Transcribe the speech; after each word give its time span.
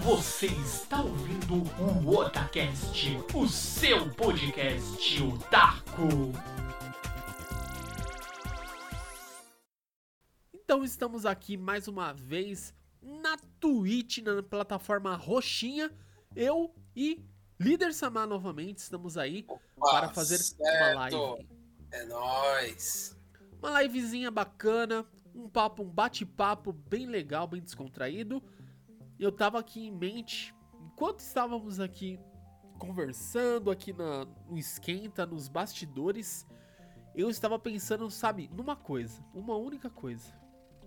Você 0.00 0.46
está 0.46 1.02
ouvindo 1.02 1.54
o 1.78 2.16
Otacast, 2.16 3.08
o 3.34 3.46
seu 3.46 4.10
podcast 4.14 5.22
otaku. 5.22 6.32
Então 10.54 10.82
estamos 10.82 11.26
aqui 11.26 11.58
mais 11.58 11.88
uma 11.88 12.14
vez 12.14 12.74
na 13.02 13.36
Twitch, 13.60 14.18
na 14.18 14.42
plataforma 14.42 15.14
roxinha. 15.14 15.92
Eu 16.34 16.74
e 16.96 17.22
Líder 17.60 17.92
Samar 17.92 18.26
novamente 18.26 18.78
estamos 18.78 19.18
aí 19.18 19.46
para 19.78 20.08
fazer 20.08 20.38
uma 20.58 20.94
live. 20.94 21.46
É 21.92 22.06
nóis. 22.06 23.14
Uma 23.58 23.82
livezinha 23.82 24.30
bacana, 24.30 25.06
um 25.34 25.50
papo, 25.50 25.82
um 25.82 25.88
bate-papo 25.88 26.72
bem 26.72 27.06
legal, 27.06 27.46
bem 27.46 27.60
descontraído. 27.60 28.42
Eu 29.22 29.30
tava 29.30 29.56
aqui 29.60 29.86
em 29.86 29.90
mente, 29.92 30.52
enquanto 30.80 31.20
estávamos 31.20 31.78
aqui 31.78 32.18
conversando 32.76 33.70
aqui 33.70 33.92
na, 33.92 34.24
no 34.48 34.58
esquenta, 34.58 35.24
nos 35.24 35.46
bastidores, 35.46 36.44
eu 37.14 37.30
estava 37.30 37.56
pensando, 37.56 38.10
sabe, 38.10 38.50
numa 38.52 38.74
coisa, 38.74 39.24
uma 39.32 39.54
única 39.56 39.88
coisa. 39.88 40.26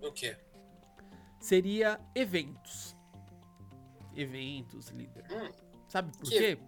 O 0.02 0.12
quê? 0.12 0.36
Seria 1.40 1.98
eventos. 2.14 2.94
Eventos, 4.14 4.88
líder. 4.90 5.24
Hum, 5.32 5.50
Sabe 5.88 6.12
por 6.18 6.28
Que- 6.28 6.38
quê? 6.56 6.58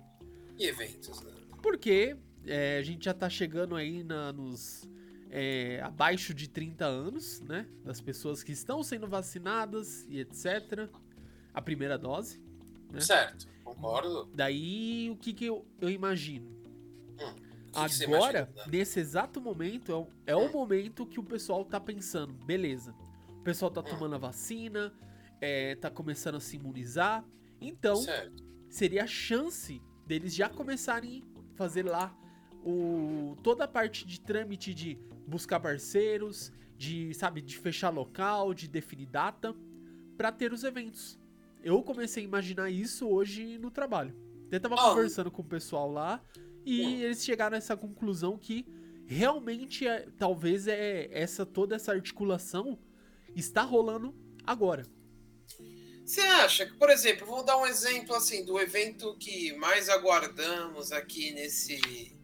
e 0.59 0.65
eventos, 0.67 1.21
né? 1.21 1.33
Porque 1.63 2.17
é, 2.47 2.79
a 2.79 2.83
gente 2.83 3.05
já 3.05 3.13
tá 3.13 3.29
chegando 3.29 3.77
aí 3.77 4.03
na- 4.03 4.33
nos 4.33 4.89
é, 5.31 5.83
abaixo 5.83 6.33
de 6.33 6.49
30 6.49 6.87
anos, 6.87 7.41
né? 7.43 7.69
Das 7.85 8.01
pessoas 8.01 8.43
que 8.43 8.53
estão 8.53 8.83
sendo 8.83 9.07
vacinadas 9.07 10.07
e 10.09 10.21
etc. 10.21 10.89
A 11.59 11.63
primeira 11.63 11.99
dose. 11.99 12.41
né? 12.93 13.01
Certo, 13.01 13.49
concordo. 13.65 14.31
Daí 14.33 15.11
o 15.11 15.17
que, 15.17 15.33
que 15.33 15.47
eu, 15.47 15.67
eu 15.81 15.91
imagino? 15.91 16.47
Hum, 17.21 17.35
que 17.35 17.99
que 17.99 18.05
Agora, 18.05 18.05
imagina, 18.05 18.49
né? 18.55 18.63
nesse 18.71 19.01
exato 19.01 19.41
momento, 19.41 19.91
é, 19.91 19.97
o- 19.97 20.09
é 20.29 20.37
o 20.37 20.53
momento 20.53 21.05
que 21.05 21.19
o 21.19 21.23
pessoal 21.25 21.65
tá 21.65 21.81
pensando, 21.81 22.33
beleza. 22.33 22.95
O 23.41 23.43
pessoal 23.43 23.73
tá 23.73 23.81
Hum. 23.81 23.85
tomando 23.85 24.15
a 24.15 24.19
vacina, 24.19 24.95
é, 25.41 25.75
tá 25.75 25.91
começando 25.91 26.37
a 26.37 26.41
se 26.41 26.55
imunizar. 26.55 27.25
Então, 27.61 27.97
Certo. 27.97 28.45
seria 28.71 29.03
a 29.03 29.07
chance 29.09 29.83
deles 30.07 30.33
já 30.33 30.49
começarem 30.49 31.25
a 31.53 31.57
fazer 31.57 31.83
lá 31.85 32.17
o, 32.65 33.35
toda 33.43 33.65
a 33.65 33.69
parte 33.69 34.07
de 34.07 34.21
trâmite 34.21 34.73
de 34.73 34.97
buscar 35.27 35.59
parceiros, 35.59 36.53
de, 36.77 37.13
sabe, 37.15 37.43
de 37.43 37.59
fechar 37.59 37.91
local, 37.91 38.55
de 38.55 38.69
definir 38.69 39.07
data, 39.07 39.53
pra 40.17 40.31
ter 40.33 40.53
os 40.53 40.63
eventos. 40.65 41.18
Eu 41.63 41.83
comecei 41.83 42.23
a 42.23 42.27
imaginar 42.27 42.71
isso 42.71 43.09
hoje 43.09 43.59
no 43.59 43.71
trabalho. 43.71 44.15
Eu 44.51 44.61
tava 44.61 44.75
Ah. 44.77 44.91
conversando 44.91 45.31
com 45.31 45.43
o 45.43 45.45
pessoal 45.45 45.91
lá 45.91 46.23
e 46.65 46.83
Hum. 46.87 47.01
eles 47.01 47.25
chegaram 47.25 47.55
a 47.55 47.59
essa 47.59 47.77
conclusão 47.77 48.39
que 48.39 48.67
realmente 49.07 49.87
é, 49.87 50.07
talvez 50.19 50.67
é 50.69 51.09
essa 51.13 51.45
toda 51.47 51.77
essa 51.77 51.93
articulação 51.93 52.79
está 53.35 53.63
rolando 53.63 54.15
agora. 54.45 54.87
Você 56.05 56.21
acha 56.23 56.65
que, 56.65 56.73
por 56.79 56.89
exemplo, 56.89 57.27
vou 57.27 57.45
dar 57.45 57.59
um 57.59 57.67
exemplo 57.67 58.15
assim 58.15 58.45
do 58.45 58.59
evento 58.59 59.15
que 59.19 59.53
mais 59.57 59.89
aguardamos 59.91 60.91
aqui 60.93 61.33
nesse 61.33 62.17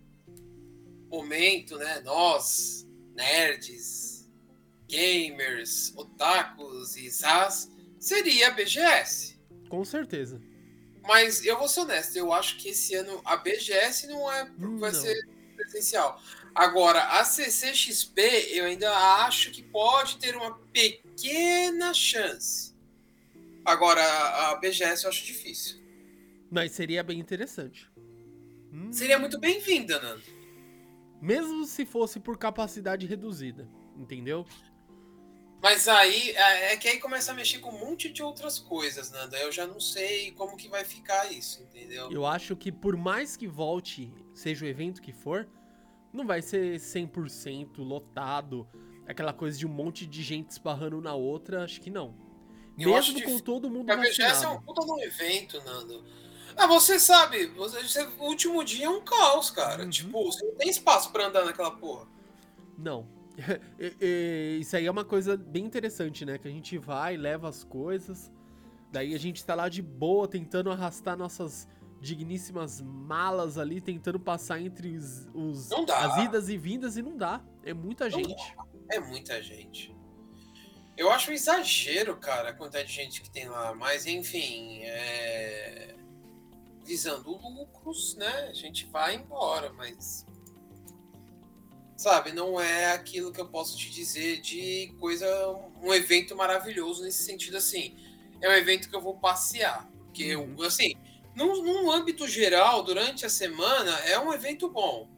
momento, 1.11 1.77
né? 1.77 2.01
Nós, 2.01 2.87
nerds, 3.15 4.29
gamers, 4.89 5.93
otakus 5.97 6.97
e 6.97 7.11
sas, 7.11 7.71
seria 8.05 8.48
a 8.48 8.50
BGS. 8.50 9.38
Com 9.69 9.84
certeza. 9.84 10.41
Mas 11.02 11.44
eu 11.44 11.58
vou 11.58 11.69
ser 11.69 11.80
honesto, 11.80 12.16
eu 12.16 12.33
acho 12.33 12.56
que 12.58 12.69
esse 12.70 12.94
ano 12.94 13.20
a 13.24 13.36
BGS 13.36 14.06
não 14.06 14.30
é 14.30 14.44
vai 14.78 14.92
Não. 14.92 15.00
ser 15.00 15.27
presencial. 15.56 16.20
Agora, 16.54 17.03
a 17.19 17.25
CCXP 17.25 18.20
eu 18.53 18.64
ainda 18.66 18.91
acho 19.25 19.50
que 19.50 19.62
pode 19.62 20.19
ter 20.19 20.37
uma 20.37 20.56
pequena 20.72 21.93
chance. 21.93 22.75
Agora, 23.64 24.03
a 24.50 24.56
BGS 24.56 25.04
eu 25.04 25.10
acho 25.10 25.25
difícil. 25.25 25.82
Mas 26.50 26.72
seria 26.72 27.03
bem 27.03 27.19
interessante. 27.19 27.91
Hum. 28.72 28.93
Seria 28.93 29.19
muito 29.19 29.38
bem-vinda, 29.38 30.00
Nando. 30.00 30.22
Mesmo 31.20 31.64
se 31.64 31.87
fosse 31.87 32.20
por 32.20 32.37
capacidade 32.37 33.06
reduzida, 33.06 33.69
entendeu? 33.97 34.47
Mas 35.64 35.88
aí 35.88 36.32
é 36.32 36.75
é 36.75 36.76
que 36.76 36.86
aí 36.86 36.98
começa 36.98 37.32
a 37.32 37.34
mexer 37.34 37.58
com 37.58 37.70
um 37.70 37.78
monte 37.78 38.12
de 38.12 38.22
outras 38.22 38.58
coisas, 38.58 39.10
Nando. 39.10 39.34
Eu 39.34 39.50
já 39.50 39.66
não 39.66 39.80
sei 39.80 40.30
como 40.32 40.58
que 40.58 40.69
vai 40.69 40.84
ficar 40.84 41.32
isso, 41.32 41.62
entendeu? 41.62 42.12
Eu 42.12 42.26
acho 42.26 42.54
que 42.54 42.70
por 42.70 42.98
mais 42.98 43.34
que 43.34 43.48
volte, 43.48 44.12
seja 44.34 44.66
o 44.66 44.69
evento 44.69 45.00
que 45.00 45.10
for, 45.10 45.48
não 46.12 46.26
vai 46.26 46.42
ser 46.42 46.76
100% 46.76 47.78
lotado, 47.78 48.69
aquela 49.06 49.32
coisa 49.32 49.58
de 49.58 49.66
um 49.66 49.70
monte 49.70 50.04
de 50.04 50.22
gente 50.22 50.50
esbarrando 50.50 51.00
na 51.00 51.14
outra, 51.14 51.64
acho 51.64 51.81
que 51.81 51.88
não. 51.88 52.14
Eu 52.78 52.94
acho 52.94 53.14
Mesmo 53.14 53.20
com 53.20 53.26
difícil, 53.28 53.41
todo 53.41 53.70
mundo 53.70 53.91
A 53.91 53.96
BGS 53.96 54.20
é 54.20 54.26
um 54.26 54.28
vacinado. 54.32 54.62
puta 54.66 54.84
de 54.84 54.92
um 54.92 55.00
evento, 55.00 55.62
Nando. 55.64 56.04
Ah, 56.58 56.66
você 56.66 57.00
sabe, 57.00 57.46
você, 57.46 58.02
o 58.19 58.25
último 58.25 58.62
dia 58.62 58.84
é 58.84 58.91
um 58.91 59.00
caos, 59.00 59.50
cara. 59.50 59.82
Uhum. 59.82 59.88
Tipo, 59.88 60.25
você 60.25 60.44
não 60.44 60.56
tem 60.56 60.69
espaço 60.69 61.10
pra 61.10 61.28
andar 61.28 61.46
naquela 61.46 61.70
porra. 61.70 62.06
Não. 62.76 63.13
Isso 64.61 64.77
aí 64.77 64.87
é 64.87 64.91
uma 64.91 65.05
coisa 65.05 65.37
bem 65.37 65.65
interessante, 65.65 66.25
né? 66.25 66.39
Que 66.39 66.49
a 66.49 66.50
gente 66.50 66.78
vai, 66.78 67.17
leva 67.17 67.49
as 67.49 67.65
coisas, 67.65 68.31
daí 68.93 69.15
a 69.15 69.19
gente 69.19 69.45
tá 69.45 69.55
lá 69.55 69.69
de 69.69 69.83
boa, 69.83 70.28
tentando 70.28 70.71
arrastar 70.71 71.17
nossas 71.17 71.69
digníssimas 72.00 72.81
malas 72.83 73.56
ali, 73.56 73.81
tentando 73.81 74.21
passar 74.21 74.61
entre 74.61 74.97
os, 74.97 75.27
os- 75.33 75.69
dá. 75.87 75.99
as 75.99 76.25
idas 76.25 76.49
e 76.49 76.56
vindas 76.56 76.97
e 76.97 77.03
não 77.03 77.17
dá. 77.17 77.43
É 77.62 77.73
muita 77.73 78.05
Não 78.09 78.19
gente. 78.19 78.56
É 78.91 79.00
muita 79.00 79.43
gente. 79.43 79.94
Eu 80.97 81.11
acho 81.11 81.31
um 81.31 81.34
exagero, 81.34 82.17
cara, 82.19 82.50
a 82.50 82.53
quantidade 82.53 82.89
de 82.89 82.94
gente 82.94 83.23
que 83.23 83.31
tem 83.31 83.49
lá. 83.49 83.75
Mas, 83.75 84.06
enfim, 84.06 84.81
é... 84.83 85.94
visando 86.84 87.31
lucros, 87.31 88.15
né? 88.17 88.49
A 88.49 88.53
gente 88.53 88.87
vai 88.87 89.17
embora, 89.17 89.73
mas. 89.73 90.25
Sabe, 91.97 92.32
não 92.32 92.60
é 92.60 92.93
aquilo 92.93 93.32
que 93.32 93.41
eu 93.41 93.49
posso 93.49 93.77
te 93.77 93.91
dizer 93.91 94.41
de 94.41 94.93
coisa. 94.99 95.27
Um 95.81 95.94
evento 95.94 96.34
maravilhoso 96.37 97.03
nesse 97.05 97.22
sentido 97.22 97.56
assim. 97.56 97.97
É 98.41 98.49
um 98.49 98.53
evento 98.53 98.88
que 98.91 98.97
eu 98.97 99.00
vou 99.00 99.16
passear. 99.19 99.88
Porque, 100.06 100.34
Uhum. 100.34 100.56
eu, 100.59 100.65
assim, 100.66 100.94
num, 101.34 101.62
num 101.62 101.91
âmbito 101.91 102.27
geral, 102.27 102.82
durante 102.82 103.25
a 103.25 103.28
semana, 103.28 103.91
é 104.00 104.19
um 104.19 104.32
evento 104.32 104.69
bom. 104.69 105.09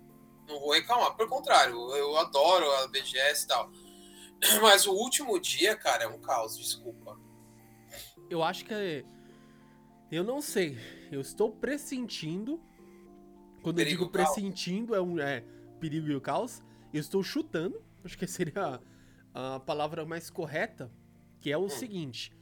Não 0.47 0.61
vou 0.61 0.73
reclamar. 0.73 1.17
Pelo 1.17 1.29
contrário, 1.29 1.75
eu 1.95 2.17
adoro 2.19 2.71
a 2.71 2.89
BGS 2.89 3.45
e 3.45 3.49
tal. 3.49 3.71
Mas 4.63 4.87
o 4.87 4.93
último 4.93 5.41
dia, 5.41 5.77
cara, 5.77 6.05
é 6.05 6.09
um 6.09 6.21
caos, 6.21 6.57
desculpa. 6.57 7.19
Eu 8.29 8.43
acho 8.43 8.65
que 8.65 8.75
é. 8.75 9.05
Eu 10.11 10.23
não 10.23 10.41
sei. 10.41 10.79
Eu 11.11 11.21
estou 11.21 11.51
pressentindo. 11.51 12.61
Quando 13.63 13.77
Perigo 13.77 14.03
eu 14.03 14.07
digo 14.07 14.13
pressentindo, 14.13 14.95
é 14.95 15.01
um 15.01 15.19
é, 15.19 15.43
perigo 15.81 16.09
e 16.09 16.15
o 16.15 16.21
caos. 16.21 16.63
Eu 16.97 17.01
estou 17.01 17.23
chutando. 17.23 17.83
Acho 18.03 18.17
que 18.17 18.27
seria 18.27 18.81
a, 19.35 19.57
a 19.57 19.61
palavra 19.61 20.07
mais 20.07 20.31
correta. 20.31 20.91
Que 21.41 21.53
é 21.53 21.59
o 21.59 21.67
Hum. 21.67 21.69
seguinte. 21.69 22.33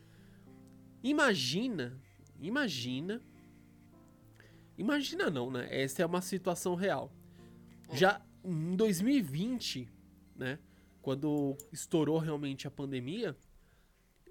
Imagina. 1.03 2.01
Imagina. 2.41 3.21
Imagina 4.79 5.29
não, 5.31 5.51
né? 5.51 5.67
Essa 5.71 6.03
é 6.03 6.07
uma 6.07 6.21
situação 6.23 6.77
real. 6.77 7.13
Hum. 7.91 7.97
Já 7.97 8.21
em 8.45 8.77
2020, 8.77 9.89
né? 10.37 10.59
Quando 11.03 11.57
estourou 11.73 12.19
realmente 12.19 12.67
a 12.69 12.71
pandemia, 12.71 13.37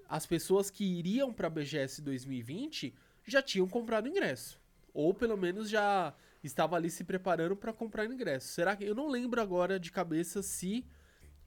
as 0.07 0.25
pessoas 0.25 0.69
que 0.69 0.83
iriam 0.85 1.33
para 1.33 1.47
a 1.47 1.49
BGS 1.49 2.01
2020 2.01 2.95
já 3.27 3.41
tinham 3.41 3.67
comprado 3.67 4.07
ingresso. 4.07 4.57
Ou 4.93 5.13
pelo 5.13 5.35
menos 5.37 5.69
já 5.69 6.15
estava 6.43 6.75
ali 6.75 6.89
se 6.89 7.03
preparando 7.03 7.55
para 7.55 7.73
comprar 7.73 8.05
ingresso. 8.05 8.47
Será 8.49 8.75
que 8.75 8.83
eu 8.83 8.93
não 8.93 9.09
lembro 9.09 9.41
agora 9.41 9.79
de 9.79 9.91
cabeça 9.91 10.43
se 10.43 10.85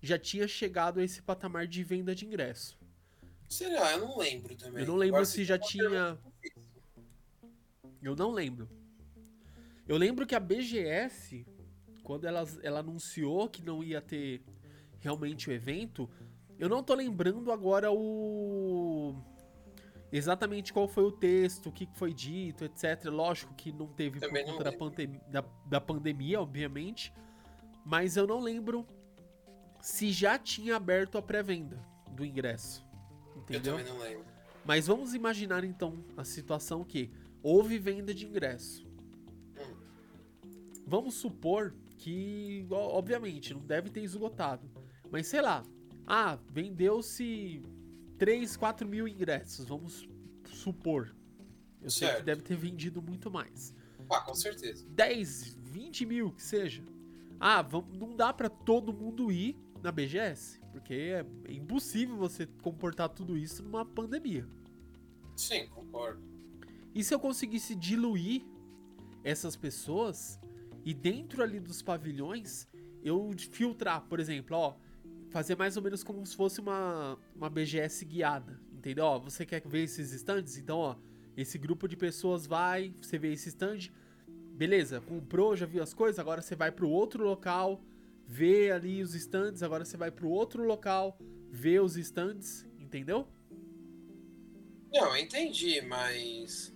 já 0.01 0.19
tinha 0.19 0.47
chegado 0.47 1.01
a 1.01 1.05
esse 1.05 1.23
patamar 1.23 1.67
de 1.67 1.83
venda 1.83 2.15
de 2.15 2.25
ingresso. 2.27 2.79
Será? 3.49 3.93
Eu 3.93 4.01
não 4.01 4.19
lembro 4.19 4.55
também. 4.57 4.83
Eu 4.83 4.87
não 4.89 4.97
lembro 4.97 5.17
Agora 5.17 5.27
se 5.27 5.45
já 5.45 5.59
tinha. 5.59 6.19
Eu 8.03 8.15
não 8.15 8.33
lembro. 8.33 8.69
Eu 9.87 9.97
lembro 9.97 10.27
que 10.27 10.35
a 10.35 10.41
BGS, 10.41 11.47
quando 12.03 12.27
ela, 12.27 12.45
ela 12.63 12.81
anunciou 12.81 13.49
que 13.49 13.63
não 13.63 13.83
ia 13.83 14.01
ter 14.01 14.43
realmente 15.01 15.49
o 15.49 15.53
evento, 15.53 16.11
eu 16.59 16.69
não 16.69 16.83
tô 16.83 16.95
lembrando 16.95 17.53
agora 17.53 17.91
o. 17.93 19.15
Exatamente 20.17 20.73
qual 20.73 20.89
foi 20.89 21.05
o 21.05 21.13
texto, 21.13 21.69
o 21.69 21.73
que 21.73 21.87
foi 21.93 22.15
dito, 22.15 22.65
etc. 22.65 23.05
Lógico 23.05 23.53
que 23.55 23.71
não 23.71 23.87
teve 23.87 24.19
Também 24.19 24.45
por 24.47 24.53
conta 24.53 24.65
da, 24.65 24.73
pandem- 24.73 25.21
da, 25.29 25.45
da 25.67 25.81
pandemia, 25.81 26.41
obviamente. 26.41 27.13
Mas 27.85 28.17
eu 28.17 28.27
não 28.27 28.41
lembro 28.41 28.87
se 29.81 30.11
já 30.11 30.39
tinha 30.39 30.75
aberto 30.77 31.19
a 31.19 31.23
pré-venda 31.23 31.79
do 32.13 32.25
ingresso. 32.25 32.83
Eu 33.35 33.43
Entendeu? 33.43 33.77
também 33.77 33.93
não 33.93 33.99
lembro. 34.01 34.25
Mas 34.65 34.87
vamos 34.87 35.13
imaginar 35.13 35.63
então 35.65 36.03
a 36.17 36.25
situação 36.25 36.83
que 36.83 37.11
houve 37.43 37.79
venda 37.79 38.15
de 38.15 38.25
ingresso. 38.27 38.87
Vamos 40.87 41.15
supor 41.15 41.75
que, 41.99 42.67
obviamente, 42.71 43.53
não 43.53 43.61
deve 43.61 43.91
ter 43.91 44.01
esgotado. 44.03 44.71
Mas 45.11 45.27
sei 45.27 45.43
lá, 45.43 45.63
ah, 46.07 46.39
vendeu-se 46.51 47.63
3, 48.19 48.57
4 48.57 48.89
mil 48.89 49.07
ingressos, 49.07 49.67
vamos 49.67 50.09
supor. 50.47 51.15
Eu 51.83 51.91
sei 51.91 52.09
Certo. 52.09 52.19
que 52.21 52.25
deve 52.25 52.43
ter 52.43 52.57
vendido 52.57 53.01
muito 53.03 53.31
mais. 53.31 53.75
Ah, 54.11 54.21
com 54.21 54.35
certeza. 54.35 54.87
10, 54.89 55.57
20 55.63 56.07
mil 56.07 56.33
que 56.33 56.43
seja. 56.43 56.83
Ah, 57.39 57.61
vamos, 57.63 57.97
não 57.99 58.17
dá 58.17 58.33
pra 58.33 58.49
todo 58.49 58.93
mundo 58.93 59.31
ir 59.31 59.57
na 59.83 59.93
BGS, 59.93 60.61
porque 60.73 60.95
é 60.95 61.53
impossível 61.53 62.17
você 62.17 62.47
comportar 62.63 63.09
tudo 63.11 63.37
isso 63.37 63.63
numa 63.63 63.85
pandemia. 63.85 64.47
Sim, 65.37 65.67
concordo. 65.69 66.23
E 66.95 67.05
se 67.05 67.13
eu 67.15 67.21
conseguisse 67.21 67.75
diluir 67.75 68.43
essas 69.23 69.55
pessoas 69.55 70.41
e 70.85 70.95
dentro 70.95 71.43
ali 71.43 71.61
dos 71.61 71.83
pavilhões 71.83 72.67
eu 73.03 73.31
filtrar, 73.51 74.03
por 74.09 74.19
exemplo, 74.19 74.57
ó, 74.57 74.75
fazer 75.31 75.57
mais 75.57 75.77
ou 75.77 75.83
menos 75.83 76.03
como 76.03 76.25
se 76.25 76.35
fosse 76.35 76.61
uma, 76.61 77.19
uma 77.35 77.51
BGS 77.51 78.05
guiada, 78.05 78.61
entendeu? 78.73 79.05
Ó, 79.05 79.19
você 79.19 79.45
quer 79.45 79.63
ver 79.67 79.85
esses 79.85 80.13
stands? 80.13 80.57
Então, 80.57 80.79
ó, 80.79 80.97
esse 81.37 81.59
grupo 81.59 81.87
de 81.87 81.97
pessoas 81.97 82.47
vai, 82.47 82.95
você 83.01 83.19
vê 83.19 83.33
esse 83.33 83.49
stand, 83.49 83.91
beleza, 84.55 85.01
comprou, 85.01 85.55
já 85.57 85.67
viu 85.67 85.83
as 85.83 85.93
coisas, 85.93 86.19
agora 86.19 86.41
você 86.41 86.57
vai 86.57 86.73
pro 86.73 86.89
outro 86.89 87.25
local, 87.25 87.83
vê 88.27 88.71
ali 88.71 89.03
os 89.03 89.15
stands, 89.15 89.63
agora 89.63 89.85
você 89.85 89.97
vai 89.97 90.11
pro 90.11 90.29
outro 90.29 90.65
local, 90.65 91.19
vê 91.51 91.79
os 91.79 91.97
stands, 91.97 92.67
entendeu? 92.79 93.29
Não, 94.93 95.09
eu 95.09 95.17
entendi, 95.17 95.81
mas. 95.83 96.75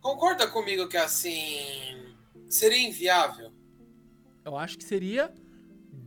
Concorda 0.00 0.46
comigo 0.48 0.88
que 0.88 0.96
assim. 0.96 2.14
Seria 2.48 2.88
inviável? 2.88 3.52
Eu 4.42 4.56
acho 4.56 4.78
que 4.78 4.84
seria 4.84 5.30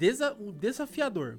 desa 0.01 0.36
um 0.39 0.51
desafiador. 0.51 1.38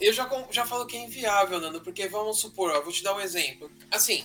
Eu 0.00 0.12
já, 0.12 0.28
já 0.52 0.64
falo 0.64 0.86
que 0.86 0.96
é 0.96 1.04
inviável, 1.04 1.60
Nando, 1.60 1.80
porque 1.80 2.06
vamos 2.06 2.38
supor, 2.38 2.70
ó, 2.70 2.80
vou 2.80 2.92
te 2.92 3.02
dar 3.02 3.16
um 3.16 3.20
exemplo. 3.20 3.68
Assim, 3.90 4.24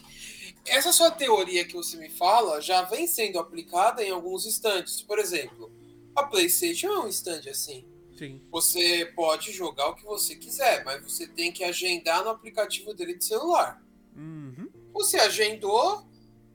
essa 0.68 0.92
sua 0.92 1.10
teoria 1.10 1.66
que 1.66 1.74
você 1.74 1.98
me 1.98 2.10
fala 2.10 2.62
já 2.62 2.84
vem 2.84 3.08
sendo 3.08 3.40
aplicada 3.40 4.04
em 4.04 4.12
alguns 4.12 4.46
instantes. 4.46 5.02
Por 5.02 5.18
exemplo, 5.18 5.72
a 6.16 6.22
PlayStation 6.22 6.88
é 6.88 7.00
um 7.00 7.08
stand 7.08 7.50
assim. 7.50 7.84
Sim. 8.16 8.42
Você 8.52 9.12
pode 9.16 9.52
jogar 9.52 9.88
o 9.90 9.96
que 9.96 10.06
você 10.06 10.36
quiser, 10.36 10.84
mas 10.86 11.02
você 11.02 11.28
tem 11.28 11.52
que 11.52 11.64
agendar 11.64 12.24
no 12.24 12.30
aplicativo 12.30 12.94
dele 12.94 13.16
de 13.16 13.26
celular. 13.26 13.82
Uhum. 14.16 14.70
Você 14.94 15.18
agendou, 15.18 16.06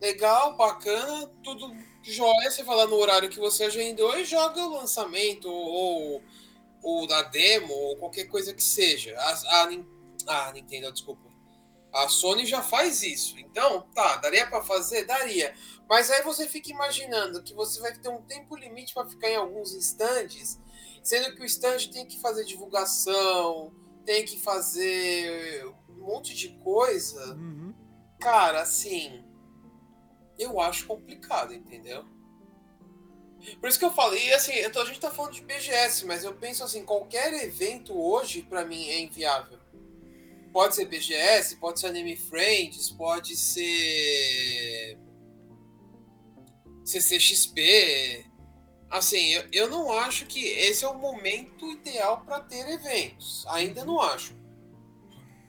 legal, 0.01 0.57
bacana, 0.57 1.29
tudo 1.43 1.75
jóia. 2.03 2.51
Você 2.51 2.63
vai 2.63 2.77
lá 2.77 2.87
no 2.87 2.97
horário 2.97 3.31
que 3.31 3.41
você 3.41 3.65
agendou 3.65 4.17
e 4.19 4.25
joga 4.25 4.61
o 4.61 4.75
lançamento 4.75 5.49
ou, 5.49 6.23
ou 6.85 7.07
da 7.07 7.23
demo 7.23 7.73
ou 7.73 7.97
qualquer 7.97 8.27
coisa 8.27 8.53
que 8.53 8.63
seja. 8.63 9.17
A, 9.19 9.63
a, 9.63 10.47
a 10.49 10.53
Nintendo, 10.53 10.93
desculpa. 10.93 11.33
A 11.93 12.09
Sony 12.09 12.45
já 12.45 12.61
faz 12.61 13.03
isso. 13.03 13.39
Então, 13.39 13.83
tá, 13.95 14.17
daria 14.17 14.47
pra 14.47 14.63
fazer? 14.63 15.05
Daria. 15.05 15.55
Mas 15.89 16.11
aí 16.11 16.23
você 16.23 16.47
fica 16.47 16.71
imaginando 16.71 17.43
que 17.43 17.55
você 17.55 17.81
vai 17.81 17.97
ter 17.97 18.09
um 18.09 18.23
tempo 18.23 18.57
limite 18.57 18.93
pra 18.93 19.07
ficar 19.07 19.31
em 19.31 19.37
alguns 19.37 19.75
instantes, 19.75 20.61
sendo 21.03 21.35
que 21.35 21.43
o 21.43 21.45
stand 21.45 21.89
tem 21.93 22.07
que 22.07 22.21
fazer 22.21 22.45
divulgação, 22.45 23.73
tem 24.05 24.25
que 24.25 24.39
fazer 24.41 25.65
um 25.89 26.05
monte 26.05 26.35
de 26.35 26.51
coisa. 26.59 27.35
Uhum. 27.35 27.75
Cara, 28.19 28.63
assim, 28.63 29.25
eu 30.39 30.61
acho 30.61 30.87
complicado, 30.87 31.55
entendeu? 31.55 32.05
Por 33.61 33.69
isso 33.69 33.79
que 33.79 33.85
eu 33.85 33.93
falei, 33.93 34.33
assim, 34.33 34.53
eu 34.53 34.71
tô- 34.73 34.81
a 34.81 34.85
gente 34.85 35.01
tá 35.01 35.11
falando 35.11 35.33
de 35.35 35.43
BGS, 35.43 36.05
mas 36.07 36.25
eu 36.25 36.35
penso 36.35 36.65
assim, 36.65 36.85
qualquer 36.85 37.33
evento 37.45 37.99
hoje, 37.99 38.43
pra 38.43 38.65
mim, 38.65 38.89
é 38.89 39.01
inviável. 39.01 39.59
Pode 40.53 40.75
ser 40.75 40.87
BGS, 40.87 41.57
pode 41.57 41.81
ser 41.81 41.89
Anime 41.89 42.17
Friends, 42.17 42.91
pode 42.91 43.37
ser 43.37 44.99
CCXP. 46.85 48.27
Assim, 48.91 49.31
eu, 49.33 49.45
eu 49.53 49.69
não 49.69 49.93
acho 49.93 50.27
que 50.27 50.45
esse 50.47 50.85
é 50.85 50.89
o 50.89 50.95
momento 50.99 51.69
ideal 51.73 52.23
pra 52.25 52.39
ter 52.41 52.69
eventos. 52.69 53.45
Ainda 53.49 53.85
não 53.85 54.01
acho. 54.01 54.37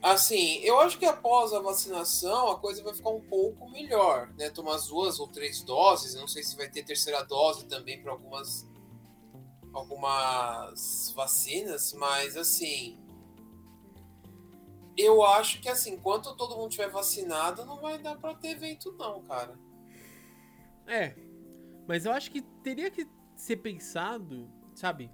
Assim, 0.06 0.60
eu 0.60 0.80
acho 0.82 1.00
que 1.00 1.06
após 1.08 1.52
a 1.52 1.60
vacinação 1.60 2.52
a 2.52 2.60
coisa 2.60 2.84
vai 2.84 2.94
ficar 2.94 3.10
um 3.10 3.22
pouco 3.22 3.68
melhor, 3.72 4.32
né? 4.38 4.52
Tomar 4.52 4.76
as 4.76 4.86
duas 4.86 5.20
ou 5.20 5.28
três 5.28 5.64
doses, 5.64 6.14
não 6.14 6.28
sei 6.28 6.44
se 6.44 6.56
vai 6.56 6.70
ter 6.70 6.86
terceira 6.86 7.24
dose 7.24 7.66
também 7.66 8.00
para 8.00 8.12
algumas 8.12 8.70
algumas 9.74 11.12
vacinas, 11.16 11.92
mas 11.94 12.38
assim, 12.38 13.00
eu 14.96 15.24
acho 15.24 15.60
que 15.60 15.68
assim, 15.68 15.94
enquanto 15.96 16.36
todo 16.36 16.56
mundo 16.56 16.70
tiver 16.70 16.92
vacinado, 16.92 17.66
não 17.66 17.82
vai 17.82 17.98
dar 17.98 18.16
para 18.16 18.36
ter 18.36 18.50
evento 18.50 18.92
não, 19.00 19.24
cara. 19.24 19.58
É. 20.86 21.16
Mas 21.88 22.06
eu 22.06 22.12
acho 22.12 22.30
que 22.30 22.44
teria 22.44 22.92
que 22.92 23.10
ser 23.36 23.58
pensado, 23.58 24.48
sabe? 24.76 25.10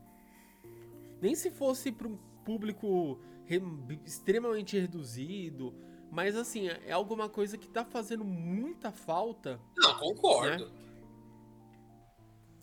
Nem 1.21 1.33
se 1.33 1.49
fosse 1.49 1.93
para 1.93 2.09
um 2.09 2.17
público 2.43 3.17
re- 3.59 3.99
extremamente 4.05 4.77
reduzido, 4.79 5.73
mas 6.11 6.35
assim, 6.35 6.67
é 6.67 6.91
alguma 6.91 7.27
coisa 7.29 7.57
que 7.57 7.67
tá 7.67 7.83
fazendo 7.85 8.23
muita 8.23 8.91
falta. 8.91 9.59
Não, 9.77 9.97
concordo. 9.99 10.71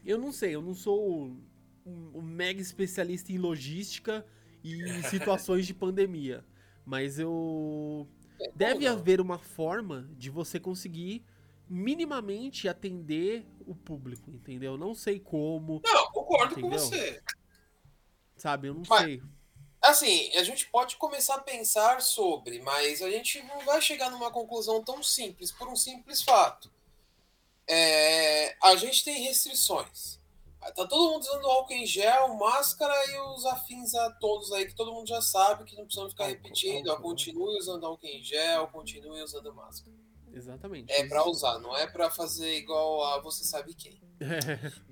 Eu 0.04 0.18
não 0.18 0.32
sei, 0.32 0.54
eu 0.54 0.62
não 0.62 0.74
sou 0.74 1.26
um, 1.84 2.12
um 2.14 2.22
mega 2.22 2.60
especialista 2.60 3.32
em 3.32 3.38
logística 3.38 4.24
e 4.62 4.74
em 4.82 5.02
situações 5.04 5.66
de 5.66 5.74
pandemia, 5.74 6.44
mas 6.84 7.18
eu 7.18 8.08
deve 8.54 8.84
não. 8.86 8.92
haver 8.92 9.20
uma 9.20 9.38
forma 9.38 10.08
de 10.16 10.30
você 10.30 10.58
conseguir 10.58 11.24
minimamente 11.68 12.66
atender 12.68 13.44
o 13.66 13.74
público, 13.74 14.30
entendeu? 14.30 14.78
Não 14.78 14.94
sei 14.94 15.20
como, 15.20 15.82
Não, 15.84 16.10
concordo 16.12 16.54
com 16.54 16.60
Entendeu? 16.60 16.78
você. 16.78 17.20
sabe? 18.36 18.68
Eu 18.68 18.74
não 18.74 18.82
Mas- 18.88 19.02
sei. 19.04 19.22
Assim, 19.80 20.30
a 20.36 20.42
gente 20.42 20.68
pode 20.68 20.96
começar 20.96 21.36
a 21.36 21.40
pensar 21.40 22.02
sobre, 22.02 22.60
mas 22.60 23.00
a 23.00 23.10
gente 23.10 23.42
não 23.44 23.60
vai 23.60 23.80
chegar 23.80 24.10
numa 24.10 24.30
conclusão 24.30 24.82
tão 24.82 25.02
simples, 25.02 25.52
por 25.52 25.68
um 25.68 25.76
simples 25.76 26.22
fato. 26.22 26.70
É, 27.66 28.56
a 28.62 28.74
gente 28.76 29.04
tem 29.04 29.22
restrições. 29.22 30.18
Tá 30.74 30.86
todo 30.86 31.12
mundo 31.12 31.22
usando 31.22 31.46
álcool 31.46 31.72
em 31.72 31.86
gel, 31.86 32.34
máscara 32.34 32.94
e 33.10 33.18
os 33.20 33.46
afins 33.46 33.94
a 33.94 34.10
todos 34.12 34.52
aí, 34.52 34.66
que 34.66 34.74
todo 34.74 34.92
mundo 34.92 35.08
já 35.08 35.22
sabe 35.22 35.64
que 35.64 35.76
não 35.76 35.84
precisamos 35.84 36.12
ficar 36.12 36.26
repetindo. 36.26 36.88
ó, 36.88 36.92
álcool, 36.92 37.08
continue 37.10 37.58
usando 37.58 37.86
álcool 37.86 38.06
em 38.06 38.22
gel, 38.22 38.66
continue 38.68 39.22
usando 39.22 39.54
máscara. 39.54 39.96
Exatamente. 40.32 40.92
É 40.92 41.06
pra 41.06 41.26
usar, 41.26 41.58
não 41.58 41.76
é 41.76 41.86
pra 41.86 42.10
fazer 42.10 42.56
igual 42.56 43.04
a 43.04 43.20
você 43.20 43.44
sabe 43.44 43.74
quem. 43.74 44.00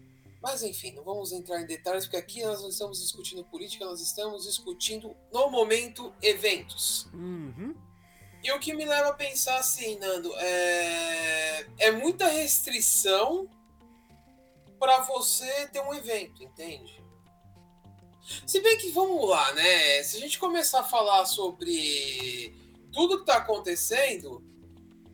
Mas 0.47 0.63
enfim, 0.63 0.93
não 0.93 1.03
vamos 1.03 1.33
entrar 1.33 1.61
em 1.61 1.67
detalhes, 1.67 2.05
porque 2.05 2.17
aqui 2.17 2.45
nós 2.45 2.63
não 2.63 2.69
estamos 2.69 3.03
discutindo 3.03 3.45
política, 3.47 3.85
nós 3.85 4.01
estamos 4.01 4.45
discutindo, 4.45 5.17
no 5.33 5.51
momento, 5.51 6.15
eventos. 6.23 7.09
Uhum. 7.13 7.75
E 8.45 8.53
o 8.53 8.61
que 8.61 8.73
me 8.73 8.85
leva 8.85 9.09
a 9.09 9.13
pensar 9.13 9.59
assim, 9.59 9.99
Nando, 9.99 10.33
é, 10.37 11.67
é 11.79 11.91
muita 11.91 12.29
restrição 12.29 13.51
para 14.79 15.01
você 15.01 15.67
ter 15.67 15.81
um 15.81 15.93
evento, 15.93 16.45
entende? 16.45 17.05
Se 18.47 18.61
bem 18.61 18.79
que 18.79 18.93
vamos 18.93 19.29
lá, 19.29 19.53
né? 19.55 20.01
Se 20.05 20.17
a 20.17 20.21
gente 20.21 20.39
começar 20.39 20.79
a 20.79 20.85
falar 20.85 21.27
sobre 21.27 22.55
tudo 22.93 23.19
que 23.19 23.27
tá 23.27 23.39
acontecendo, 23.39 24.45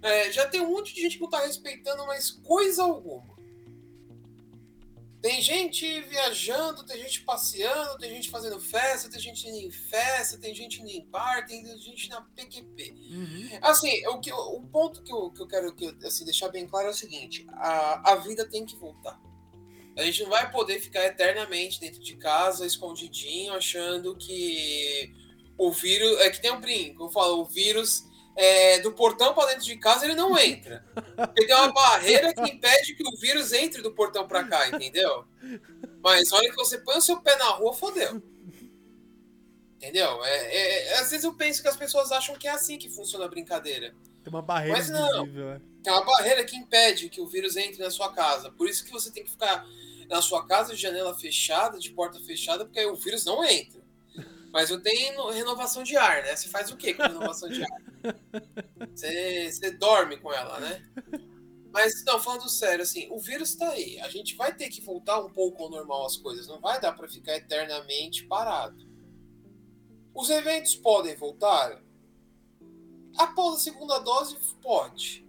é, 0.02 0.30
já 0.30 0.46
tem 0.46 0.60
um 0.60 0.72
monte 0.72 0.92
de 0.94 1.00
gente 1.00 1.16
que 1.16 1.22
não 1.22 1.30
tá 1.30 1.40
respeitando 1.40 2.04
mais 2.04 2.30
coisa 2.30 2.82
alguma. 2.82 3.31
Tem 5.22 5.40
gente 5.40 6.00
viajando, 6.02 6.84
tem 6.84 7.00
gente 7.00 7.22
passeando, 7.22 7.96
tem 7.96 8.10
gente 8.10 8.28
fazendo 8.28 8.58
festa, 8.58 9.08
tem 9.08 9.20
gente 9.20 9.46
indo 9.46 9.56
em 9.56 9.70
festa, 9.70 10.36
tem 10.36 10.52
gente 10.52 10.82
indo 10.82 10.90
em 10.90 11.06
bar, 11.06 11.46
tem 11.46 11.64
gente 11.78 12.10
na 12.10 12.22
PQP. 12.22 12.90
Uhum. 12.90 13.58
Assim, 13.62 14.04
o, 14.08 14.18
que, 14.18 14.32
o 14.32 14.60
ponto 14.62 15.00
que 15.04 15.12
eu, 15.12 15.30
que 15.30 15.40
eu 15.40 15.46
quero 15.46 15.72
que, 15.76 15.96
assim, 16.04 16.24
deixar 16.24 16.48
bem 16.48 16.66
claro 16.66 16.88
é 16.88 16.90
o 16.90 16.94
seguinte: 16.94 17.46
a, 17.52 18.12
a 18.12 18.16
vida 18.16 18.44
tem 18.48 18.66
que 18.66 18.74
voltar. 18.74 19.16
A 19.96 20.02
gente 20.02 20.24
não 20.24 20.30
vai 20.30 20.50
poder 20.50 20.80
ficar 20.80 21.04
eternamente 21.06 21.78
dentro 21.78 22.02
de 22.02 22.16
casa, 22.16 22.66
escondidinho, 22.66 23.54
achando 23.54 24.16
que 24.16 25.14
o 25.56 25.70
vírus. 25.70 26.18
É 26.20 26.30
que 26.30 26.42
tem 26.42 26.50
um 26.50 26.60
brinco, 26.60 27.04
eu 27.04 27.10
falo, 27.10 27.42
o 27.42 27.44
vírus 27.44 28.10
é, 28.36 28.80
do 28.80 28.92
portão 28.92 29.34
para 29.34 29.50
dentro 29.50 29.64
de 29.64 29.76
casa 29.76 30.04
ele 30.04 30.14
não 30.14 30.36
entra. 30.38 30.84
Porque 31.16 31.46
tem 31.46 31.54
uma 31.54 31.72
barreira 31.72 32.32
que 32.32 32.42
impede 32.42 32.94
que 32.94 33.06
o 33.06 33.16
vírus 33.16 33.52
entre 33.52 33.82
do 33.82 33.92
portão 33.92 34.26
para 34.26 34.44
cá, 34.44 34.68
entendeu? 34.68 35.24
Mas 36.02 36.32
olha 36.32 36.50
que 36.50 36.56
você 36.56 36.78
põe 36.78 36.96
o 36.96 37.02
seu 37.02 37.20
pé 37.20 37.36
na 37.36 37.50
rua, 37.50 37.74
fodeu. 37.74 38.22
Entendeu? 39.76 40.24
É, 40.24 40.36
é, 40.36 40.88
é, 40.88 40.98
às 41.00 41.10
vezes 41.10 41.24
eu 41.24 41.34
penso 41.34 41.60
que 41.60 41.68
as 41.68 41.76
pessoas 41.76 42.12
acham 42.12 42.36
que 42.36 42.46
é 42.46 42.52
assim 42.52 42.78
que 42.78 42.88
funciona 42.88 43.24
a 43.24 43.28
brincadeira. 43.28 43.94
Tem 44.22 44.32
uma 44.32 44.42
barreira 44.42 44.78
Mas 44.78 44.88
não. 44.88 45.22
invisível, 45.22 45.50
é. 45.50 45.60
Tem 45.82 45.92
uma 45.92 46.04
barreira 46.04 46.44
que 46.44 46.56
impede 46.56 47.08
que 47.08 47.20
o 47.20 47.26
vírus 47.26 47.56
entre 47.56 47.82
na 47.82 47.90
sua 47.90 48.12
casa. 48.12 48.50
Por 48.52 48.68
isso 48.68 48.84
que 48.84 48.92
você 48.92 49.10
tem 49.10 49.24
que 49.24 49.30
ficar 49.30 49.66
na 50.08 50.22
sua 50.22 50.46
casa 50.46 50.74
de 50.74 50.80
janela 50.80 51.18
fechada, 51.18 51.78
de 51.78 51.90
porta 51.90 52.20
fechada, 52.20 52.64
porque 52.64 52.78
aí 52.78 52.86
o 52.86 52.94
vírus 52.94 53.24
não 53.24 53.44
entra. 53.44 53.81
Mas 54.52 54.68
eu 54.70 54.80
tenho 54.80 55.30
renovação 55.30 55.82
de 55.82 55.96
ar, 55.96 56.22
né? 56.22 56.36
Você 56.36 56.48
faz 56.48 56.70
o 56.70 56.76
quê 56.76 56.92
com 56.92 57.02
renovação 57.02 57.48
de 57.48 57.62
ar? 57.62 57.82
Você, 58.94 59.50
você 59.50 59.70
dorme 59.70 60.18
com 60.18 60.30
ela, 60.30 60.60
né? 60.60 60.82
Mas, 61.72 62.04
não, 62.04 62.20
falando 62.20 62.48
sério, 62.50 62.82
assim, 62.82 63.08
o 63.10 63.18
vírus 63.18 63.54
tá 63.54 63.70
aí. 63.70 63.98
A 64.00 64.10
gente 64.10 64.36
vai 64.36 64.54
ter 64.54 64.68
que 64.68 64.82
voltar 64.82 65.24
um 65.24 65.30
pouco 65.30 65.62
ao 65.62 65.70
normal 65.70 66.04
as 66.04 66.18
coisas. 66.18 66.46
Não 66.46 66.60
vai 66.60 66.78
dar 66.78 66.92
para 66.92 67.08
ficar 67.08 67.34
eternamente 67.34 68.26
parado. 68.26 68.86
Os 70.14 70.28
eventos 70.28 70.76
podem 70.76 71.16
voltar? 71.16 71.82
Após 73.16 73.56
a 73.56 73.60
segunda 73.60 73.98
dose, 74.00 74.36
pode. 74.60 75.26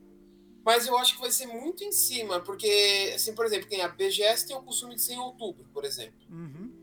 Mas 0.66 0.86
eu 0.86 0.98
acho 0.98 1.16
que 1.16 1.22
vai 1.22 1.32
ser 1.32 1.46
muito 1.46 1.84
em 1.84 1.94
cima, 1.94 2.42
porque, 2.42 3.14
assim, 3.16 3.34
por 3.34 3.46
exemplo, 3.46 3.70
tem 3.70 3.82
a 3.82 3.88
BGS 3.88 4.46
tem 4.46 4.56
o 4.56 4.64
costume 4.64 4.96
de 4.96 5.02
ser 5.02 5.14
em 5.14 5.20
outubro, 5.20 5.66
por 5.74 5.86
exemplo. 5.86 6.20
Uhum. 6.30 6.74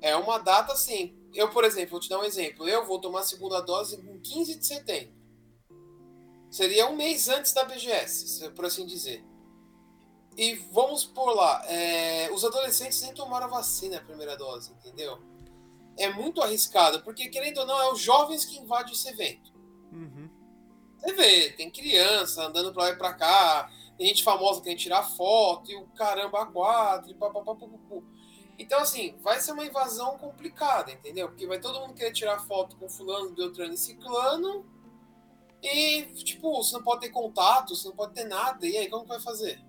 É 0.00 0.16
uma 0.16 0.38
data 0.38 0.72
assim. 0.72 1.15
Eu, 1.34 1.50
por 1.50 1.64
exemplo, 1.64 1.90
vou 1.90 2.00
te 2.00 2.08
dar 2.08 2.18
um 2.18 2.24
exemplo. 2.24 2.68
Eu 2.68 2.86
vou 2.86 3.00
tomar 3.00 3.20
a 3.20 3.24
segunda 3.24 3.60
dose 3.60 3.96
em 3.96 4.18
15 4.20 4.58
de 4.58 4.66
setembro. 4.66 5.14
Seria 6.50 6.88
um 6.88 6.96
mês 6.96 7.28
antes 7.28 7.52
da 7.52 7.64
BGS, 7.64 8.50
por 8.50 8.64
assim 8.64 8.86
dizer. 8.86 9.24
E 10.36 10.54
vamos 10.72 11.04
por 11.04 11.34
lá. 11.34 11.62
É, 11.66 12.30
os 12.32 12.44
adolescentes 12.44 13.02
nem 13.02 13.14
tomaram 13.14 13.46
a 13.46 13.50
vacina 13.50 13.98
a 13.98 14.04
primeira 14.04 14.36
dose, 14.36 14.72
entendeu? 14.72 15.18
É 15.98 16.12
muito 16.12 16.42
arriscado, 16.42 17.02
porque 17.02 17.28
querendo 17.28 17.58
ou 17.58 17.66
não, 17.66 17.80
é 17.80 17.92
os 17.92 18.00
jovens 18.00 18.44
que 18.44 18.58
invadem 18.58 18.92
esse 18.92 19.08
evento. 19.08 19.52
Uhum. 19.92 20.28
Você 20.98 21.12
vê, 21.14 21.52
tem 21.52 21.70
criança 21.70 22.46
andando 22.46 22.72
pra 22.72 22.84
lá 22.84 22.90
e 22.90 22.96
pra 22.96 23.14
cá, 23.14 23.70
tem 23.96 24.08
gente 24.08 24.22
famosa 24.22 24.60
querendo 24.60 24.78
tirar 24.78 25.02
foto, 25.02 25.70
e 25.70 25.76
o 25.76 25.86
caramba 25.88 26.42
a 26.42 26.46
quatro, 26.46 27.10
e 27.10 27.14
papapá. 27.14 27.56
Então, 28.58 28.80
assim, 28.80 29.16
vai 29.20 29.40
ser 29.40 29.52
uma 29.52 29.66
invasão 29.66 30.16
complicada, 30.18 30.90
entendeu? 30.90 31.28
Porque 31.28 31.46
vai 31.46 31.60
todo 31.60 31.80
mundo 31.80 31.94
querer 31.94 32.12
tirar 32.12 32.38
foto 32.38 32.76
com 32.76 32.88
fulano, 32.88 33.34
Beltrano 33.34 33.74
e 33.74 33.76
Ciclano, 33.76 34.64
e, 35.62 36.02
tipo, 36.24 36.62
você 36.62 36.74
não 36.74 36.82
pode 36.82 37.02
ter 37.02 37.10
contato, 37.10 37.74
você 37.74 37.88
não 37.88 37.96
pode 37.96 38.14
ter 38.14 38.24
nada, 38.24 38.66
e 38.66 38.76
aí 38.76 38.88
como 38.88 39.02
que 39.02 39.08
vai 39.08 39.20
fazer? 39.20 39.60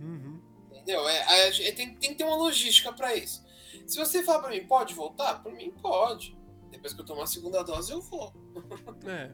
Uhum. 0.00 0.40
Entendeu? 0.70 1.06
É, 1.08 1.48
é, 1.48 1.72
tem, 1.72 1.94
tem 1.96 2.10
que 2.10 2.14
ter 2.14 2.24
uma 2.24 2.36
logística 2.36 2.92
para 2.92 3.14
isso. 3.14 3.44
Se 3.86 3.98
você 3.98 4.22
falar 4.22 4.40
para 4.40 4.50
mim, 4.50 4.66
pode 4.66 4.94
voltar? 4.94 5.42
Para 5.42 5.52
mim, 5.52 5.70
pode. 5.82 6.36
Depois 6.70 6.92
que 6.92 7.00
eu 7.00 7.04
tomar 7.04 7.24
a 7.24 7.26
segunda 7.26 7.62
dose, 7.62 7.92
eu 7.92 8.00
vou. 8.00 8.32
É. 9.06 9.32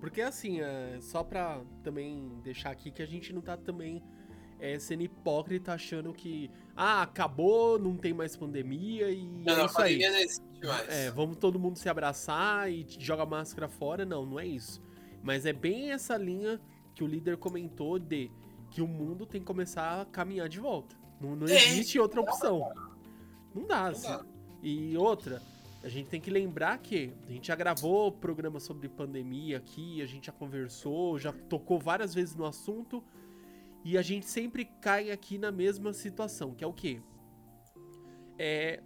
Porque 0.00 0.20
assim, 0.20 0.60
é, 0.60 0.98
só 1.00 1.24
pra 1.24 1.62
também 1.82 2.38
deixar 2.42 2.70
aqui 2.70 2.90
que 2.90 3.02
a 3.02 3.06
gente 3.06 3.32
não 3.32 3.40
tá 3.40 3.56
também 3.56 4.02
é, 4.58 4.78
sendo 4.78 5.02
hipócrita 5.02 5.72
achando 5.72 6.12
que 6.12 6.50
ah, 6.76 7.02
acabou, 7.02 7.78
não 7.78 7.96
tem 7.96 8.12
mais 8.12 8.36
pandemia 8.36 9.10
e 9.10 9.24
Não, 9.26 9.52
é 9.52 9.56
não, 9.58 9.66
isso 9.66 9.80
aí. 9.80 9.98
não 9.98 10.18
existe 10.18 10.42
mais. 10.64 10.88
É, 10.88 11.10
vamos 11.10 11.36
todo 11.36 11.58
mundo 11.58 11.78
se 11.78 11.88
abraçar 11.88 12.70
e 12.70 12.86
joga 12.98 13.22
a 13.22 13.26
máscara 13.26 13.68
fora. 13.68 14.04
Não, 14.04 14.26
não 14.26 14.40
é 14.40 14.46
isso. 14.46 14.82
Mas 15.22 15.46
é 15.46 15.52
bem 15.52 15.92
essa 15.92 16.16
linha 16.16 16.60
que 16.94 17.04
o 17.04 17.06
líder 17.06 17.36
comentou 17.36 17.98
de 17.98 18.30
que 18.70 18.82
o 18.82 18.88
mundo 18.88 19.24
tem 19.24 19.40
que 19.40 19.46
começar 19.46 20.00
a 20.00 20.04
caminhar 20.04 20.48
de 20.48 20.58
volta. 20.58 20.96
Não, 21.20 21.36
não 21.36 21.46
existe 21.46 21.98
outra 21.98 22.20
opção. 22.20 22.72
Não 23.54 23.66
dá, 23.66 23.82
Não 23.82 23.90
assim. 23.90 24.08
dá. 24.08 24.24
E 24.62 24.96
outra, 24.96 25.40
a 25.82 25.88
gente 25.88 26.08
tem 26.08 26.20
que 26.20 26.30
lembrar 26.30 26.78
que 26.78 27.12
a 27.28 27.30
gente 27.32 27.46
já 27.48 27.54
gravou 27.54 28.10
programa 28.10 28.58
sobre 28.58 28.88
pandemia 28.88 29.58
aqui, 29.58 30.02
a 30.02 30.06
gente 30.06 30.26
já 30.26 30.32
conversou, 30.32 31.18
já 31.18 31.32
tocou 31.32 31.78
várias 31.78 32.14
vezes 32.14 32.34
no 32.34 32.44
assunto. 32.46 33.04
E 33.84 33.98
a 33.98 34.02
gente 34.02 34.24
sempre 34.24 34.64
cai 34.64 35.10
aqui 35.10 35.36
na 35.36 35.52
mesma 35.52 35.92
situação, 35.92 36.54
que 36.54 36.64
é 36.64 36.66
o 36.66 36.72
quê? 36.72 37.02
É, 38.38 38.82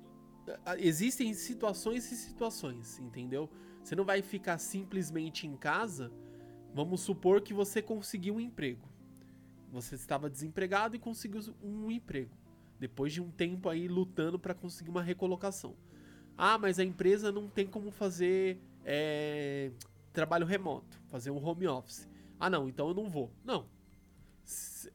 existem 0.79 1.33
situações 1.35 2.11
e 2.11 2.17
situações, 2.17 2.99
entendeu? 2.99 3.49
Você 3.83 3.95
não 3.95 4.05
vai 4.05 4.21
ficar 4.23 4.59
simplesmente 4.59 5.47
em 5.47 5.57
casa. 5.57 6.13
Vamos 6.75 7.01
supor 7.01 7.41
que 7.41 7.55
você 7.55 7.81
conseguiu 7.81 8.35
um 8.35 8.41
emprego. 8.41 8.89
Você 9.71 9.95
estava 9.95 10.29
desempregado 10.29 10.97
e 10.97 10.99
conseguiu 10.99 11.41
um 11.63 11.91
emprego. 11.91 12.37
Depois 12.81 13.13
de 13.13 13.21
um 13.21 13.31
tempo 13.31 13.69
aí 13.69 13.87
lutando 13.87 14.39
para 14.39 14.53
conseguir 14.53 14.91
uma 14.91 15.03
recolocação. 15.03 15.77
Ah, 16.37 16.59
mas 16.59 16.79
a 16.79 16.85
empresa 16.85 17.31
não 17.31 17.49
tem 17.49 17.67
como 17.67 17.91
fazer 17.91 18.61
é, 18.85 19.71
trabalho 20.13 20.47
remoto, 20.47 21.01
fazer 21.07 21.31
um 21.31 21.45
home 21.45 21.67
office. 21.69 22.09
Ah, 22.39 22.51
não, 22.51 22.69
então 22.69 22.89
eu 22.89 22.95
não 22.95 23.09
vou. 23.09 23.33
Não. 23.45 23.78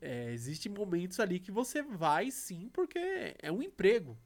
É, 0.02 0.32
existem 0.32 0.72
momentos 0.72 1.20
ali 1.20 1.40
que 1.40 1.52
você 1.52 1.82
vai 1.82 2.32
sim, 2.32 2.70
porque 2.74 3.00
é 3.40 3.52
um 3.52 3.62
emprego. 3.62 4.18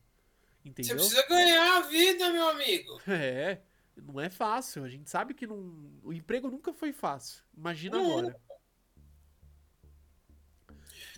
Você 0.63 0.69
Entendeu? 0.69 0.95
precisa 0.97 1.25
ganhar 1.27 1.77
a 1.77 1.81
vida, 1.81 2.29
meu 2.31 2.49
amigo. 2.49 3.01
É, 3.07 3.61
não 3.95 4.19
é 4.19 4.29
fácil. 4.29 4.83
A 4.83 4.89
gente 4.89 5.09
sabe 5.09 5.33
que 5.33 5.47
não, 5.47 5.73
o 6.03 6.13
emprego 6.13 6.49
nunca 6.49 6.73
foi 6.73 6.93
fácil. 6.93 7.43
Imagina 7.55 7.99
agora. 7.99 8.39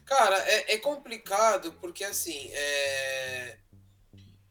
Cara, 0.06 0.38
é, 0.50 0.74
é 0.74 0.78
complicado 0.80 1.74
porque 1.74 2.04
assim, 2.04 2.50
é... 2.52 3.60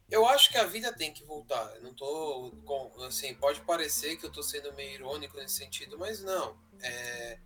eu 0.09 0.25
acho 0.25 0.49
que 0.49 0.57
a 0.57 0.65
vida 0.65 0.93
tem 0.93 1.11
que 1.11 1.25
voltar. 1.25 1.75
Eu 1.75 1.81
não 1.81 1.93
tô 1.93 2.53
com, 2.63 3.03
assim, 3.03 3.33
pode 3.33 3.59
parecer 3.61 4.15
que 4.15 4.25
eu 4.25 4.31
tô 4.31 4.41
sendo 4.41 4.71
meio 4.73 4.93
irônico 4.93 5.35
nesse 5.37 5.55
sentido, 5.55 5.97
mas 5.97 6.21
não. 6.23 6.57
É... 6.81 7.39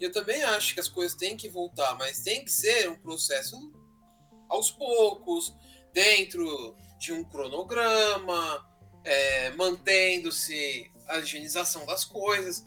Eu 0.00 0.12
também 0.12 0.42
acho 0.44 0.74
que 0.74 0.80
as 0.80 0.88
coisas 0.88 1.16
têm 1.16 1.36
que 1.36 1.48
voltar, 1.48 1.96
mas 1.98 2.20
tem 2.20 2.44
que 2.44 2.52
ser 2.52 2.88
um 2.88 2.96
processo 2.96 3.72
aos 4.48 4.70
poucos, 4.70 5.54
dentro 5.92 6.76
de 6.98 7.12
um 7.12 7.24
cronograma, 7.24 8.66
é, 9.04 9.50
mantendo-se 9.50 10.90
a 11.08 11.18
higienização 11.18 11.84
das 11.86 12.04
coisas. 12.04 12.64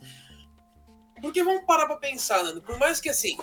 Porque 1.21 1.43
vamos 1.43 1.65
parar 1.65 1.85
pra 1.85 1.97
pensar, 1.97 2.43
Nando, 2.43 2.61
por 2.61 2.77
mais 2.77 2.99
que 2.99 3.09
assim, 3.09 3.37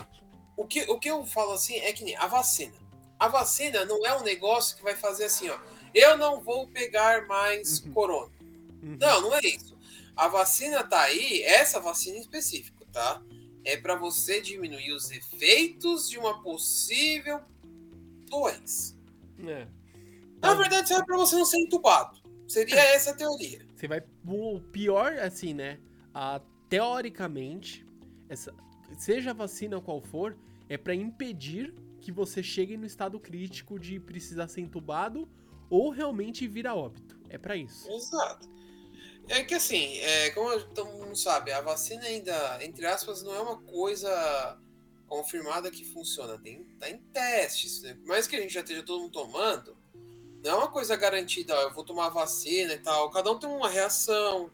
o 0.56 0.66
que, 0.66 0.82
o 0.90 0.98
que 0.98 1.08
eu 1.08 1.24
falo 1.24 1.52
assim 1.52 1.76
é 1.76 1.92
que 1.92 2.04
nem 2.04 2.16
a 2.16 2.26
vacina. 2.26 2.74
A 3.18 3.28
vacina 3.28 3.84
não 3.84 4.04
é 4.04 4.16
um 4.16 4.22
negócio 4.22 4.76
que 4.76 4.82
vai 4.82 4.94
fazer 4.96 5.24
assim, 5.24 5.48
ó. 5.48 5.58
Eu 5.94 6.16
não 6.18 6.40
vou 6.40 6.68
pegar 6.68 7.26
mais 7.26 7.80
Uhum. 7.80 7.92
corona. 7.92 8.32
Uhum. 8.82 8.96
Não, 9.00 9.20
não 9.22 9.34
é 9.34 9.40
isso. 9.40 9.76
A 10.16 10.28
vacina 10.28 10.84
tá 10.84 11.00
aí, 11.02 11.42
essa 11.42 11.80
vacina 11.80 12.16
em 12.18 12.20
específico, 12.20 12.84
tá? 12.92 13.22
É 13.68 13.76
para 13.76 13.96
você 13.96 14.40
diminuir 14.40 14.92
os 14.92 15.10
efeitos 15.10 16.08
de 16.08 16.18
uma 16.18 16.42
possível 16.42 17.42
doença. 18.26 18.96
É. 19.46 19.68
Na 20.40 20.54
verdade, 20.54 20.88
serve 20.88 21.04
para 21.04 21.18
você 21.18 21.36
não 21.36 21.44
ser 21.44 21.58
entubado. 21.58 22.18
Seria 22.48 22.80
essa 22.94 23.10
a 23.10 23.14
teoria. 23.14 23.66
Você 23.76 23.86
vai. 23.86 24.02
O 24.26 24.58
pior, 24.72 25.18
assim, 25.18 25.52
né? 25.52 25.78
A, 26.14 26.40
teoricamente, 26.70 27.86
essa, 28.26 28.54
seja 28.96 29.32
a 29.32 29.34
vacina 29.34 29.78
qual 29.82 30.00
for, 30.00 30.34
é 30.66 30.78
pra 30.78 30.94
impedir 30.94 31.74
que 32.00 32.10
você 32.10 32.42
chegue 32.42 32.74
no 32.74 32.86
estado 32.86 33.20
crítico 33.20 33.78
de 33.78 34.00
precisar 34.00 34.48
ser 34.48 34.62
entubado 34.62 35.28
ou 35.68 35.90
realmente 35.90 36.48
vir 36.48 36.66
a 36.66 36.74
óbito. 36.74 37.20
É 37.28 37.36
pra 37.36 37.54
isso. 37.54 37.86
Exato. 37.92 38.48
É 39.28 39.44
que 39.44 39.54
assim, 39.54 39.98
é, 39.98 40.30
como 40.30 40.58
todo 40.68 40.90
mundo 40.90 41.16
sabe, 41.16 41.52
a 41.52 41.60
vacina 41.60 42.04
ainda, 42.04 42.64
entre 42.64 42.86
aspas, 42.86 43.22
não 43.22 43.34
é 43.34 43.40
uma 43.40 43.58
coisa 43.58 44.58
confirmada 45.06 45.70
que 45.70 45.84
funciona. 45.84 46.38
Tem, 46.38 46.64
tá 46.78 46.88
em 46.88 46.98
testes. 46.98 47.82
Né? 47.82 47.94
Por 47.94 48.06
mais 48.06 48.26
que 48.26 48.36
a 48.36 48.40
gente 48.40 48.54
já 48.54 48.60
esteja 48.60 48.82
todo 48.82 49.02
mundo 49.02 49.12
tomando, 49.12 49.76
não 50.42 50.50
é 50.50 50.54
uma 50.54 50.70
coisa 50.70 50.96
garantida, 50.96 51.54
ó, 51.54 51.62
eu 51.62 51.74
vou 51.74 51.84
tomar 51.84 52.08
vacina 52.08 52.72
e 52.72 52.78
tal. 52.78 53.10
Cada 53.10 53.30
um 53.30 53.38
tem 53.38 53.48
uma 53.48 53.68
reação. 53.68 54.50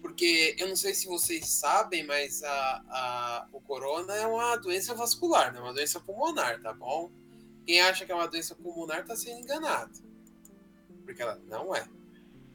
Porque 0.00 0.56
eu 0.58 0.68
não 0.68 0.76
sei 0.76 0.94
se 0.94 1.06
vocês 1.06 1.48
sabem, 1.48 2.06
mas 2.06 2.42
a, 2.44 2.84
a, 2.88 3.48
o 3.52 3.60
corona 3.60 4.14
é 4.14 4.26
uma 4.26 4.56
doença 4.56 4.94
vascular, 4.94 5.54
é 5.54 5.60
uma 5.60 5.74
doença 5.74 5.98
pulmonar, 5.98 6.62
tá 6.62 6.72
bom? 6.72 7.10
Quem 7.66 7.80
acha 7.80 8.06
que 8.06 8.12
é 8.12 8.14
uma 8.14 8.28
doença 8.28 8.54
pulmonar 8.54 9.04
tá 9.04 9.16
sendo 9.16 9.40
enganado. 9.40 9.92
Porque 11.04 11.20
ela 11.20 11.36
não 11.48 11.74
é. 11.74 11.86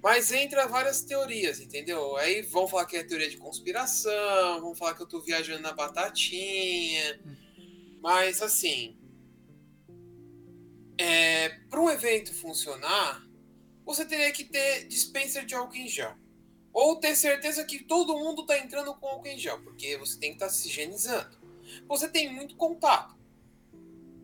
Mas 0.03 0.33
entra 0.33 0.67
várias 0.67 1.01
teorias, 1.01 1.61
entendeu? 1.61 2.17
Aí 2.17 2.41
vão 2.41 2.67
falar 2.67 2.85
que 2.85 2.97
é 2.97 3.03
teoria 3.05 3.29
de 3.29 3.37
conspiração, 3.37 4.59
vão 4.59 4.75
falar 4.75 4.95
que 4.95 5.01
eu 5.01 5.07
tô 5.07 5.21
viajando 5.21 5.61
na 5.61 5.71
batatinha. 5.71 7.21
Mas 8.01 8.41
assim, 8.41 8.97
é, 10.97 11.47
para 11.69 11.79
um 11.79 11.89
evento 11.89 12.33
funcionar, 12.33 13.25
você 13.85 14.05
teria 14.05 14.29
que 14.33 14.43
ter 14.43 14.89
dispenser 14.89 15.45
de 15.45 15.55
álcool 15.55 15.77
em 15.77 15.87
gel. 15.87 16.17
Ou 16.73 16.97
ter 16.97 17.15
certeza 17.15 17.63
que 17.63 17.81
todo 17.81 18.19
mundo 18.19 18.45
tá 18.45 18.57
entrando 18.59 18.93
com 18.95 19.07
álcool 19.07 19.27
em 19.27 19.37
gel, 19.37 19.61
porque 19.63 19.95
você 19.97 20.19
tem 20.19 20.31
que 20.31 20.35
estar 20.35 20.49
se 20.49 20.67
higienizando. 20.67 21.39
Você 21.87 22.09
tem 22.09 22.29
muito 22.29 22.57
contato. 22.57 23.15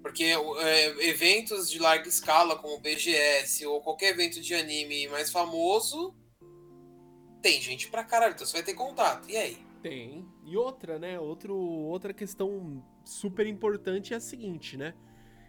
Porque 0.10 0.24
é, 0.24 1.08
eventos 1.08 1.70
de 1.70 1.78
larga 1.78 2.08
escala, 2.08 2.56
como 2.56 2.74
o 2.74 2.80
BGS 2.80 3.64
ou 3.68 3.80
qualquer 3.80 4.10
evento 4.10 4.42
de 4.42 4.56
anime 4.56 5.08
mais 5.08 5.32
famoso, 5.32 6.16
tem 7.44 7.62
gente 7.62 7.92
pra 7.92 8.04
caralho, 8.04 8.34
então 8.34 8.44
você 8.44 8.54
vai 8.54 8.64
ter 8.64 8.74
contato. 8.74 9.30
E 9.30 9.38
aí? 9.38 9.58
Tem. 9.84 10.28
E 10.44 10.58
outra, 10.58 10.98
né? 10.98 11.20
Outro, 11.20 11.56
outra 11.56 12.12
questão 12.12 12.84
super 13.06 13.46
importante 13.46 14.12
é 14.12 14.18
a 14.18 14.20
seguinte, 14.20 14.76
né? 14.78 14.96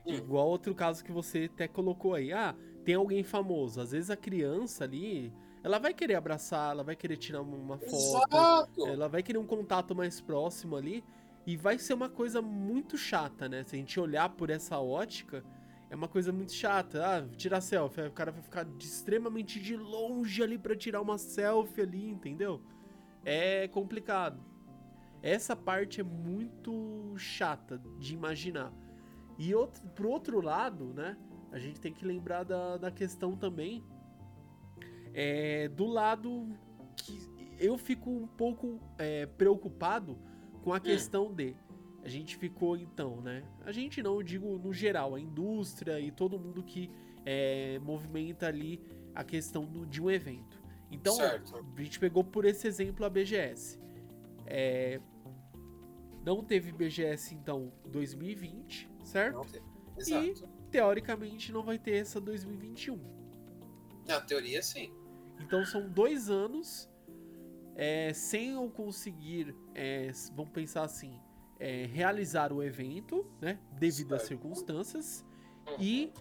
Hum. 0.06 0.12
Igual 0.12 0.48
outro 0.48 0.74
caso 0.74 1.02
que 1.02 1.10
você 1.10 1.50
até 1.50 1.66
colocou 1.66 2.14
aí. 2.14 2.30
Ah, 2.30 2.54
tem 2.84 2.96
alguém 2.96 3.24
famoso. 3.24 3.80
Às 3.80 3.92
vezes 3.92 4.10
a 4.10 4.16
criança 4.16 4.84
ali, 4.84 5.32
ela 5.64 5.78
vai 5.78 5.94
querer 5.94 6.16
abraçar, 6.16 6.72
ela 6.72 6.84
vai 6.84 6.96
querer 6.96 7.16
tirar 7.16 7.40
uma 7.40 7.78
foto. 7.78 7.96
Exato! 7.96 8.86
Ela 8.86 9.08
vai 9.08 9.22
querer 9.22 9.38
um 9.38 9.46
contato 9.46 9.94
mais 9.94 10.20
próximo 10.20 10.76
ali. 10.76 11.02
E 11.46 11.56
vai 11.56 11.78
ser 11.78 11.94
uma 11.94 12.08
coisa 12.08 12.40
muito 12.42 12.96
chata, 12.96 13.48
né? 13.48 13.64
Se 13.64 13.74
a 13.74 13.78
gente 13.78 13.98
olhar 13.98 14.28
por 14.28 14.50
essa 14.50 14.78
ótica, 14.78 15.44
é 15.88 15.96
uma 15.96 16.08
coisa 16.08 16.32
muito 16.32 16.52
chata. 16.52 17.04
Ah, 17.04 17.28
tirar 17.36 17.60
selfie. 17.60 18.02
O 18.02 18.12
cara 18.12 18.30
vai 18.30 18.42
ficar 18.42 18.64
de- 18.64 18.84
extremamente 18.84 19.60
de 19.60 19.76
longe 19.76 20.42
ali 20.42 20.58
pra 20.58 20.76
tirar 20.76 21.00
uma 21.00 21.18
selfie 21.18 21.82
ali, 21.82 22.08
entendeu? 22.08 22.62
É 23.24 23.66
complicado. 23.68 24.40
Essa 25.22 25.54
parte 25.56 26.00
é 26.00 26.04
muito 26.04 27.14
chata 27.16 27.80
de 27.98 28.14
imaginar. 28.14 28.72
E 29.38 29.54
outro, 29.54 29.82
pro 29.90 30.08
outro 30.10 30.40
lado, 30.40 30.92
né? 30.94 31.16
A 31.50 31.58
gente 31.58 31.80
tem 31.80 31.92
que 31.92 32.04
lembrar 32.04 32.44
da, 32.44 32.76
da 32.76 32.90
questão 32.90 33.36
também 33.36 33.84
é, 35.12 35.68
do 35.68 35.86
lado 35.86 36.48
que 36.96 37.18
eu 37.58 37.76
fico 37.76 38.10
um 38.10 38.26
pouco 38.26 38.80
é, 38.98 39.26
preocupado 39.26 40.18
com 40.62 40.72
a 40.72 40.80
questão 40.80 41.32
de. 41.32 41.54
A 42.02 42.08
gente 42.08 42.36
ficou 42.36 42.76
então, 42.76 43.20
né? 43.20 43.42
A 43.64 43.72
gente 43.72 44.02
não, 44.02 44.14
eu 44.14 44.22
digo 44.22 44.58
no 44.58 44.72
geral, 44.72 45.14
a 45.14 45.20
indústria 45.20 46.00
e 46.00 46.10
todo 46.10 46.38
mundo 46.38 46.62
que 46.62 46.90
é, 47.26 47.78
movimenta 47.80 48.46
ali 48.46 48.80
a 49.14 49.22
questão 49.22 49.66
do- 49.66 49.84
de 49.86 50.00
um 50.02 50.10
evento. 50.10 50.58
Então, 50.90 51.14
Certo. 51.14 51.54
a 51.76 51.82
gente 51.82 52.00
pegou 52.00 52.24
por 52.24 52.44
esse 52.46 52.66
exemplo 52.66 53.04
a 53.04 53.10
BGS. 53.10 53.78
É, 54.46 54.98
não 56.24 56.42
teve 56.42 56.72
BGS 56.72 57.34
então 57.34 57.72
2020, 57.86 58.88
certo? 59.04 59.36
Não 59.36 59.44
tem. 59.44 59.62
Exato. 59.98 60.48
Teoricamente 60.70 61.52
não 61.52 61.62
vai 61.62 61.78
ter 61.78 61.96
essa 61.96 62.20
2021. 62.20 62.98
Na 64.08 64.20
teoria, 64.20 64.62
sim. 64.62 64.92
Então 65.38 65.64
são 65.64 65.88
dois 65.88 66.28
anos 66.30 66.89
é, 67.74 68.12
sem 68.12 68.50
eu 68.50 68.68
conseguir, 68.70 69.54
é, 69.74 70.10
vamos 70.34 70.52
pensar 70.52 70.82
assim, 70.82 71.18
é, 71.58 71.86
realizar 71.86 72.52
o 72.52 72.62
evento, 72.62 73.26
né? 73.40 73.58
Devido 73.78 74.14
às 74.14 74.22
circunstâncias. 74.22 75.24
E, 75.78 76.12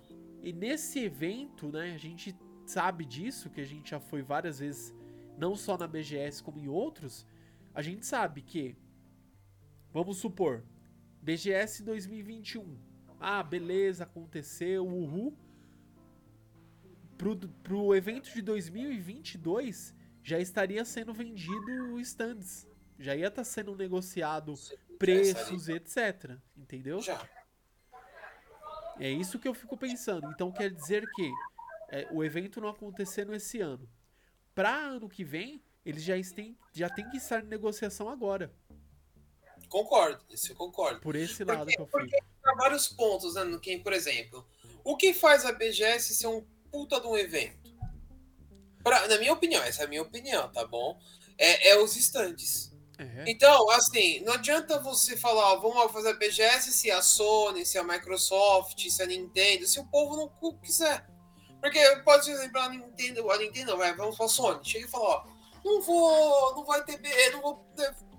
e 0.41 0.53
nesse 0.53 0.99
evento, 0.99 1.71
né? 1.71 1.93
A 1.93 1.97
gente 1.97 2.35
sabe 2.65 3.05
disso, 3.05 3.49
que 3.49 3.61
a 3.61 3.65
gente 3.65 3.91
já 3.91 3.99
foi 3.99 4.21
várias 4.21 4.59
vezes, 4.59 4.93
não 5.37 5.55
só 5.55 5.77
na 5.77 5.87
BGS 5.87 6.43
como 6.43 6.59
em 6.59 6.67
outros. 6.67 7.25
A 7.73 7.81
gente 7.81 8.05
sabe 8.05 8.41
que, 8.41 8.75
vamos 9.91 10.17
supor, 10.17 10.63
BGS 11.21 11.83
2021. 11.83 12.77
Ah, 13.19 13.43
beleza, 13.43 14.03
aconteceu, 14.03 14.87
uhul 14.87 15.37
pro, 17.19 17.37
pro 17.37 17.93
evento 17.93 18.33
de 18.33 18.41
2022 18.41 19.93
já 20.29 20.39
estaria 20.39 20.85
sendo 20.85 21.11
vendido 21.11 21.99
stands. 22.01 22.67
Já 22.99 23.15
ia 23.15 23.29
estar 23.29 23.43
sendo 23.43 23.75
negociado 23.75 24.53
preços, 24.99 25.67
etc. 25.67 26.37
Entendeu? 26.55 27.01
Já. 27.01 27.27
É 28.99 29.09
isso 29.09 29.39
que 29.39 29.47
eu 29.47 29.55
fico 29.55 29.75
pensando. 29.75 30.29
Então 30.31 30.51
quer 30.51 30.69
dizer 30.69 31.03
que 31.15 31.31
é, 31.89 32.07
o 32.11 32.23
evento 32.23 32.61
não 32.61 32.69
acontecendo 32.69 33.33
esse 33.33 33.59
ano. 33.59 33.89
Pra 34.53 34.75
ano 34.75 35.09
que 35.09 35.23
vem, 35.23 35.63
eles 35.83 36.03
já 36.03 36.13
têm, 36.35 36.55
já 36.73 36.89
tem 36.89 37.09
que 37.09 37.17
estar 37.17 37.43
em 37.43 37.47
negociação 37.47 38.07
agora. 38.07 38.53
Concordo, 39.67 40.23
isso 40.29 40.51
eu 40.51 40.55
concordo. 40.55 40.99
Por 40.99 41.15
esse 41.15 41.37
Porque- 41.43 41.51
lado 41.51 41.67
que 41.67 41.81
eu 41.81 41.87
porque- 41.87 42.15
fico. 42.15 42.25
Há 42.43 42.53
vários 42.55 42.87
pontos, 42.87 43.33
né? 43.35 43.43
No 43.45 43.59
que, 43.59 43.77
por 43.79 43.93
exemplo, 43.93 44.45
o 44.83 44.95
que 44.97 45.13
faz 45.13 45.45
a 45.45 45.51
BGS 45.51 46.13
ser 46.15 46.27
um 46.27 46.45
puta 46.71 46.99
de 46.99 47.07
um 47.07 47.15
evento? 47.17 47.58
Pra- 48.83 49.07
na 49.07 49.17
minha 49.17 49.33
opinião, 49.33 49.61
essa 49.63 49.83
é 49.83 49.85
a 49.85 49.89
minha 49.89 50.01
opinião, 50.01 50.49
tá 50.51 50.65
bom? 50.65 50.97
É, 51.37 51.69
é 51.69 51.77
os 51.81 51.95
estandes. 51.95 52.71
É, 52.97 53.31
Então, 53.31 53.69
assim, 53.71 54.19
não 54.21 54.33
adianta 54.33 54.79
você 54.79 55.15
falar, 55.15 55.53
ó, 55.53 55.59
vamos 55.59 55.91
fazer 55.91 56.09
a 56.09 56.13
BGS 56.13 56.71
se 56.73 56.91
a 56.91 57.01
Sony, 57.01 57.65
se 57.65 57.77
a 57.77 57.83
Microsoft, 57.83 58.89
se 58.89 59.01
a 59.01 59.05
Nintendo, 59.05 59.65
se 59.67 59.79
o 59.79 59.85
povo 59.85 60.17
não 60.41 60.53
quiser. 60.59 61.05
Porque 61.61 61.79
pode 62.03 62.25
ser 62.25 62.31
exemplo 62.31 62.59
a 62.59 62.69
Nintendo, 62.69 63.29
a 63.31 63.37
Nintendo, 63.37 63.77
vai, 63.77 63.93
vamos 63.95 64.15
pra 64.17 64.27
Sony, 64.27 64.59
chega 64.63 64.85
e 64.85 64.89
fala, 64.89 65.05
ó, 65.05 65.23
não 65.63 65.81
vou, 65.81 66.55
não 66.55 66.65
vai 66.65 66.83
ter, 66.83 66.99
não 67.31 67.41
vou 67.41 67.65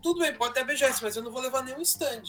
tudo 0.02 0.20
bem, 0.20 0.34
pode 0.34 0.54
ter 0.54 0.64
BGS, 0.64 1.02
mas 1.02 1.14
eu 1.16 1.22
não 1.22 1.30
vou 1.30 1.42
levar 1.42 1.62
nenhum 1.62 1.80
stand. 1.82 2.22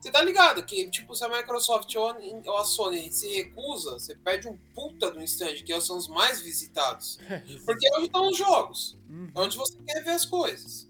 Você 0.00 0.12
tá 0.12 0.22
ligado 0.22 0.64
que, 0.64 0.88
tipo, 0.90 1.14
se 1.14 1.24
a 1.24 1.28
Microsoft 1.28 1.92
ou 1.96 2.56
a, 2.56 2.64
Sony 2.64 3.12
se 3.12 3.28
recusa, 3.34 3.98
você 3.98 4.14
perde 4.14 4.48
um 4.48 4.56
puta 4.74 5.12
um 5.12 5.22
stand, 5.22 5.56
que 5.64 5.80
são 5.80 5.98
os 5.98 6.06
mais 6.06 6.40
visitados. 6.40 7.18
Porque 7.66 7.86
é 7.86 7.96
onde 7.96 8.06
estão 8.06 8.28
os 8.28 8.36
jogos. 8.36 8.96
Uhum. 9.08 9.30
É 9.34 9.40
onde 9.40 9.56
você 9.56 9.76
quer 9.84 10.04
ver 10.04 10.10
as 10.10 10.24
coisas. 10.24 10.88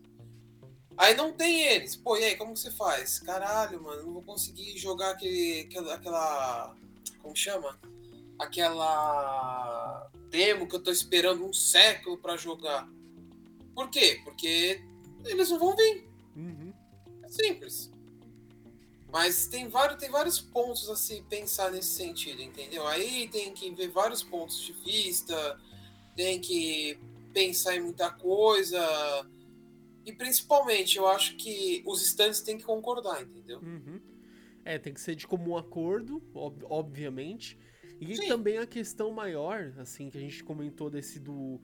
Aí 0.96 1.14
não 1.14 1.32
tem 1.32 1.62
eles. 1.62 1.96
Pô, 1.96 2.16
e 2.16 2.24
aí, 2.24 2.36
como 2.36 2.52
que 2.52 2.58
você 2.58 2.70
faz? 2.70 3.18
Caralho, 3.20 3.82
mano, 3.82 4.02
não 4.02 4.12
vou 4.12 4.22
conseguir 4.22 4.76
jogar 4.76 5.12
aquele, 5.12 5.60
aquela, 5.60 5.94
aquela. 5.94 6.76
Como 7.22 7.34
chama? 7.34 7.78
Aquela 8.38 10.10
demo 10.28 10.68
que 10.68 10.76
eu 10.76 10.82
tô 10.82 10.90
esperando 10.90 11.46
um 11.46 11.52
século 11.52 12.18
pra 12.18 12.36
jogar. 12.36 12.86
Por 13.74 13.88
quê? 13.90 14.20
Porque 14.24 14.82
eles 15.24 15.50
não 15.50 15.58
vão 15.58 15.74
vir. 15.76 16.08
Uhum. 16.36 16.74
É 17.22 17.28
simples. 17.28 17.90
Mas 19.10 19.46
tem 19.46 19.68
vários, 19.68 19.98
tem 19.98 20.10
vários 20.10 20.38
pontos 20.38 20.88
a 20.90 20.96
se 20.96 21.22
pensar 21.22 21.70
nesse 21.72 21.88
sentido, 21.88 22.42
entendeu? 22.42 22.86
Aí 22.86 23.28
tem 23.28 23.52
que 23.54 23.70
ver 23.74 23.88
vários 23.88 24.22
pontos 24.22 24.60
de 24.60 24.72
vista, 24.72 25.58
tem 26.14 26.40
que 26.40 26.98
pensar 27.32 27.76
em 27.76 27.80
muita 27.80 28.10
coisa. 28.10 28.78
E 30.04 30.12
principalmente, 30.12 30.98
eu 30.98 31.06
acho 31.06 31.36
que 31.36 31.82
os 31.86 32.02
stands 32.02 32.40
têm 32.42 32.58
que 32.58 32.64
concordar, 32.64 33.22
entendeu? 33.22 33.60
Uhum. 33.60 34.00
É, 34.64 34.78
tem 34.78 34.92
que 34.92 35.00
ser 35.00 35.14
de 35.14 35.26
comum 35.26 35.56
acordo, 35.56 36.22
ob- 36.34 36.64
obviamente. 36.68 37.58
E 38.00 38.14
Sim. 38.14 38.28
também 38.28 38.58
a 38.58 38.66
questão 38.66 39.10
maior, 39.10 39.72
assim, 39.78 40.10
que 40.10 40.18
a 40.18 40.20
gente 40.20 40.44
comentou 40.44 40.90
desse 40.90 41.18
do 41.18 41.60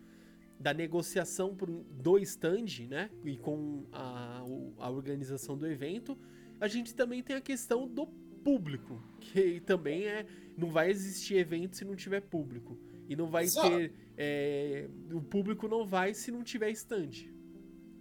da 0.59 0.73
negociação 0.73 1.55
por, 1.55 1.69
do 1.69 2.17
stand, 2.19 2.87
né? 2.89 3.11
E 3.25 3.37
com 3.37 3.85
a, 3.93 4.43
a 4.79 4.89
organização 4.89 5.59
do 5.59 5.67
evento, 5.67 6.17
a 6.65 6.69
gente 6.69 6.95
também 6.95 7.23
tem 7.23 7.37
a 7.37 7.41
questão 7.41 7.87
do 7.87 8.07
público, 8.43 9.03
que 9.21 9.61
também 9.61 10.07
é. 10.07 10.27
Não 10.57 10.71
vai 10.71 10.89
existir 10.91 11.37
evento 11.37 11.77
se 11.77 11.85
não 11.85 11.95
tiver 11.95 12.21
público. 12.21 12.79
E 13.09 13.15
não 13.15 13.27
vai 13.27 13.45
Exato. 13.45 13.69
ter. 13.69 13.93
é, 14.17 14.89
o 15.13 15.21
público 15.21 15.69
não 15.69 15.85
vai 15.85 16.15
se 16.15 16.31
não 16.31 16.43
tiver 16.43 16.71
stand. 16.71 17.11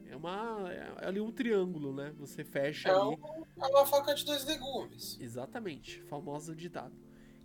É 0.08 0.16
uma. 0.16 0.72
É 0.72 1.08
ali 1.08 1.20
um 1.20 1.32
triângulo, 1.32 1.94
né? 1.94 2.14
Você 2.20 2.44
fecha 2.44 2.88
É 2.88 2.92
ali. 2.92 3.18
É 3.58 3.66
uma 3.68 3.86
faca 3.86 4.14
de 4.14 4.24
dois 4.24 4.46
legumes. 4.46 5.18
Exatamente, 5.20 6.02
famoso 6.04 6.56
ditado. 6.56 6.96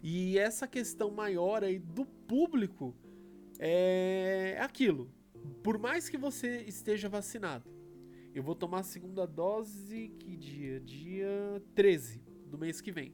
E 0.02 0.38
essa 0.38 0.68
questão 0.68 1.10
maior 1.10 1.64
aí 1.64 1.78
do 1.78 2.04
público 2.04 2.94
é 3.58 4.56
aquilo. 4.60 5.10
Por 5.62 5.78
mais 5.78 6.08
que 6.08 6.16
você 6.16 6.62
esteja 6.62 7.08
vacinado, 7.08 7.68
eu 8.38 8.42
vou 8.42 8.54
tomar 8.54 8.80
a 8.80 8.82
segunda 8.84 9.26
dose 9.26 10.14
que 10.20 10.36
dia? 10.36 10.78
Dia 10.78 11.60
13 11.74 12.22
do 12.46 12.56
mês 12.56 12.80
que 12.80 12.92
vem. 12.92 13.12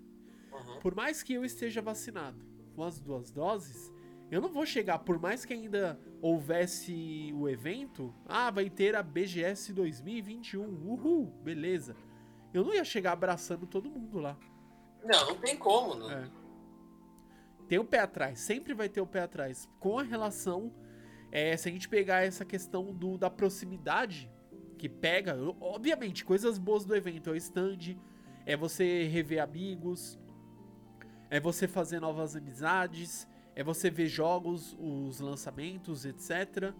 Uhum. 0.52 0.80
Por 0.80 0.94
mais 0.94 1.22
que 1.22 1.32
eu 1.32 1.46
esteja 1.46 1.80
vacinado 1.80 2.44
com 2.76 2.82
as 2.84 3.00
duas 3.00 3.30
doses, 3.30 3.90
eu 4.30 4.42
não 4.42 4.50
vou 4.50 4.66
chegar, 4.66 4.98
por 4.98 5.18
mais 5.18 5.46
que 5.46 5.54
ainda 5.54 5.98
houvesse 6.20 7.32
o 7.34 7.48
evento, 7.48 8.14
ah, 8.26 8.50
vai 8.50 8.68
ter 8.68 8.94
a 8.94 9.02
BGS 9.02 9.72
2021, 9.72 10.62
uhul, 10.62 11.32
beleza. 11.42 11.96
Eu 12.52 12.62
não 12.62 12.74
ia 12.74 12.84
chegar 12.84 13.12
abraçando 13.12 13.66
todo 13.66 13.88
mundo 13.88 14.18
lá. 14.18 14.36
Não, 15.02 15.28
não 15.28 15.36
tem 15.36 15.56
como, 15.56 15.94
não. 15.94 16.10
É. 16.10 16.30
Tem 17.66 17.78
o 17.78 17.84
pé 17.84 18.00
atrás, 18.00 18.40
sempre 18.40 18.74
vai 18.74 18.90
ter 18.90 19.00
o 19.00 19.06
pé 19.06 19.20
atrás. 19.20 19.66
Com 19.80 19.98
a 19.98 20.02
relação, 20.02 20.70
é, 21.32 21.56
se 21.56 21.66
a 21.66 21.72
gente 21.72 21.88
pegar 21.88 22.26
essa 22.26 22.44
questão 22.44 22.92
do, 22.92 23.16
da 23.16 23.30
proximidade, 23.30 24.30
que 24.84 24.88
pega, 24.90 25.34
obviamente, 25.62 26.26
coisas 26.26 26.58
boas 26.58 26.84
do 26.84 26.94
evento, 26.94 27.30
é 27.30 27.32
o 27.32 27.36
stand, 27.36 27.96
é 28.44 28.54
você 28.54 29.04
rever 29.04 29.42
amigos, 29.42 30.18
é 31.30 31.40
você 31.40 31.66
fazer 31.66 32.00
novas 32.00 32.36
amizades, 32.36 33.26
é 33.56 33.64
você 33.64 33.88
ver 33.88 34.08
jogos, 34.08 34.76
os 34.78 35.20
lançamentos, 35.20 36.04
etc. 36.04 36.74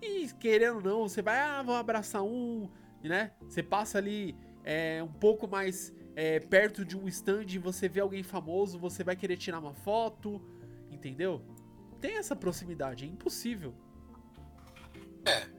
E 0.00 0.28
querendo 0.38 0.76
ou 0.76 0.82
não, 0.82 1.08
você 1.08 1.20
vai, 1.20 1.40
ah, 1.40 1.60
vou 1.60 1.74
abraçar 1.74 2.22
um, 2.22 2.70
né? 3.02 3.32
Você 3.40 3.60
passa 3.60 3.98
ali 3.98 4.36
é, 4.62 5.02
um 5.02 5.12
pouco 5.12 5.48
mais 5.48 5.92
é, 6.14 6.38
perto 6.38 6.84
de 6.84 6.96
um 6.96 7.08
stand 7.08 7.46
e 7.48 7.58
você 7.58 7.88
vê 7.88 7.98
alguém 7.98 8.22
famoso, 8.22 8.78
você 8.78 9.02
vai 9.02 9.16
querer 9.16 9.36
tirar 9.36 9.58
uma 9.58 9.74
foto, 9.74 10.40
entendeu? 10.92 11.42
Tem 12.00 12.18
essa 12.18 12.36
proximidade, 12.36 13.04
é 13.04 13.08
impossível. 13.08 13.74
É. 15.26 15.57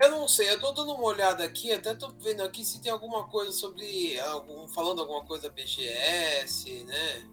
Eu 0.00 0.10
não 0.12 0.28
sei, 0.28 0.48
eu 0.48 0.60
tô 0.60 0.70
dando 0.70 0.92
uma 0.92 1.04
olhada 1.04 1.42
aqui, 1.42 1.72
até 1.72 1.92
tô 1.92 2.08
vendo 2.10 2.42
aqui 2.42 2.64
se 2.64 2.80
tem 2.80 2.92
alguma 2.92 3.26
coisa 3.28 3.50
sobre. 3.50 4.18
Algum, 4.20 4.68
falando 4.68 5.00
alguma 5.00 5.24
coisa 5.24 5.50
BGS, 5.50 6.84
né? 6.84 7.28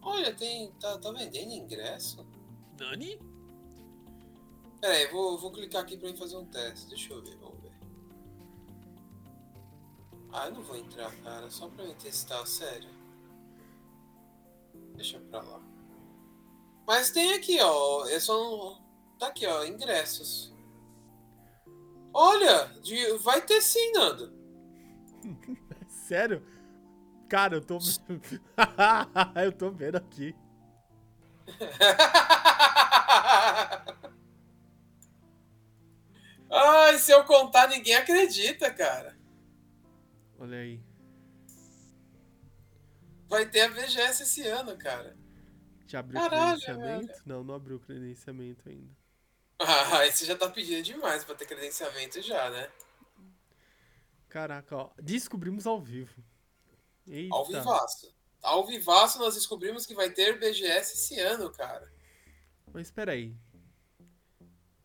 Olha, 0.00 0.34
tem. 0.34 0.72
Tá, 0.80 0.96
tá 0.98 1.12
vendendo 1.12 1.52
ingresso? 1.52 2.26
Nani? 2.78 3.20
Pera 4.80 4.94
aí, 4.94 5.06
vou, 5.08 5.36
vou 5.36 5.52
clicar 5.52 5.82
aqui 5.82 5.96
pra 5.98 6.08
mim 6.08 6.16
fazer 6.16 6.36
um 6.36 6.46
teste. 6.46 6.88
Deixa 6.88 7.12
eu 7.12 7.22
ver, 7.22 7.36
vamos 7.36 7.60
ver. 7.60 7.72
Ah, 10.32 10.46
eu 10.46 10.54
não 10.54 10.62
vou 10.62 10.76
entrar, 10.76 11.14
cara, 11.22 11.50
só 11.50 11.68
pra 11.68 11.84
eu 11.84 11.94
testar, 11.94 12.46
sério. 12.46 12.90
Deixa 14.94 15.20
pra 15.20 15.42
lá. 15.42 15.60
Mas 16.86 17.10
tem 17.10 17.34
aqui, 17.34 17.60
ó. 17.60 18.06
Eu 18.06 18.20
só 18.20 18.32
não. 18.32 18.87
Tá 19.18 19.28
aqui, 19.28 19.46
ó, 19.46 19.64
ingressos. 19.64 20.54
Olha, 22.12 22.66
de, 22.82 23.12
vai 23.18 23.40
ter 23.42 23.60
sim, 23.60 23.92
Nando. 23.92 24.32
Sério? 25.88 26.42
Cara, 27.28 27.56
eu 27.56 27.60
tô. 27.60 27.78
eu 29.44 29.52
tô 29.52 29.70
vendo 29.70 29.96
aqui. 29.96 30.34
Ai, 36.50 36.98
se 36.98 37.12
eu 37.12 37.24
contar, 37.24 37.68
ninguém 37.68 37.94
acredita, 37.94 38.72
cara. 38.72 39.16
Olha 40.38 40.58
aí. 40.58 40.80
Vai 43.28 43.46
ter 43.46 43.62
a 43.62 43.68
VGS 43.68 44.22
esse 44.22 44.46
ano, 44.46 44.76
cara. 44.78 45.14
Já 45.86 46.00
abriu 46.00 46.18
o 46.18 46.22
Caralho, 46.22 46.60
credenciamento? 46.60 47.06
velho. 47.06 47.22
Não, 47.26 47.44
não 47.44 47.54
abriu 47.54 47.76
o 47.76 47.80
credenciamento 47.80 48.66
ainda. 48.68 48.96
Ah, 49.60 50.06
esse 50.06 50.24
já 50.24 50.36
tá 50.36 50.48
pedindo 50.48 50.82
demais 50.82 51.24
pra 51.24 51.34
ter 51.34 51.46
credenciamento 51.46 52.22
já, 52.22 52.48
né? 52.50 52.70
Caraca, 54.28 54.76
ó. 54.76 54.90
Descobrimos 55.02 55.66
ao 55.66 55.80
vivo. 55.80 56.22
Eita. 57.06 57.34
Ao 57.34 57.44
vivaço. 57.44 58.14
Ao 58.42 58.64
vivaço 58.66 59.18
nós 59.18 59.34
descobrimos 59.34 59.84
que 59.84 59.94
vai 59.94 60.10
ter 60.10 60.38
BGS 60.38 60.94
esse 60.94 61.18
ano, 61.18 61.50
cara. 61.50 61.90
Mas 62.72 62.86
espera 62.86 63.12
aí. 63.12 63.34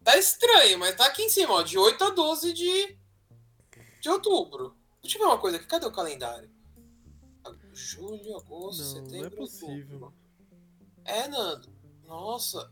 Tá 0.03 0.17
estranho, 0.17 0.79
mas 0.79 0.95
tá 0.95 1.05
aqui 1.05 1.21
em 1.23 1.29
cima, 1.29 1.53
ó. 1.53 1.61
De 1.61 1.77
8 1.77 2.03
a 2.03 2.09
12 2.09 2.51
de, 2.53 2.97
de 4.01 4.09
outubro. 4.09 4.75
Deixa 5.01 5.17
eu 5.17 5.21
ver 5.21 5.27
uma 5.27 5.39
coisa 5.39 5.57
aqui. 5.57 5.67
Cadê 5.67 5.85
o 5.85 5.91
calendário? 5.91 6.49
Julho, 7.73 8.37
agosto, 8.37 8.81
Não, 8.81 8.89
setembro. 8.89 9.17
não 9.19 9.25
é 9.25 9.29
possível. 9.29 9.75
outubro. 9.95 10.13
É, 11.05 11.27
Nando. 11.27 11.71
Nossa. 12.05 12.71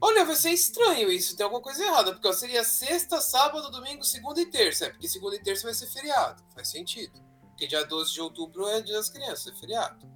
Olha, 0.00 0.24
vai 0.24 0.36
ser 0.36 0.50
estranho 0.50 1.10
isso. 1.10 1.36
Tem 1.36 1.44
alguma 1.44 1.62
coisa 1.62 1.84
errada. 1.84 2.12
Porque 2.12 2.28
ó, 2.28 2.32
seria 2.32 2.64
sexta, 2.64 3.20
sábado, 3.20 3.70
domingo, 3.70 4.04
segunda 4.04 4.40
e 4.40 4.46
terça. 4.46 4.86
É, 4.86 4.90
porque 4.90 5.08
segunda 5.08 5.36
e 5.36 5.42
terça 5.42 5.64
vai 5.64 5.74
ser 5.74 5.86
feriado. 5.86 6.42
Faz 6.54 6.68
sentido. 6.68 7.24
Porque 7.48 7.66
dia 7.66 7.84
12 7.84 8.12
de 8.12 8.20
outubro 8.20 8.66
é 8.68 8.82
dia 8.82 8.96
das 8.96 9.08
crianças, 9.08 9.46
é 9.46 9.56
feriado. 9.56 10.06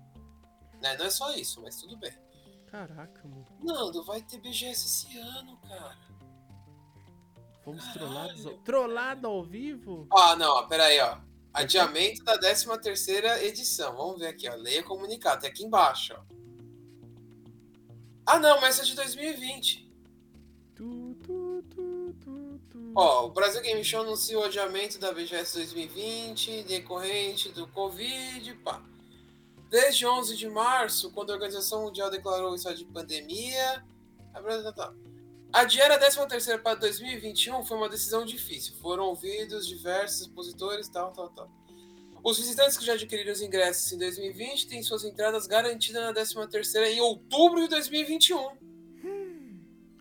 Né? 0.80 0.96
Não 0.96 1.06
é 1.06 1.10
só 1.10 1.32
isso, 1.32 1.62
mas 1.62 1.76
tudo 1.76 1.96
bem. 1.96 2.12
Caraca, 2.70 3.26
mano. 3.26 3.46
Nando, 3.62 4.04
vai 4.04 4.22
ter 4.22 4.38
BGS 4.38 4.86
esse 4.86 5.18
ano, 5.18 5.58
cara. 5.62 5.98
Fomos 7.64 7.84
Caralho. 7.84 7.98
trollados. 7.98 8.46
Ao... 8.46 8.58
Trollado 8.58 9.26
ao 9.26 9.42
vivo? 9.42 10.06
Ah, 10.12 10.36
não, 10.36 10.56
ó, 10.56 10.62
peraí, 10.64 11.00
ó. 11.00 11.18
Adiamento 11.52 12.22
da 12.22 12.38
13 12.38 12.78
terceira 12.80 13.42
edição. 13.44 13.96
Vamos 13.96 14.20
ver 14.20 14.28
aqui, 14.28 14.48
ó. 14.48 14.54
Leia 14.54 14.82
comunicado. 14.82 15.40
Tem 15.40 15.50
aqui 15.50 15.64
embaixo, 15.64 16.14
ó. 16.16 16.29
Ah, 18.32 18.38
não, 18.38 18.60
mas 18.60 18.76
essa 18.76 18.82
é 18.82 18.84
de 18.84 18.94
2020. 18.94 19.90
Tu, 20.76 21.16
tu, 21.24 21.64
tu. 21.74 22.92
Ó, 22.94 23.26
o 23.26 23.30
Brasil 23.30 23.60
Game 23.62 23.82
Show 23.84 24.02
anunciou 24.02 24.42
o 24.42 24.44
adiamento 24.44 24.98
da 24.98 25.12
BGS 25.12 25.56
2020 25.56 26.62
decorrente 26.64 27.48
do 27.50 27.66
Covid, 27.68 28.54
pá. 28.64 28.82
Desde 29.68 30.06
11 30.06 30.36
de 30.36 30.48
março, 30.48 31.10
quando 31.12 31.30
a 31.30 31.34
Organização 31.34 31.84
Mundial 31.84 32.10
declarou 32.10 32.52
o 32.52 32.54
estado 32.56 32.76
de 32.76 32.84
pandemia, 32.84 33.84
a 34.34 34.40
Brasil- 34.40 34.72
tá. 34.72 34.92
adiar 35.52 35.90
a 35.90 35.98
13ª 35.98 36.58
para 36.62 36.74
2021 36.78 37.64
foi 37.64 37.76
uma 37.76 37.88
decisão 37.88 38.24
difícil. 38.24 38.74
Foram 38.80 39.04
ouvidos 39.06 39.66
diversos 39.66 40.20
expositores, 40.22 40.88
tal, 40.88 41.12
tal, 41.12 41.30
tal. 41.30 41.50
Os 42.22 42.38
visitantes 42.38 42.76
que 42.76 42.84
já 42.84 42.92
adquiriram 42.92 43.32
os 43.32 43.40
ingressos 43.40 43.92
em 43.92 43.98
2020 43.98 44.68
têm 44.68 44.82
suas 44.82 45.04
entradas 45.04 45.46
garantidas 45.46 46.02
na 46.02 46.12
13ª 46.12 46.86
em 46.86 47.00
outubro 47.00 47.62
de 47.62 47.68
2021. 47.68 48.70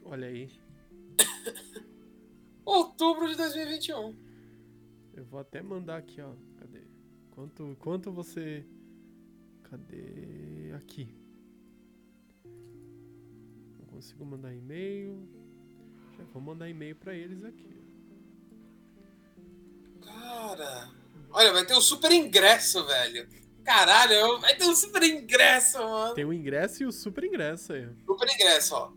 Olha 0.04 0.28
aí. 0.28 0.50
Outubro 2.66 3.28
de 3.28 3.36
2021. 3.36 4.16
Eu 5.14 5.26
vou 5.26 5.40
até 5.40 5.62
mandar 5.62 5.98
aqui, 5.98 6.20
ó. 6.22 6.34
Cadê? 6.58 6.82
Quanto, 7.32 7.78
quanto 7.80 8.12
você. 8.12 8.66
Cadê? 9.64 10.72
Aqui. 10.76 11.14
Não 13.80 13.86
consigo 13.88 14.26
mandar 14.26 14.54
e-mail. 14.54 15.28
Já 16.18 16.24
vou 16.26 16.42
mandar 16.42 16.68
e-mail 16.70 16.96
pra 16.96 17.14
eles 17.14 17.44
aqui. 17.44 17.82
Cara, 20.02 20.90
olha, 21.32 21.54
vai 21.54 21.66
ter 21.66 21.76
um 21.76 21.82
super 21.82 22.12
ingresso, 22.12 22.86
velho. 22.86 23.30
Caralho, 23.64 24.40
vai 24.40 24.56
ter 24.56 24.66
um 24.66 24.76
super 24.76 25.04
ingresso, 25.04 25.78
mano. 25.78 26.16
Tem 26.16 26.26
o 26.26 26.34
ingresso 26.34 26.84
e 26.84 26.86
o 26.86 26.92
super 26.92 27.24
ingresso 27.24 27.74
aí. 27.74 27.88
Super 28.06 28.34
ingresso, 28.34 28.76
ó. 28.76 28.92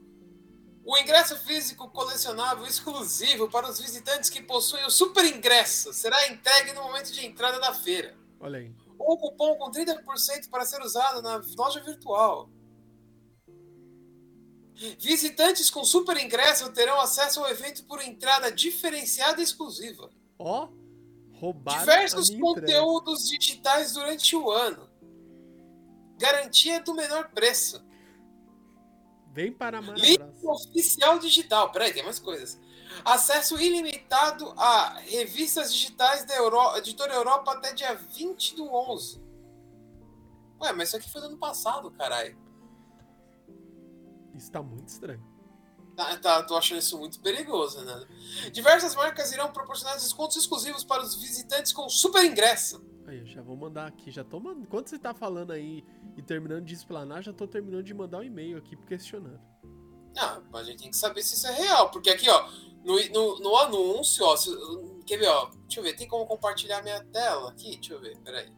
O 0.84 0.98
ingresso 0.98 1.36
físico 1.36 1.88
colecionável 1.90 2.66
exclusivo 2.66 3.48
para 3.48 3.68
os 3.68 3.80
visitantes 3.80 4.28
que 4.28 4.42
possuem 4.42 4.84
o 4.84 4.90
super 4.90 5.24
ingresso 5.24 5.92
será 5.92 6.28
entregue 6.28 6.72
no 6.72 6.82
momento 6.82 7.12
de 7.12 7.24
entrada 7.24 7.60
da 7.60 7.72
feira. 7.72 8.16
Olha 8.40 8.58
aí. 8.58 8.74
Um 8.98 9.16
cupom 9.16 9.56
com 9.56 9.70
30% 9.70 10.50
para 10.50 10.64
ser 10.64 10.80
usado 10.82 11.22
na 11.22 11.40
loja 11.56 11.80
virtual. 11.80 12.50
Visitantes 14.98 15.70
com 15.70 15.84
super 15.84 16.16
ingresso 16.16 16.72
terão 16.72 17.00
acesso 17.00 17.40
ao 17.40 17.50
evento 17.50 17.84
por 17.84 18.02
entrada 18.02 18.50
diferenciada 18.50 19.40
e 19.40 19.44
exclusiva. 19.44 20.10
Ó, 20.38 20.68
roubaram 21.42 21.80
Diversos 21.80 22.30
a 22.30 22.32
minha 22.32 22.50
entrega. 22.50 22.72
conteúdos 22.72 23.28
digitais 23.28 23.92
durante 23.94 24.36
o 24.36 24.48
ano. 24.48 24.88
Garantia 26.16 26.80
do 26.80 26.94
menor 26.94 27.30
preço. 27.30 27.84
Vem 29.32 29.52
para 29.52 29.82
Marabras. 29.82 30.08
Livro 30.08 30.32
oficial 30.44 31.18
digital. 31.18 31.72
Peraí, 31.72 31.92
tem 31.92 32.04
mais 32.04 32.20
coisas. 32.20 32.60
Acesso 33.04 33.60
ilimitado 33.60 34.52
a 34.56 35.00
revistas 35.00 35.72
digitais 35.74 36.24
da 36.24 36.36
Euro... 36.36 36.76
Editora 36.76 37.12
Europa 37.12 37.52
até 37.52 37.72
dia 37.72 37.94
20 37.94 38.54
do 38.54 38.72
11. 38.72 39.20
Ué, 40.60 40.72
mas 40.72 40.88
isso 40.88 40.96
aqui 40.96 41.10
foi 41.10 41.22
do 41.22 41.26
ano 41.26 41.38
passado, 41.38 41.90
caralho. 41.90 42.38
Isso 44.32 44.52
tá 44.52 44.62
muito 44.62 44.88
estranho. 44.88 45.31
Tá, 46.02 46.16
tá, 46.18 46.42
tô 46.42 46.56
achando 46.56 46.78
isso 46.78 46.98
muito 46.98 47.20
perigoso, 47.20 47.80
né? 47.84 48.06
Diversas 48.52 48.94
marcas 48.94 49.32
irão 49.32 49.52
proporcionar 49.52 49.94
descontos 49.96 50.36
exclusivos 50.36 50.82
para 50.84 51.02
os 51.02 51.14
visitantes 51.14 51.72
com 51.72 51.88
super 51.88 52.24
ingresso. 52.24 52.84
Aí, 53.06 53.18
eu 53.20 53.26
já 53.26 53.42
vou 53.42 53.56
mandar 53.56 53.86
aqui. 53.86 54.10
Já 54.10 54.24
tô 54.24 54.40
mandando. 54.40 54.62
Enquanto 54.64 54.88
você 54.88 54.98
tá 54.98 55.12
falando 55.14 55.52
aí 55.52 55.84
e 56.16 56.22
terminando 56.22 56.64
de 56.64 56.74
explanar, 56.74 57.22
já 57.22 57.32
tô 57.32 57.46
terminando 57.46 57.82
de 57.84 57.94
mandar 57.94 58.18
um 58.18 58.22
e-mail 58.22 58.58
aqui 58.58 58.76
questionando. 58.76 59.40
Ah, 60.16 60.40
mas 60.50 60.62
a 60.62 60.70
gente 60.70 60.82
tem 60.82 60.90
que 60.90 60.96
saber 60.96 61.22
se 61.22 61.34
isso 61.34 61.46
é 61.46 61.52
real. 61.52 61.90
Porque 61.90 62.10
aqui, 62.10 62.28
ó, 62.28 62.48
no, 62.84 62.96
no, 63.10 63.38
no 63.40 63.56
anúncio, 63.56 64.24
ó, 64.24 64.36
se- 64.36 64.50
quer 65.06 65.18
ver, 65.18 65.28
ó, 65.28 65.46
deixa 65.66 65.80
eu 65.80 65.84
ver, 65.84 65.94
tem 65.94 66.06
como 66.08 66.26
compartilhar 66.26 66.82
minha 66.82 67.02
tela 67.06 67.50
aqui? 67.50 67.72
Deixa 67.76 67.94
eu 67.94 68.00
ver, 68.00 68.16
peraí. 68.18 68.52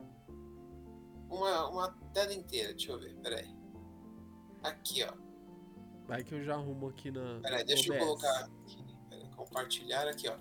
Uma, 1.28 1.68
uma 1.68 1.88
tela 2.12 2.33
inteira, 2.33 2.72
deixa 2.74 2.92
eu 2.92 2.98
ver, 2.98 3.14
peraí. 3.16 3.48
Aqui, 4.62 5.02
ó, 5.04 5.12
Vai 6.07 6.23
que 6.23 6.35
eu 6.35 6.45
já 6.45 6.55
arrumo 6.55 6.88
aqui 6.88 7.11
na. 7.11 7.40
peraí, 7.40 7.64
deixa 7.64 7.88
eu 7.88 7.95
OBS. 7.95 8.05
colocar 8.07 8.45
aqui, 8.45 8.85
peraí, 9.09 9.29
compartilhar 9.37 10.09
aqui, 10.09 10.29
ó. 10.29 10.37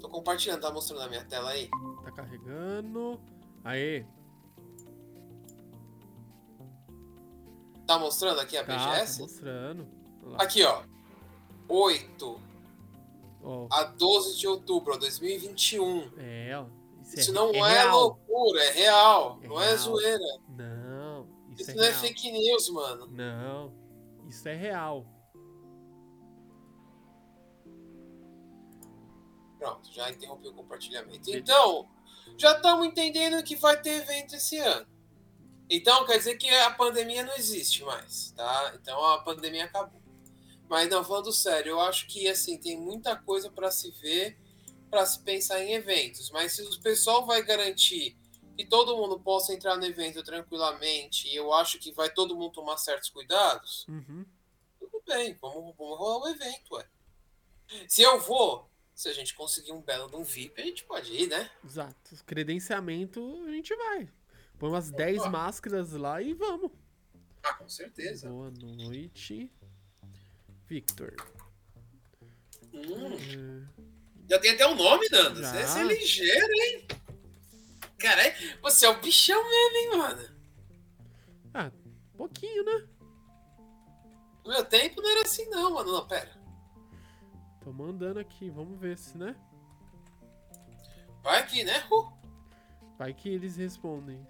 Tô 0.00 0.08
compartilhando, 0.08 0.60
tá 0.60 0.70
mostrando 0.72 1.02
a 1.02 1.08
minha 1.08 1.24
tela 1.24 1.50
aí? 1.50 1.68
Tá 2.04 2.12
carregando. 2.12 3.20
Aê, 3.64 4.04
Tá 7.86 7.98
mostrando 7.98 8.40
aqui 8.40 8.56
a 8.56 8.64
tá, 8.64 8.76
tá 8.76 8.90
BGS? 8.92 9.20
mostrando. 9.22 9.88
Olha 10.22 10.32
lá. 10.32 10.42
Aqui, 10.42 10.62
ó. 10.62 10.82
8 11.68 12.40
Ó, 13.42 13.68
a 13.70 13.84
12 13.84 14.36
de 14.38 14.46
outubro 14.48 14.92
de 14.94 15.00
2021. 15.00 16.10
é, 16.18 16.58
ó. 16.58 16.66
Isso, 17.02 17.20
Isso 17.20 17.30
é, 17.30 17.34
não 17.34 17.50
é, 17.54 17.72
real. 17.82 17.98
loucura, 17.98 18.62
é 18.64 18.70
real. 18.72 19.38
É 19.42 19.48
não 19.48 19.60
é 19.62 19.66
real. 19.66 19.78
zoeira. 19.78 20.24
Não, 20.50 21.26
isso, 21.52 21.62
Isso 21.62 21.70
é 21.70 21.74
não 21.74 21.84
é 21.84 21.92
fake 21.94 22.30
news, 22.32 22.68
mano. 22.68 23.06
Não, 23.06 23.72
isso 24.28 24.48
é 24.48 24.54
real. 24.54 25.06
Pronto, 29.58 29.92
já 29.92 30.10
interrompi 30.10 30.48
o 30.48 30.54
compartilhamento. 30.54 31.30
Então, 31.34 31.88
já 32.36 32.52
estamos 32.52 32.86
entendendo 32.86 33.42
que 33.42 33.56
vai 33.56 33.80
ter 33.80 34.02
evento 34.02 34.36
esse 34.36 34.58
ano. 34.58 34.86
Então, 35.68 36.06
quer 36.06 36.18
dizer 36.18 36.36
que 36.36 36.48
a 36.48 36.70
pandemia 36.70 37.24
não 37.24 37.34
existe 37.36 37.82
mais, 37.82 38.30
tá? 38.32 38.72
Então, 38.80 39.04
a 39.04 39.18
pandemia 39.22 39.64
acabou. 39.64 40.00
Mas 40.68 40.88
não, 40.88 41.02
falando 41.02 41.32
sério, 41.32 41.70
eu 41.70 41.80
acho 41.80 42.06
que 42.06 42.28
assim 42.28 42.58
tem 42.58 42.78
muita 42.78 43.16
coisa 43.16 43.50
para 43.50 43.70
se 43.70 43.90
ver, 43.92 44.38
para 44.90 45.04
se 45.06 45.20
pensar 45.20 45.62
em 45.62 45.72
eventos. 45.72 46.30
Mas 46.30 46.52
se 46.52 46.62
o 46.62 46.80
pessoal 46.80 47.26
vai 47.26 47.42
garantir 47.42 48.16
que 48.58 48.66
todo 48.66 48.96
mundo 48.96 49.20
possa 49.20 49.54
entrar 49.54 49.76
no 49.76 49.86
evento 49.86 50.20
tranquilamente, 50.24 51.28
e 51.28 51.36
eu 51.36 51.52
acho 51.54 51.78
que 51.78 51.92
vai 51.92 52.10
todo 52.12 52.34
mundo 52.36 52.52
tomar 52.54 52.76
certos 52.76 53.08
cuidados, 53.08 53.86
Uhum. 53.88 54.26
tudo 54.80 55.00
bem, 55.06 55.32
vamos, 55.40 55.76
vamos 55.76 55.96
rolar 55.96 56.24
o 56.24 56.28
evento, 56.28 56.74
ué. 56.74 56.84
Se 57.86 58.02
eu 58.02 58.18
vou, 58.20 58.68
se 58.92 59.08
a 59.08 59.12
gente 59.12 59.32
conseguir 59.36 59.70
um 59.70 59.80
belo 59.80 60.10
de 60.10 60.16
um 60.16 60.24
VIP, 60.24 60.60
a 60.60 60.64
gente 60.64 60.84
pode 60.84 61.12
ir, 61.12 61.28
né? 61.28 61.48
Exato. 61.64 62.16
Credenciamento, 62.26 63.44
a 63.46 63.50
gente 63.52 63.72
vai. 63.76 64.08
Põe 64.58 64.70
umas 64.70 64.90
10 64.90 65.20
Opa. 65.20 65.30
máscaras 65.30 65.92
lá 65.92 66.20
e 66.20 66.34
vamos. 66.34 66.72
Ah, 67.44 67.54
com 67.54 67.68
certeza. 67.68 68.28
Boa 68.28 68.50
noite. 68.50 69.52
Victor. 70.66 71.14
Hum, 72.74 73.14
É, 73.14 74.28
já 74.30 74.38
tem 74.40 74.50
até 74.50 74.66
um 74.66 74.74
nome, 74.74 75.06
Nando. 75.10 75.40
Você 75.40 75.78
é 75.78 75.84
ligeiro, 75.84 76.52
hein? 76.52 76.86
Caralho, 77.98 78.32
você 78.62 78.86
é 78.86 78.90
o 78.90 79.00
bichão 79.00 79.42
mesmo, 79.48 79.76
hein, 79.76 79.98
mano? 79.98 80.38
Ah, 81.54 81.72
pouquinho, 82.16 82.64
né? 82.64 82.88
No 84.44 84.50
meu 84.52 84.64
tempo 84.64 85.00
não 85.02 85.10
era 85.10 85.22
assim, 85.22 85.46
não, 85.50 85.74
mano. 85.74 85.92
Não, 85.92 86.06
pera. 86.06 86.30
Tô 87.60 87.72
mandando 87.72 88.20
aqui, 88.20 88.48
vamos 88.50 88.78
ver 88.78 88.96
se, 88.96 89.18
né? 89.18 89.34
Vai 91.22 91.40
aqui, 91.40 91.64
né? 91.64 91.86
Uh, 91.90 92.10
Vai 92.96 93.12
que 93.12 93.28
eles 93.28 93.56
respondem. 93.56 94.24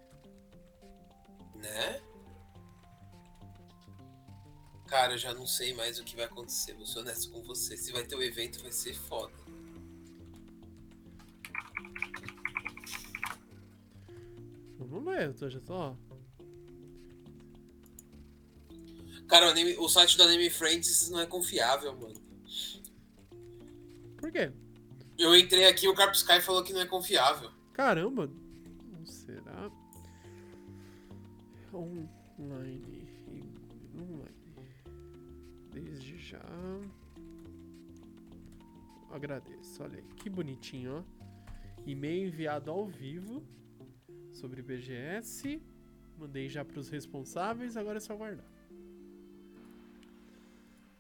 né? 1.55 2.03
Cara, 4.87 5.13
eu 5.13 5.19
já 5.19 5.35
não 5.35 5.47
sei 5.47 5.75
mais 5.75 5.99
o 5.99 6.05
que 6.05 6.17
vai 6.17 6.25
acontecer. 6.25 6.73
Vou 6.75 6.87
ser 6.87 7.01
honesto 7.01 7.31
com 7.31 7.43
você. 7.43 7.77
Se 7.77 7.93
vai 7.93 8.05
ter 8.05 8.17
o 8.17 8.23
evento, 8.23 8.63
vai 8.63 8.73
ser 8.73 8.95
foda. 8.95 9.35
Ver, 14.89 15.27
eu 15.27 15.35
tô, 15.35 15.49
já 15.51 15.61
tô, 15.61 15.75
ó. 15.75 15.95
Cara, 19.29 19.47
o, 19.47 19.51
anime- 19.51 19.77
o 19.79 19.89
site 19.89 20.17
do 20.17 20.23
Anime 20.23 20.49
Friends 20.49 21.11
não 21.11 21.21
é 21.21 21.27
confiável, 21.27 21.95
mano. 21.97 22.15
Por 24.17 24.33
quê? 24.33 24.51
Eu 25.19 25.37
entrei 25.37 25.67
aqui 25.67 25.85
e 25.87 25.89
o 25.89 25.95
Carp 25.95 26.15
Sky 26.15 26.41
falou 26.41 26.63
que 26.65 26.73
não 26.73 26.81
é 26.81 26.87
confiável. 26.87 27.51
Caramba! 27.75 28.31
Não 28.91 29.05
será? 29.05 29.71
Online. 31.75 33.07
Online. 33.95 34.35
Desde 35.73 36.17
já. 36.19 36.41
Agradeço. 39.11 39.83
Olha 39.83 39.99
aí, 39.99 40.05
que 40.17 40.31
bonitinho, 40.31 40.99
ó. 40.99 41.83
E-mail 41.87 42.29
enviado 42.29 42.71
ao 42.71 42.87
vivo 42.87 43.43
sobre 44.39 44.63
BGS. 44.63 45.61
Mandei 46.19 46.49
já 46.49 46.65
para 46.65 46.79
os 46.81 46.89
responsáveis, 46.89 47.77
agora 47.77 47.99
é 47.99 48.01
só 48.01 48.13
aguardar. 48.13 48.47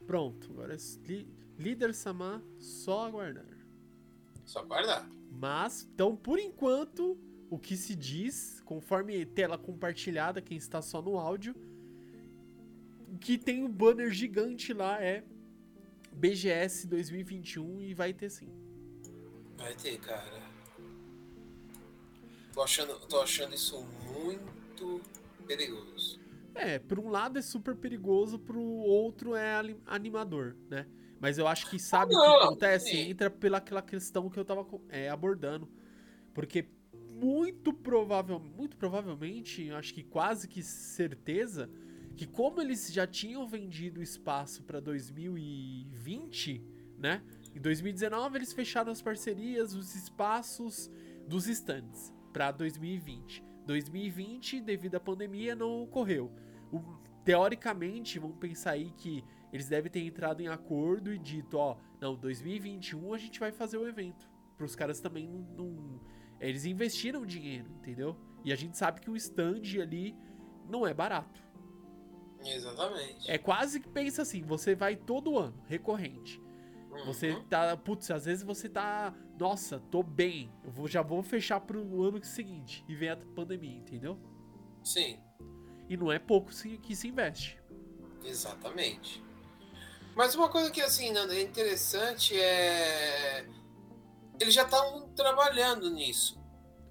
Pronto, 0.07 0.51
agora 0.53 0.74
é 0.74 0.79
li- 1.07 1.29
líder 1.59 1.94
Samar, 1.94 2.42
só 2.59 3.07
aguardar. 3.07 3.44
Só 4.44 4.62
guardar. 4.64 5.09
Mas, 5.31 5.88
então, 5.92 6.16
por 6.16 6.38
enquanto, 6.38 7.18
o 7.51 7.59
que 7.59 7.77
se 7.77 7.94
diz, 7.94 8.61
conforme 8.64 9.24
tela 9.27 9.59
compartilhada, 9.59 10.40
quem 10.40 10.57
está 10.57 10.81
só 10.81 11.03
no 11.03 11.18
áudio, 11.18 11.55
que 13.20 13.37
tem 13.37 13.62
um 13.62 13.68
banner 13.70 14.11
gigante 14.11 14.72
lá 14.72 15.03
é 15.03 15.24
BGS 16.12 16.87
2021 16.87 17.83
e 17.83 17.94
vai 17.94 18.12
ter 18.12 18.31
sim. 18.31 18.48
Vai 19.57 19.74
ter, 19.74 19.98
cara. 19.98 20.47
Tô 22.59 22.64
achando, 22.64 22.99
tô 23.07 23.21
achando 23.21 23.55
isso 23.55 23.87
muito 24.12 25.01
perigoso. 25.47 26.18
É, 26.57 26.81
por 26.81 26.99
um 26.99 27.09
lado 27.09 27.38
é 27.38 27.42
super 27.42 27.77
perigoso, 27.77 28.37
pro 28.37 28.61
outro 28.61 29.37
é 29.37 29.53
animador, 29.87 30.57
né? 30.68 30.85
Mas 31.21 31.38
eu 31.38 31.47
acho 31.47 31.71
que 31.71 31.79
sabe 31.79 32.16
o 32.16 32.21
que 32.21 32.27
acontece? 32.27 32.90
sim. 32.90 33.11
Entra 33.11 33.31
pela 33.31 33.59
aquela 33.59 33.81
questão 33.81 34.29
que 34.29 34.40
eu 34.40 34.44
tava 34.44 34.66
é, 34.88 35.09
abordando. 35.09 35.71
Porque 36.35 36.66
muito 36.92 37.73
provável, 37.73 38.40
muito 38.40 38.77
provavelmente, 38.77 39.62
eu 39.66 39.77
acho 39.77 39.94
que 39.94 40.03
quase 40.03 40.49
que 40.49 40.61
certeza, 40.61 41.71
que 42.16 42.27
como 42.27 42.61
eles 42.61 42.92
já 42.92 43.07
tinham 43.07 43.47
vendido 43.47 44.03
espaço 44.03 44.64
para 44.64 44.81
2020, 44.81 46.61
né? 46.99 47.23
Em 47.55 47.61
2019 47.61 48.37
eles 48.37 48.53
fecharam 48.53 48.90
as 48.90 49.01
parcerias, 49.01 49.75
os 49.75 49.94
espaços 49.94 50.90
dos 51.29 51.47
stands 51.47 52.17
para 52.38 52.53
2020. 52.53 53.42
2020, 53.66 54.61
devido 54.61 54.94
à 54.94 55.01
pandemia, 55.01 55.57
não 55.57 55.83
ocorreu. 55.83 56.31
O- 56.72 56.81
teoricamente, 57.24 58.16
vamos 58.20 58.37
pensar 58.37 58.70
aí 58.72 58.92
que 58.96 59.24
eles 59.53 59.68
devem 59.68 59.90
ter 59.90 60.05
entrado 60.05 60.40
em 60.40 60.46
acordo 60.46 61.12
e 61.12 61.18
dito, 61.18 61.59
ó, 61.59 61.77
não, 62.01 62.14
2021 62.14 63.12
a 63.12 63.18
gente 63.18 63.40
vai 63.40 63.51
fazer 63.51 63.77
o 63.77 63.88
evento. 63.88 64.31
Para 64.57 64.64
os 64.64 64.77
caras 64.77 65.01
também 65.01 65.27
não, 65.29 65.40
não- 65.40 66.01
Eles 66.40 66.64
investiram 66.64 67.27
dinheiro, 67.27 67.68
entendeu? 67.81 68.16
E 68.44 68.53
a 68.53 68.57
gente 68.57 68.79
sabe 68.79 69.01
que 69.01 69.11
o 69.11 69.16
stand 69.16 69.62
ali 69.83 70.14
não 70.70 70.87
é 70.87 70.94
barato. 70.94 71.42
Exatamente. 72.46 73.29
É 73.29 73.37
quase 73.37 73.81
que 73.81 73.88
pensa 73.88 74.22
assim, 74.22 74.42
você 74.44 74.77
vai 74.77 74.94
todo 74.94 75.37
ano, 75.37 75.61
recorrente. 75.66 76.40
Você 77.04 77.30
Uhum. 77.32 77.42
tá, 77.44 77.76
putz, 77.76 78.11
às 78.11 78.24
vezes 78.24 78.42
você 78.44 78.68
tá, 78.68 79.14
nossa, 79.38 79.78
tô 79.90 80.02
bem, 80.02 80.50
eu 80.64 80.70
vou, 80.70 80.88
já 80.88 81.00
vou 81.02 81.22
fechar 81.22 81.61
pro 81.61 82.02
ano 82.02 82.22
seguinte 82.24 82.84
e 82.88 82.94
vem 82.94 83.11
a 83.11 83.16
pandemia, 83.16 83.76
entendeu? 83.78 84.18
Sim, 84.82 85.18
E 85.88 85.96
não 85.96 86.11
é 86.12 86.18
pouco 86.18 86.50
que 86.82 86.94
se 86.96 87.08
investe. 87.08 87.58
exatamente. 88.24 89.22
Mas 90.14 90.34
uma 90.34 90.48
coisa 90.48 90.70
que 90.70 90.80
assim, 90.80 91.12
Nando, 91.12 91.32
é 91.32 91.40
interessante 91.42 92.38
é. 92.38 93.46
Eles 94.40 94.52
já 94.54 94.62
estão 94.64 95.08
trabalhando 95.14 95.90
nisso, 95.90 96.40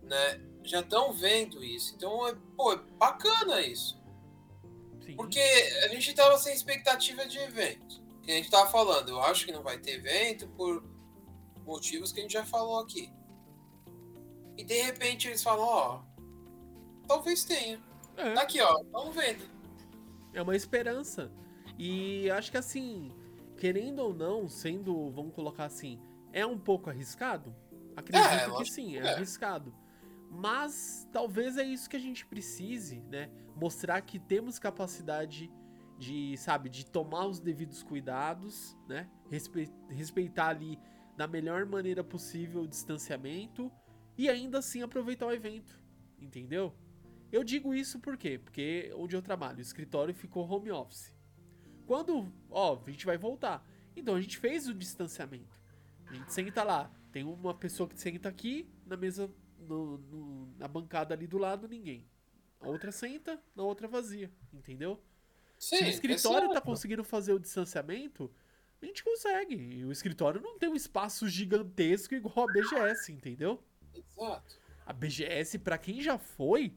né? 0.04 0.42
Já 0.64 0.80
estão 0.80 1.12
vendo 1.14 1.64
isso. 1.64 1.94
Então, 1.96 2.28
é, 2.28 2.36
pô, 2.56 2.74
é 2.74 2.78
bacana 2.98 3.62
isso. 3.62 4.02
Sim. 5.06 5.16
Porque 5.16 5.40
a 5.84 5.88
gente 5.90 6.14
tava 6.14 6.38
sem 6.38 6.54
expectativa 6.54 7.26
de 7.26 7.38
evento. 7.40 8.02
Que 8.28 8.34
a 8.34 8.36
gente 8.36 8.52
tava 8.52 8.70
falando, 8.70 9.08
eu 9.08 9.22
acho 9.22 9.46
que 9.46 9.54
não 9.54 9.64
vai 9.64 9.78
ter 9.78 9.92
evento 9.92 10.50
por 10.50 10.84
motivos 11.66 12.12
que 12.12 12.20
a 12.20 12.24
gente 12.24 12.34
já 12.34 12.44
falou 12.44 12.82
aqui. 12.82 13.10
E 14.58 14.66
de 14.66 14.82
repente 14.82 15.30
eles 15.30 15.42
falam, 15.42 15.64
ó, 15.64 16.02
talvez 17.08 17.46
tenha. 17.46 17.82
É. 18.18 18.34
Tá 18.34 18.42
aqui, 18.42 18.60
ó, 18.60 18.84
vamos 18.92 19.16
vendo. 19.16 19.50
É 20.34 20.42
uma 20.42 20.58
esperança. 20.58 21.32
E 21.80 22.30
acho 22.32 22.52
que 22.52 22.58
assim, 22.58 23.14
querendo 23.58 24.00
ou 24.00 24.14
não, 24.14 24.50
sendo, 24.50 25.10
vamos 25.12 25.34
colocar 25.34 25.64
assim, 25.64 25.98
é 26.34 26.46
um 26.46 26.58
pouco 26.58 26.90
arriscado? 26.90 27.56
Acredito 27.96 28.28
É, 28.28 28.58
que 28.58 28.66
sim, 28.66 28.90
que 28.90 28.98
é, 28.98 29.04
é. 29.04 29.14
arriscado. 29.14 29.74
Mas 30.30 31.08
talvez 31.14 31.58
é 31.58 31.64
isso 31.64 31.90
que 31.90 31.96
a 31.96 32.00
gente 32.00 32.26
precise, 32.26 33.00
né? 33.10 33.30
Mostrar 33.56 34.02
que 34.02 34.20
temos 34.20 34.60
capacidade 34.60 35.50
de, 35.98 36.38
sabe, 36.38 36.70
de 36.70 36.86
tomar 36.86 37.26
os 37.26 37.40
devidos 37.40 37.84
cuidados, 37.84 38.78
né? 38.88 39.10
Respe- 39.30 39.72
respeitar 39.90 40.50
ali 40.50 40.80
da 41.16 41.28
melhor 41.28 41.66
maneira 41.66 42.04
possível 42.04 42.62
o 42.62 42.68
distanciamento 42.68 43.72
e 44.18 44.30
ainda 44.30 44.60
assim 44.60 44.82
aproveitar 44.82 45.26
o 45.28 45.32
evento, 45.32 45.80
entendeu? 46.20 46.74
Eu 47.32 47.44
digo 47.44 47.74
isso 47.74 48.00
por 48.00 48.16
quê? 48.18 48.38
Porque 48.38 48.92
onde 48.96 49.16
eu 49.16 49.22
trabalho, 49.22 49.58
o 49.58 49.62
escritório 49.62 50.14
ficou 50.14 50.48
home 50.50 50.72
office. 50.72 51.14
Quando, 51.86 52.32
ó, 52.50 52.80
a 52.86 52.90
gente 52.92 53.06
vai 53.06 53.18
voltar. 53.18 53.66
Então 53.96 54.16
a 54.16 54.22
gente 54.22 54.38
fez 54.38 54.68
o 54.68 54.74
distanciamento. 54.74 55.60
A 56.08 56.14
gente 56.14 56.32
senta 56.32 56.64
lá. 56.64 56.92
Tem 57.12 57.24
uma 57.24 57.54
pessoa 57.54 57.90
que 57.90 58.00
senta 58.00 58.30
aqui, 58.30 58.70
na 58.86 58.96
mesa, 58.96 59.30
no- 59.60 59.98
no- 59.98 60.54
na 60.58 60.68
bancada 60.68 61.14
ali 61.14 61.26
do 61.28 61.38
lado, 61.38 61.68
ninguém. 61.68 62.08
A 62.62 62.68
outra 62.70 62.92
senta, 62.92 63.42
na 63.56 63.64
outra 63.64 63.88
vazia. 63.88 64.32
Entendeu? 64.54 65.02
Sim, 65.60 65.78
Se 65.78 65.84
o 65.84 65.88
escritório 65.88 66.48
tá 66.48 66.54
exato. 66.54 66.66
conseguindo 66.66 67.04
fazer 67.04 67.34
o 67.34 67.40
distanciamento, 67.40 68.32
a 68.82 68.86
gente 68.86 69.04
consegue. 69.04 69.56
E 69.56 69.86
o 69.86 69.92
escritório 69.92 70.40
não 70.42 70.58
tem 70.58 70.70
um 70.70 70.76
espaço 70.76 71.28
gigantesco 71.28 72.14
igual 72.14 72.48
a 72.48 72.52
BGS, 72.52 73.12
entendeu? 73.12 73.64
Exato. 73.94 74.56
A 74.86 74.94
BGS, 74.94 75.60
pra 75.60 75.78
quem 75.78 76.02
já 76.02 76.18
foi, 76.18 76.74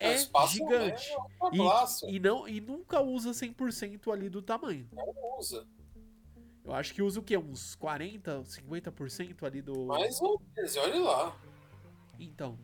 é 0.00 0.14
espaço 0.14 0.54
gigante. 0.54 1.10
É 1.12 2.06
E, 2.10 2.16
e, 2.16 2.20
não, 2.20 2.48
e 2.48 2.60
nunca 2.60 3.00
usa 3.00 3.30
100% 3.30 4.12
ali 4.12 4.28
do 4.28 4.42
tamanho. 4.42 4.88
não 4.92 5.38
usa. 5.38 5.66
Eu 6.64 6.72
acho 6.72 6.94
que 6.94 7.02
usa 7.02 7.20
o 7.20 7.22
quê? 7.22 7.36
Uns 7.36 7.74
40, 7.74 8.42
50% 8.42 9.42
ali 9.42 9.60
do. 9.60 9.84
Mais 9.84 10.18
ou 10.20 10.40
menos, 10.56 10.76
olha 10.76 11.00
lá. 11.00 11.36
Então. 12.18 12.58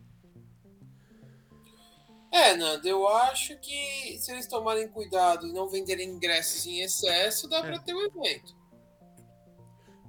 É, 2.32 2.54
Nando, 2.56 2.86
eu 2.86 3.08
acho 3.08 3.58
que 3.58 4.16
se 4.20 4.30
eles 4.30 4.46
tomarem 4.46 4.88
cuidado 4.88 5.46
e 5.48 5.52
não 5.52 5.68
venderem 5.68 6.08
ingressos 6.10 6.64
em 6.66 6.80
excesso, 6.80 7.48
dá 7.48 7.58
É. 7.58 7.62
pra 7.62 7.78
ter 7.80 7.92
o 7.94 8.00
evento. 8.02 8.56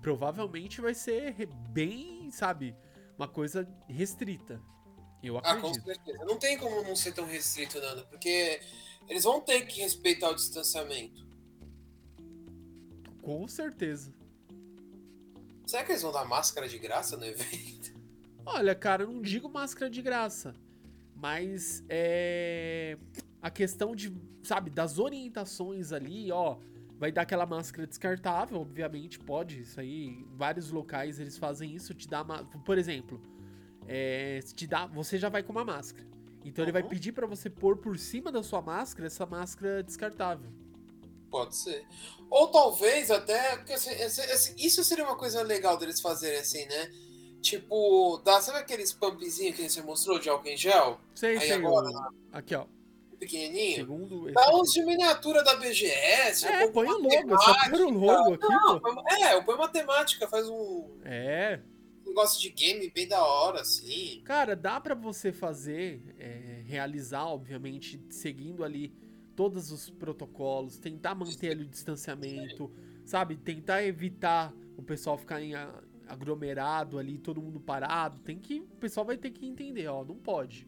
Provavelmente 0.01 0.81
vai 0.81 0.93
ser 0.93 1.33
bem, 1.69 2.29
sabe, 2.31 2.75
uma 3.17 3.27
coisa 3.27 3.67
restrita. 3.87 4.61
Eu 5.23 5.37
Ah, 5.37 5.41
com 5.41 5.67
acredito. 5.67 5.83
certeza. 5.85 6.25
Não 6.25 6.37
tem 6.37 6.57
como 6.57 6.81
não 6.83 6.95
ser 6.95 7.13
tão 7.13 7.25
restrito, 7.25 7.79
Nando, 7.79 8.05
porque 8.07 8.59
eles 9.07 9.23
vão 9.23 9.41
ter 9.41 9.65
que 9.65 9.81
respeitar 9.81 10.29
o 10.29 10.35
distanciamento. 10.35 11.27
Com 13.21 13.47
certeza. 13.47 14.13
Será 15.65 15.83
que 15.83 15.91
eles 15.91 16.01
vão 16.01 16.11
dar 16.11 16.25
máscara 16.25 16.67
de 16.67 16.77
graça 16.79 17.15
no 17.15 17.25
evento? 17.25 17.91
Olha, 18.45 18.73
cara, 18.73 19.03
eu 19.03 19.11
não 19.11 19.21
digo 19.21 19.47
máscara 19.47 19.89
de 19.89 20.01
graça, 20.01 20.55
mas 21.21 21.83
é 21.87 22.97
a 23.41 23.49
questão 23.51 23.95
de, 23.95 24.11
sabe, 24.43 24.69
das 24.71 24.97
orientações 24.97 25.91
ali, 25.91 26.31
ó, 26.31 26.57
vai 26.97 27.11
dar 27.11 27.21
aquela 27.21 27.45
máscara 27.45 27.85
descartável, 27.87 28.59
obviamente 28.59 29.19
pode, 29.19 29.61
isso 29.61 29.79
aí, 29.79 30.05
em 30.05 30.27
vários 30.35 30.71
locais 30.71 31.19
eles 31.19 31.37
fazem 31.37 31.73
isso, 31.75 31.93
te 31.93 32.07
dá, 32.07 32.23
uma, 32.23 32.43
por 32.65 32.77
exemplo, 32.77 33.21
é, 33.87 34.39
te 34.55 34.65
dá, 34.67 34.85
você 34.87 35.17
já 35.17 35.29
vai 35.29 35.43
com 35.43 35.51
uma 35.51 35.63
máscara, 35.65 36.07
então 36.43 36.63
ele 36.65 36.71
vai 36.71 36.81
Uhum. 36.81 36.89
pedir 36.89 37.11
pra 37.11 37.27
você 37.27 37.49
pôr 37.49 37.77
por 37.77 37.97
cima 37.99 38.31
da 38.31 38.41
sua 38.41 38.61
máscara 38.61 39.05
essa 39.07 39.25
máscara 39.25 39.83
descartável. 39.83 40.49
Pode 41.29 41.55
ser. 41.55 41.85
Ou 42.29 42.47
talvez 42.49 43.09
até. 43.09 43.55
porque, 43.57 43.71
assim, 43.73 43.91
esse- 43.91 44.21
esse- 44.21 44.55
Isso 44.57 44.83
seria 44.83 45.05
uma 45.05 45.15
coisa 45.15 45.41
legal 45.43 45.77
deles 45.77 46.01
fazerem 46.01 46.39
assim, 46.39 46.65
né? 46.65 46.91
Tipo, 47.41 48.21
dá, 48.23 48.39
sabe 48.39 48.59
aqueles 48.59 48.93
pumpzinhos 48.93 49.55
que 49.55 49.67
você 49.69 49.81
mostrou 49.81 50.19
de 50.19 50.29
álcool 50.29 50.47
em 50.49 50.57
gel? 50.57 50.99
Sei, 51.15 51.37
Aí 51.37 51.47
sei, 51.47 51.51
agora, 51.53 51.89
aqui 52.31 52.53
ó, 52.55 52.65
Pequenininho? 53.19 53.75
segundo 53.75 54.31
Dá 54.31 54.55
uns 54.55 54.71
de 54.71 54.83
miniatura 54.85 55.43
da 55.43 55.55
BGS. 55.55 56.45
É, 56.47 56.67
põe 56.67 56.87
o 56.87 56.97
uma 56.97 57.15
logo, 57.15 57.37
só 57.41 57.69
põe 57.69 57.81
o 57.81 57.89
logo 57.89 58.33
aqui, 58.33 58.47
Não, 58.47 58.79
pô. 58.79 59.03
é, 59.09 59.41
põe 59.41 59.57
matemática, 59.57 60.27
faz 60.27 60.47
um 60.47 60.99
É, 61.03 61.59
negócio 62.05 62.39
de 62.39 62.49
game 62.49 62.89
bem 62.91 63.07
da 63.07 63.23
hora, 63.23 63.61
assim. 63.61 64.21
Cara, 64.23 64.55
dá 64.55 64.79
pra 64.79 64.93
você 64.95 65.31
fazer, 65.31 66.15
é, 66.19 66.61
realizar, 66.65 67.25
obviamente, 67.25 67.99
seguindo 68.09 68.63
ali 68.63 68.93
todos 69.35 69.71
os 69.71 69.89
protocolos, 69.89 70.77
tentar 70.77 71.15
manter 71.15 71.51
ali 71.51 71.63
o 71.63 71.67
distanciamento, 71.67 72.71
sabe? 73.05 73.35
Tentar 73.37 73.83
evitar 73.83 74.53
o 74.77 74.83
pessoal 74.83 75.17
ficar 75.17 75.41
em 75.41 75.55
a- 75.55 75.73
aglomerado 76.11 76.97
ali, 76.97 77.17
todo 77.17 77.41
mundo 77.41 77.59
parado. 77.59 78.19
Tem 78.19 78.37
que, 78.37 78.59
o 78.59 78.75
pessoal 78.77 79.05
vai 79.05 79.17
ter 79.17 79.31
que 79.31 79.45
entender, 79.45 79.87
ó, 79.87 80.03
não 80.03 80.15
pode. 80.17 80.67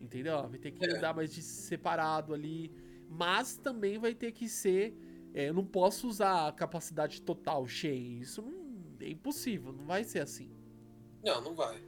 Entendeu? 0.00 0.46
Vai 0.48 0.58
ter 0.58 0.72
que 0.72 0.84
É. 0.84 0.96
andar 0.96 1.14
mais 1.14 1.32
de 1.32 1.40
separado 1.42 2.34
ali, 2.34 2.72
mas 3.08 3.56
também 3.56 3.98
vai 3.98 4.14
ter 4.14 4.32
que 4.32 4.48
ser, 4.48 4.96
é, 5.32 5.48
eu 5.48 5.54
não 5.54 5.64
posso 5.64 6.08
usar 6.08 6.48
a 6.48 6.52
capacidade 6.52 7.22
total 7.22 7.66
cheia. 7.66 8.20
Isso 8.20 8.44
é 9.00 9.08
impossível, 9.08 9.72
não 9.72 9.84
vai 9.86 10.02
ser 10.04 10.20
assim. 10.20 10.50
Não, 11.24 11.40
não 11.40 11.54
vai. 11.54 11.80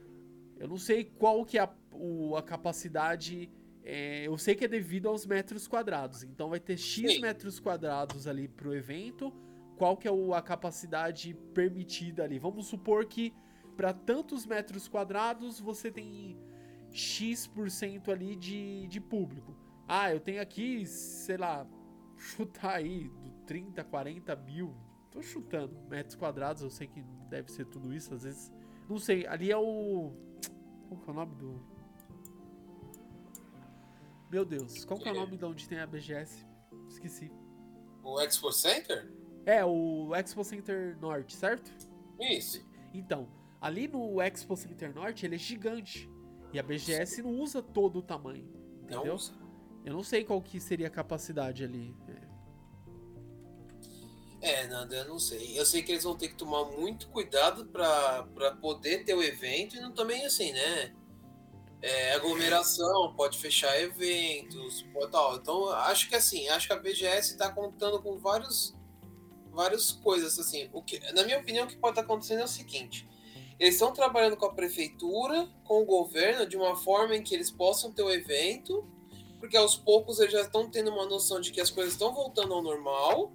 Eu 0.57 0.67
não 0.69 0.77
sei 0.77 1.03
qual 1.03 1.43
que 1.43 1.57
é 1.57 1.61
a, 1.61 1.69
o- 1.91 2.35
a 2.37 2.41
capacidade. 2.41 3.49
é, 3.87 4.25
eu 4.25 4.35
sei 4.35 4.55
que 4.55 4.65
é 4.65 4.67
devido 4.67 5.07
aos 5.07 5.27
metros 5.27 5.67
quadrados. 5.67 6.23
Então 6.23 6.49
vai 6.49 6.59
ter 6.59 6.75
X 6.75 7.11
Sim. 7.11 7.19
metros 7.21 7.59
quadrados 7.59 8.25
ali 8.25 8.47
pro 8.47 8.73
evento. 8.73 9.31
Qual 9.77 9.97
que 9.97 10.07
é 10.07 10.11
o- 10.11 10.33
a 10.33 10.41
capacidade 10.41 11.33
permitida 11.53 12.23
ali? 12.23 12.39
Vamos 12.39 12.67
supor 12.67 13.05
que 13.05 13.33
para 13.75 13.93
tantos 13.93 14.45
metros 14.45 14.87
quadrados 14.87 15.59
você 15.59 15.91
tem 15.91 16.37
X% 16.91 18.09
ali 18.11 18.35
de, 18.35 18.87
de 18.87 19.01
público. 19.01 19.53
Ah, 19.87 20.11
eu 20.13 20.19
tenho 20.19 20.41
aqui, 20.41 20.85
sei 20.85 21.37
lá, 21.37 21.67
chutar 22.17 22.75
aí 22.75 23.09
do 23.09 23.31
30, 23.45 23.83
40 23.83 24.35
mil. 24.37 24.73
Tô 25.11 25.21
chutando. 25.21 25.77
Metros 25.89 26.15
quadrados, 26.15 26.61
eu 26.63 26.69
sei 26.69 26.87
que 26.87 27.01
deve 27.29 27.51
ser 27.51 27.65
tudo 27.65 27.93
isso, 27.93 28.13
às 28.13 28.23
vezes. 28.23 28.51
Não 28.89 28.97
sei, 28.97 29.25
ali 29.27 29.51
é 29.51 29.57
o. 29.57 30.13
Qual 30.87 30.99
que 31.01 31.09
é 31.09 31.11
o 31.11 31.15
nome 31.15 31.35
do. 31.35 31.61
Meu 34.29 34.43
Deus, 34.45 34.83
qual 34.85 34.99
que 34.99 35.07
é 35.07 35.11
o 35.11 35.15
nome 35.15 35.37
de 35.37 35.45
onde 35.45 35.67
tem 35.67 35.79
a 35.79 35.87
BGS? 35.87 36.45
Esqueci. 36.89 37.31
O 38.03 38.19
Expo 38.19 38.51
Center? 38.51 39.09
É, 39.45 39.63
o 39.63 40.13
Expo 40.15 40.43
Center 40.43 40.97
Norte, 40.99 41.35
certo? 41.35 41.71
Isso. 42.19 42.65
Então, 42.93 43.27
ali 43.61 43.87
no 43.87 44.21
Expo 44.21 44.55
Center 44.55 44.93
Norte 44.93 45.25
ele 45.25 45.35
é 45.35 45.39
gigante. 45.39 46.09
E 46.51 46.59
a 46.59 46.63
BGS 46.63 47.21
não 47.21 47.39
usa 47.39 47.61
todo 47.61 47.99
o 47.99 48.01
tamanho. 48.01 48.49
Não 48.89 48.97
Entendeu? 48.99 49.15
usa. 49.15 49.33
Eu 49.83 49.93
não 49.93 50.03
sei 50.03 50.23
qual 50.23 50.41
que 50.41 50.59
seria 50.59 50.87
a 50.87 50.89
capacidade 50.89 51.63
ali. 51.63 51.95
É. 52.07 52.25
É, 54.41 54.67
Nanda, 54.67 54.95
eu 54.95 55.05
não 55.05 55.19
sei. 55.19 55.59
Eu 55.59 55.65
sei 55.65 55.81
que 55.81 55.91
eles 55.91 56.03
vão 56.03 56.15
ter 56.15 56.29
que 56.29 56.35
tomar 56.35 56.65
muito 56.65 57.07
cuidado 57.09 57.65
pra 57.65 58.23
pra 58.33 58.51
poder 58.51 59.03
ter 59.03 59.15
o 59.15 59.23
evento 59.23 59.75
e 59.75 59.79
não 59.79 59.91
também 59.91 60.25
assim, 60.25 60.51
né? 60.53 60.93
É, 61.81 62.13
aglomeração, 62.13 63.13
pode 63.15 63.37
fechar 63.37 63.79
eventos, 63.79 64.83
pode, 64.93 65.11
tal. 65.11 65.35
Então, 65.37 65.69
acho 65.69 66.09
que 66.09 66.15
assim, 66.15 66.47
acho 66.49 66.67
que 66.67 66.73
a 66.73 66.79
BGS 66.79 67.37
tá 67.37 67.51
contando 67.51 68.01
com 68.01 68.17
vários 68.17 68.75
várias 69.55 69.91
coisas 69.91 70.37
assim. 70.37 70.69
O 70.73 70.81
que, 70.81 70.99
na 71.13 71.23
minha 71.23 71.39
opinião, 71.39 71.65
o 71.65 71.67
que 71.67 71.77
pode 71.77 71.93
estar 71.93 72.01
acontecendo 72.01 72.41
é 72.41 72.43
o 72.43 72.47
seguinte: 72.47 73.07
eles 73.59 73.75
estão 73.75 73.93
trabalhando 73.93 74.37
com 74.37 74.45
a 74.45 74.53
prefeitura, 74.53 75.47
com 75.63 75.81
o 75.81 75.85
governo, 75.85 76.45
de 76.45 76.57
uma 76.57 76.75
forma 76.75 77.15
em 77.15 77.23
que 77.23 77.33
eles 77.33 77.49
possam 77.49 77.91
ter 77.91 78.03
o 78.03 78.11
evento, 78.11 78.85
porque 79.39 79.57
aos 79.57 79.75
poucos 79.75 80.19
eles 80.19 80.33
já 80.33 80.41
estão 80.41 80.69
tendo 80.69 80.91
uma 80.91 81.05
noção 81.05 81.39
de 81.39 81.51
que 81.51 81.61
as 81.61 81.69
coisas 81.69 81.93
estão 81.93 82.13
voltando 82.13 82.53
ao 82.53 82.61
normal 82.61 83.31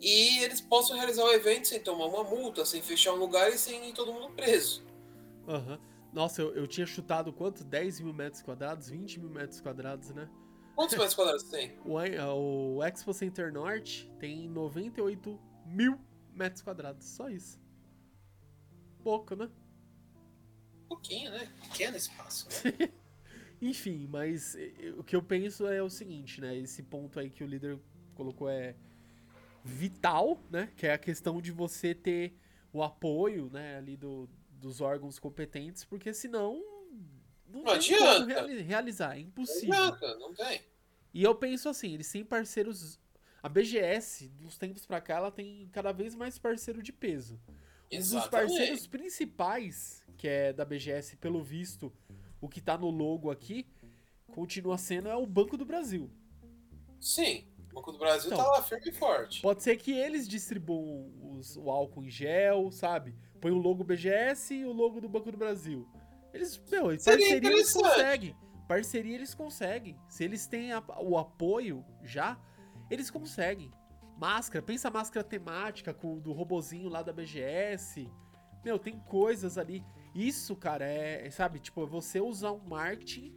e 0.00 0.40
eles 0.40 0.60
possam 0.60 0.96
realizar 0.96 1.24
o 1.24 1.32
evento 1.32 1.66
sem 1.66 1.80
tomar 1.80 2.06
uma 2.06 2.22
multa, 2.22 2.64
sem 2.66 2.82
fechar 2.82 3.14
um 3.14 3.16
lugar 3.16 3.50
e 3.50 3.56
sem 3.56 3.88
ir 3.88 3.94
todo 3.94 4.12
mundo 4.12 4.34
preso. 4.34 4.84
Aham. 5.48 5.80
Nossa, 6.12 6.42
eu, 6.42 6.54
eu 6.54 6.66
tinha 6.66 6.86
chutado 6.86 7.32
quanto? 7.32 7.64
10 7.64 8.00
mil 8.00 8.12
metros 8.12 8.42
quadrados? 8.42 8.88
20 8.88 9.18
mil 9.18 9.30
metros 9.30 9.60
quadrados, 9.60 10.10
né? 10.10 10.28
Quantos 10.74 10.96
metros 10.96 11.14
quadrados 11.14 11.44
tem? 11.44 11.78
O, 11.84 12.76
o 12.76 12.82
Expo 12.82 13.12
Center 13.12 13.52
Norte 13.52 14.10
tem 14.18 14.48
98 14.48 15.38
mil 15.66 15.98
metros 16.32 16.62
quadrados. 16.62 17.06
Só 17.06 17.28
isso. 17.28 17.60
Pouco, 19.02 19.36
né? 19.36 19.50
Pouquinho, 20.88 21.30
né? 21.30 21.52
Pequeno 21.62 21.96
espaço, 21.96 22.48
né? 22.48 22.90
Enfim, 23.62 24.06
mas 24.10 24.56
eh, 24.56 24.92
o 24.98 25.04
que 25.04 25.14
eu 25.14 25.22
penso 25.22 25.66
é 25.66 25.82
o 25.82 25.88
seguinte, 25.88 26.40
né? 26.40 26.56
Esse 26.56 26.82
ponto 26.82 27.18
aí 27.20 27.30
que 27.30 27.44
o 27.44 27.46
líder 27.46 27.78
colocou 28.14 28.48
é 28.48 28.74
vital, 29.64 30.38
né? 30.50 30.70
Que 30.76 30.86
é 30.86 30.92
a 30.92 30.98
questão 30.98 31.40
de 31.40 31.52
você 31.52 31.94
ter 31.94 32.36
o 32.74 32.82
apoio, 32.82 33.48
né, 33.52 33.76
ali 33.76 33.96
do, 33.96 34.28
dos 34.50 34.80
órgãos 34.80 35.20
competentes, 35.20 35.84
porque 35.84 36.12
senão 36.12 36.60
não, 37.54 37.62
Não 37.62 37.78
tem 37.78 37.96
como 37.98 38.08
adianta. 38.10 38.26
reali- 38.26 38.62
realizar, 38.62 39.12
é 39.16 39.20
Não 39.20 39.28
impossível. 39.28 39.74
adianta, 39.74 40.14
não 40.18 40.34
tem. 40.34 40.60
E 41.12 41.22
eu 41.22 41.34
penso 41.34 41.68
assim, 41.68 41.92
eles 41.94 42.10
têm 42.10 42.24
parceiros. 42.24 42.98
A 43.42 43.48
BGS, 43.48 44.28
dos 44.40 44.56
tempos 44.56 44.86
pra 44.86 45.00
cá, 45.00 45.16
ela 45.16 45.30
tem 45.30 45.68
cada 45.70 45.92
vez 45.92 46.14
mais 46.14 46.38
parceiro 46.38 46.82
de 46.82 46.92
peso. 46.92 47.38
Um 47.92 47.98
dos 47.98 48.12
Exatamente. 48.12 48.30
parceiros 48.30 48.86
principais, 48.86 50.02
que 50.16 50.26
é 50.26 50.52
da 50.52 50.64
BGS, 50.64 51.16
pelo 51.16 51.42
visto, 51.42 51.92
o 52.40 52.48
que 52.48 52.60
tá 52.60 52.76
no 52.78 52.88
logo 52.90 53.30
aqui, 53.30 53.66
continua 54.32 54.76
sendo 54.78 55.08
é 55.08 55.14
o 55.16 55.26
Banco 55.26 55.56
do 55.56 55.64
Brasil. 55.64 56.10
Sim, 56.98 57.44
o 57.70 57.74
Banco 57.74 57.92
do 57.92 57.98
Brasil 57.98 58.32
Então. 58.32 58.42
tá 58.42 58.50
lá 58.50 58.62
firme 58.62 58.88
e 58.88 58.92
forte. 58.92 59.42
Pode 59.42 59.62
ser 59.62 59.76
que 59.76 59.92
eles 59.92 60.26
distribuam 60.26 61.12
os- 61.38 61.56
o 61.56 61.70
álcool 61.70 62.02
em 62.04 62.10
gel, 62.10 62.70
sabe? 62.70 63.14
Põe 63.40 63.50
o 63.52 63.58
logo 63.58 63.84
BGS 63.84 64.54
e 64.54 64.64
o 64.64 64.72
logo 64.72 65.00
do 65.00 65.08
Banco 65.08 65.30
do 65.30 65.36
Brasil. 65.36 65.86
Eles, 66.34 66.60
meu, 66.70 66.90
Seria 66.98 67.18
parceria 67.28 67.50
eles 67.52 67.72
conseguem. 67.72 68.36
Parceria 68.68 69.14
eles 69.14 69.34
conseguem. 69.34 69.96
Se 70.08 70.24
eles 70.24 70.46
têm 70.46 70.72
a- 70.72 70.82
o 71.00 71.16
apoio 71.16 71.84
já, 72.02 72.38
eles 72.90 73.10
conseguem. 73.10 73.70
Máscara, 74.18 74.62
pensa 74.62 74.88
a 74.88 74.90
máscara 74.90 75.24
temática 75.24 75.94
com 75.94 76.18
do 76.18 76.32
robozinho 76.32 76.88
lá 76.88 77.02
da 77.02 77.12
BGS. 77.12 78.10
Meu, 78.64 78.78
tem 78.78 78.98
coisas 79.00 79.58
ali. 79.58 79.84
Isso, 80.14 80.54
cara, 80.56 80.84
é, 80.86 81.26
é, 81.26 81.30
sabe, 81.30 81.58
tipo, 81.58 81.82
é 81.82 81.86
você 81.86 82.20
usar 82.20 82.52
um 82.52 82.60
marketing 82.66 83.34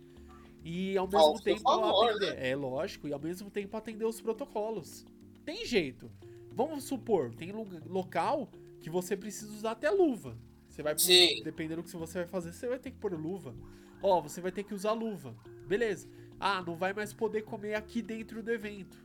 e 0.64 0.98
ao 0.98 1.08
mesmo 1.08 1.42
tempo 1.44 1.62
favor, 1.62 2.10
atender. 2.12 2.38
É 2.40 2.56
lógico, 2.56 3.08
e 3.08 3.14
ao 3.14 3.20
mesmo 3.20 3.50
tempo 3.50 3.76
atender 3.76 4.06
os 4.06 4.22
protocolos. 4.22 5.06
Tem 5.46 5.66
jeito. 5.66 6.12
Vamos 6.54 6.84
supor, 6.86 7.34
tem 7.36 7.52
local 7.86 8.50
que 8.80 8.90
você 8.90 9.16
precisa 9.18 9.52
usar 9.52 9.72
até 9.72 9.90
luva. 9.90 10.38
Você 10.78 10.84
vai, 10.84 10.96
Sim. 11.00 11.42
dependendo 11.44 11.82
do 11.82 11.86
que 11.90 11.98
você 11.98 12.20
vai 12.20 12.28
fazer, 12.28 12.54
você 12.54 12.68
vai 12.68 12.78
ter 12.78 12.92
que 12.92 12.98
pôr 12.98 13.12
luva. 13.14 13.56
Ó, 14.00 14.22
você 14.22 14.40
vai 14.40 14.52
ter 14.52 14.62
que 14.64 14.76
usar 14.76 14.92
luva. 14.92 15.36
Beleza. 15.66 16.08
Ah, 16.40 16.62
não 16.62 16.76
vai 16.76 16.94
mais 16.94 17.12
poder 17.12 17.42
comer 17.42 17.74
aqui 17.74 18.00
dentro 18.00 18.44
do 18.44 18.52
evento. 18.52 18.96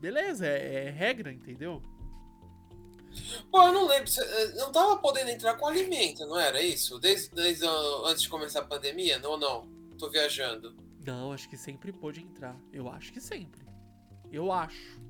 Beleza, 0.00 0.46
é, 0.46 0.84
é 0.86 0.90
regra, 0.90 1.32
entendeu? 1.32 1.82
Pô, 3.50 3.62
eu 3.66 3.72
não 3.72 3.88
lembro. 3.88 4.08
você, 4.08 4.22
eh, 4.22 4.54
Não 4.54 4.70
tava 4.70 4.98
podendo 4.98 5.30
entrar 5.30 5.54
com 5.54 5.66
alimento, 5.66 6.24
não 6.26 6.38
era 6.38 6.62
isso? 6.62 6.96
Desde, 7.00 7.34
desde 7.34 7.66
antes 8.06 8.22
de 8.22 8.28
começar 8.28 8.60
a 8.60 8.64
pandemia? 8.64 9.18
Não, 9.18 9.36
não. 9.36 9.66
Tô 9.98 10.08
viajando. 10.08 10.76
Não, 11.04 11.32
acho 11.32 11.48
que 11.48 11.56
sempre 11.56 11.92
pôde 11.92 12.20
entrar. 12.20 12.56
Eu 12.72 12.88
acho 12.88 13.12
que 13.12 13.20
sempre. 13.20 13.62
Eu 14.30 14.52
acho. 14.52 15.00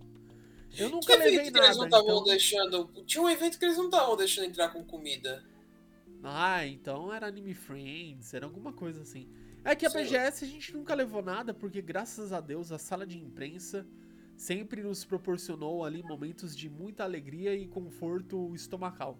Eu 0.78 0.86
Que 0.88 0.94
nunca 0.94 1.12
levei 1.14 1.34
evento 1.34 1.52
que 1.52 1.58
eles 1.58 1.68
nada. 1.68 1.78
não 1.78 1.84
estavam 1.84 2.10
Então... 2.12 2.24
deixando. 2.24 2.90
Tinha 3.04 3.22
um 3.22 3.28
evento 3.28 3.58
que 3.58 3.64
eles 3.66 3.76
não 3.76 3.84
estavam 3.84 4.16
deixando 4.16 4.46
entrar 4.46 4.70
com 4.70 4.82
comida. 4.82 5.44
Ah, 6.22 6.66
então 6.66 7.12
era 7.12 7.26
Anime 7.26 7.54
Friends, 7.54 8.34
era 8.34 8.44
alguma 8.44 8.72
coisa 8.72 9.02
assim. 9.02 9.28
É 9.64 9.74
que 9.74 9.86
a. 9.86 9.90
BGS 9.90 10.44
a 10.44 10.48
gente 10.48 10.74
nunca 10.74 10.94
levou 10.94 11.22
nada, 11.22 11.52
porque 11.52 11.80
graças 11.80 12.32
a 12.32 12.40
Deus 12.40 12.72
a 12.72 12.78
sala 12.78 13.06
de 13.06 13.18
imprensa 13.18 13.86
sempre 14.36 14.82
nos 14.82 15.04
proporcionou 15.04 15.84
ali 15.84 16.02
momentos 16.02 16.56
de 16.56 16.68
muita 16.68 17.04
alegria 17.04 17.54
e 17.54 17.66
conforto 17.66 18.54
estomacal. 18.54 19.18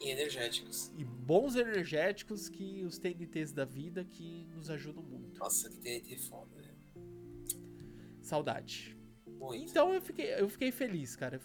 E 0.00 0.10
energéticos. 0.10 0.92
E 0.96 1.04
bons 1.04 1.56
energéticos 1.56 2.48
que 2.48 2.84
os 2.84 2.98
TNTs 2.98 3.52
da 3.52 3.64
vida 3.64 4.04
que 4.04 4.46
nos 4.54 4.68
ajudam 4.68 5.02
muito. 5.02 5.38
Nossa, 5.38 5.70
que 5.70 5.76
TNT 5.78 6.18
foda, 6.18 6.60
né? 6.60 6.74
Saudade. 8.20 8.96
Muito. 9.26 9.70
Então 9.70 9.92
eu 9.92 10.02
fiquei, 10.02 10.34
eu 10.34 10.48
fiquei 10.48 10.70
feliz, 10.70 11.16
cara. 11.16 11.40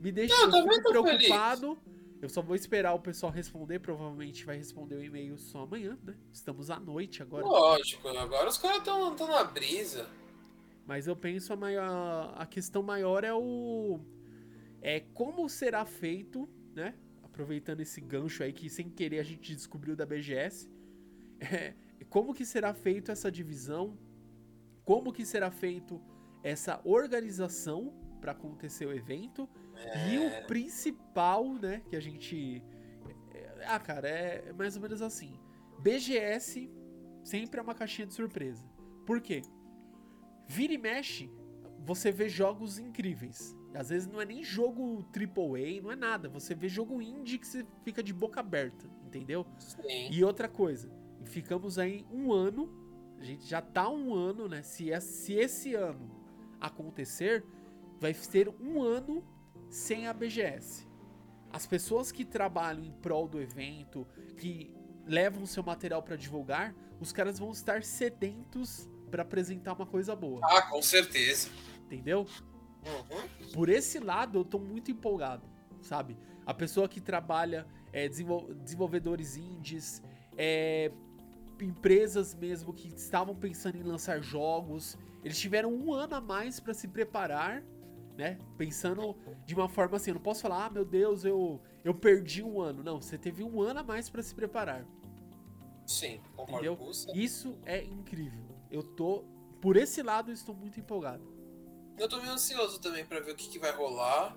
Me 0.00 0.10
deixa 0.10 0.34
eu 0.34 0.50
eu 0.50 0.82
preocupado. 0.82 1.78
Eu 2.20 2.28
só 2.28 2.42
vou 2.42 2.54
esperar 2.54 2.92
o 2.92 3.00
pessoal 3.00 3.32
responder. 3.32 3.78
Provavelmente 3.78 4.44
vai 4.44 4.56
responder 4.56 4.96
o 4.96 5.02
e-mail 5.02 5.38
só 5.38 5.62
amanhã, 5.62 5.98
né? 6.02 6.14
Estamos 6.32 6.70
à 6.70 6.78
noite 6.78 7.22
agora. 7.22 7.46
Lógico, 7.46 8.08
agora 8.08 8.48
os 8.48 8.58
caras 8.58 8.78
estão 8.78 9.16
tão 9.16 9.28
na 9.28 9.44
brisa. 9.44 10.06
Mas 10.86 11.06
eu 11.06 11.16
penso 11.16 11.52
a 11.52 11.56
maior. 11.56 12.34
A 12.36 12.44
questão 12.44 12.82
maior 12.82 13.24
é 13.24 13.32
o. 13.32 14.00
É 14.82 15.00
como 15.00 15.48
será 15.48 15.86
feito, 15.86 16.48
né? 16.74 16.94
Aproveitando 17.22 17.80
esse 17.80 18.00
gancho 18.00 18.42
aí 18.42 18.52
que 18.52 18.68
sem 18.68 18.90
querer 18.90 19.20
a 19.20 19.22
gente 19.22 19.54
descobriu 19.54 19.96
da 19.96 20.04
BGS. 20.06 20.68
É, 21.42 21.74
como 22.10 22.34
que 22.34 22.44
será 22.44 22.74
feito 22.74 23.10
essa 23.10 23.32
divisão? 23.32 23.96
Como 24.84 25.10
que 25.10 25.24
será 25.24 25.50
feito 25.50 25.98
essa 26.42 26.82
organização 26.84 27.94
para 28.20 28.32
acontecer 28.32 28.84
o 28.84 28.92
evento? 28.92 29.48
E 30.08 30.16
É. 30.16 30.42
o 30.42 30.46
principal, 30.46 31.52
né, 31.54 31.82
que 31.88 31.96
a 31.96 32.00
gente. 32.00 32.62
é- 33.34 33.64
Ah, 33.66 33.78
cara, 33.78 34.08
é 34.08 34.44
é 34.48 34.52
mais 34.52 34.76
ou 34.76 34.82
menos 34.82 35.02
assim. 35.02 35.32
BGS 35.78 36.70
sempre 37.22 37.58
é 37.60 37.62
uma 37.62 37.74
caixinha 37.74 38.06
de 38.06 38.14
surpresa. 38.14 38.64
Por 39.06 39.20
quê? 39.20 39.42
Vira 40.46 40.72
e 40.74 40.78
mexe, 40.78 41.30
você 41.84 42.10
vê 42.10 42.28
jogos 42.28 42.78
incríveis. 42.78 43.56
Às 43.74 43.88
vezes 43.90 44.08
não 44.08 44.20
é 44.20 44.24
nem 44.24 44.42
jogo 44.42 45.04
AAA, 45.12 45.80
não 45.80 45.92
é 45.92 45.96
nada. 45.96 46.28
Você 46.28 46.54
vê 46.54 46.68
jogo 46.68 47.00
indie 47.00 47.38
que 47.38 47.46
você 47.46 47.64
fica 47.84 48.02
de 48.02 48.12
boca 48.12 48.40
aberta, 48.40 48.86
entendeu? 49.06 49.46
Sim. 49.58 50.08
E 50.10 50.24
outra 50.24 50.48
coisa, 50.48 50.90
ficamos 51.24 51.78
aí 51.78 52.04
um 52.10 52.32
ano, 52.32 52.68
a 53.18 53.22
gente 53.24 53.46
já 53.46 53.60
tá 53.62 53.88
um 53.88 54.12
ano, 54.12 54.48
né? 54.48 54.62
Se, 54.62 54.90
é- 54.90 54.98
se 55.00 55.34
esse 55.34 55.74
ano 55.74 56.10
acontecer, 56.60 57.44
vai 58.00 58.12
ser 58.12 58.48
um 58.60 58.82
ano 58.82 59.22
sem 59.70 60.06
a 60.06 60.12
BGS. 60.12 60.86
As 61.52 61.66
pessoas 61.66 62.12
que 62.12 62.24
trabalham 62.24 62.84
em 62.84 62.92
prol 62.92 63.26
do 63.26 63.40
evento, 63.40 64.06
que 64.36 64.70
levam 65.06 65.46
seu 65.46 65.62
material 65.62 66.02
para 66.02 66.16
divulgar, 66.16 66.74
os 67.00 67.12
caras 67.12 67.38
vão 67.38 67.50
estar 67.50 67.82
sedentos 67.82 68.88
para 69.10 69.22
apresentar 69.22 69.72
uma 69.72 69.86
coisa 69.86 70.14
boa, 70.14 70.40
Ah, 70.44 70.62
com 70.62 70.82
certeza. 70.82 71.48
entendeu? 71.86 72.26
Uhum. 72.82 73.52
por 73.52 73.68
esse 73.68 73.98
lado 73.98 74.38
eu 74.38 74.44
tô 74.44 74.58
muito 74.58 74.90
empolgado, 74.90 75.46
sabe? 75.82 76.16
A 76.46 76.54
pessoa 76.54 76.88
que 76.88 76.98
trabalha, 77.00 77.66
é, 77.92 78.08
desenvol- 78.08 78.54
desenvolvedores 78.54 79.36
indies, 79.36 80.02
é, 80.36 80.90
empresas 81.60 82.34
mesmo 82.34 82.72
que 82.72 82.88
estavam 82.88 83.34
pensando 83.34 83.76
em 83.76 83.82
lançar 83.82 84.22
jogos, 84.22 84.96
eles 85.22 85.38
tiveram 85.38 85.70
um 85.74 85.92
ano 85.92 86.14
a 86.14 86.20
mais 86.22 86.58
pra 86.58 86.72
se 86.72 86.88
preparar, 86.88 87.62
né? 88.20 88.38
Pensando 88.58 89.16
de 89.46 89.54
uma 89.54 89.66
forma 89.66 89.96
assim, 89.96 90.10
eu 90.10 90.14
não 90.14 90.20
posso 90.22 90.42
falar, 90.42 90.66
ah, 90.66 90.70
meu 90.70 90.84
Deus, 90.84 91.24
eu, 91.24 91.60
eu 91.82 91.94
perdi 91.94 92.42
um 92.42 92.60
ano. 92.60 92.84
Não, 92.84 93.00
você 93.00 93.16
teve 93.16 93.42
um 93.42 93.62
ano 93.62 93.80
a 93.80 93.82
mais 93.82 94.10
pra 94.10 94.22
se 94.22 94.34
preparar. 94.34 94.86
Sim, 95.86 96.20
concordo 96.36 96.76
com 96.76 96.84
você. 96.84 97.10
Isso 97.12 97.58
é 97.64 97.82
incrível. 97.82 98.44
Eu 98.70 98.82
tô, 98.82 99.24
por 99.60 99.76
esse 99.76 100.02
lado, 100.02 100.30
estou 100.30 100.54
muito 100.54 100.78
empolgado. 100.78 101.26
Eu 101.98 102.08
tô 102.08 102.18
meio 102.18 102.32
ansioso 102.32 102.78
também 102.78 103.06
pra 103.06 103.20
ver 103.20 103.32
o 103.32 103.36
que, 103.36 103.48
que 103.48 103.58
vai 103.58 103.72
rolar. 103.72 104.36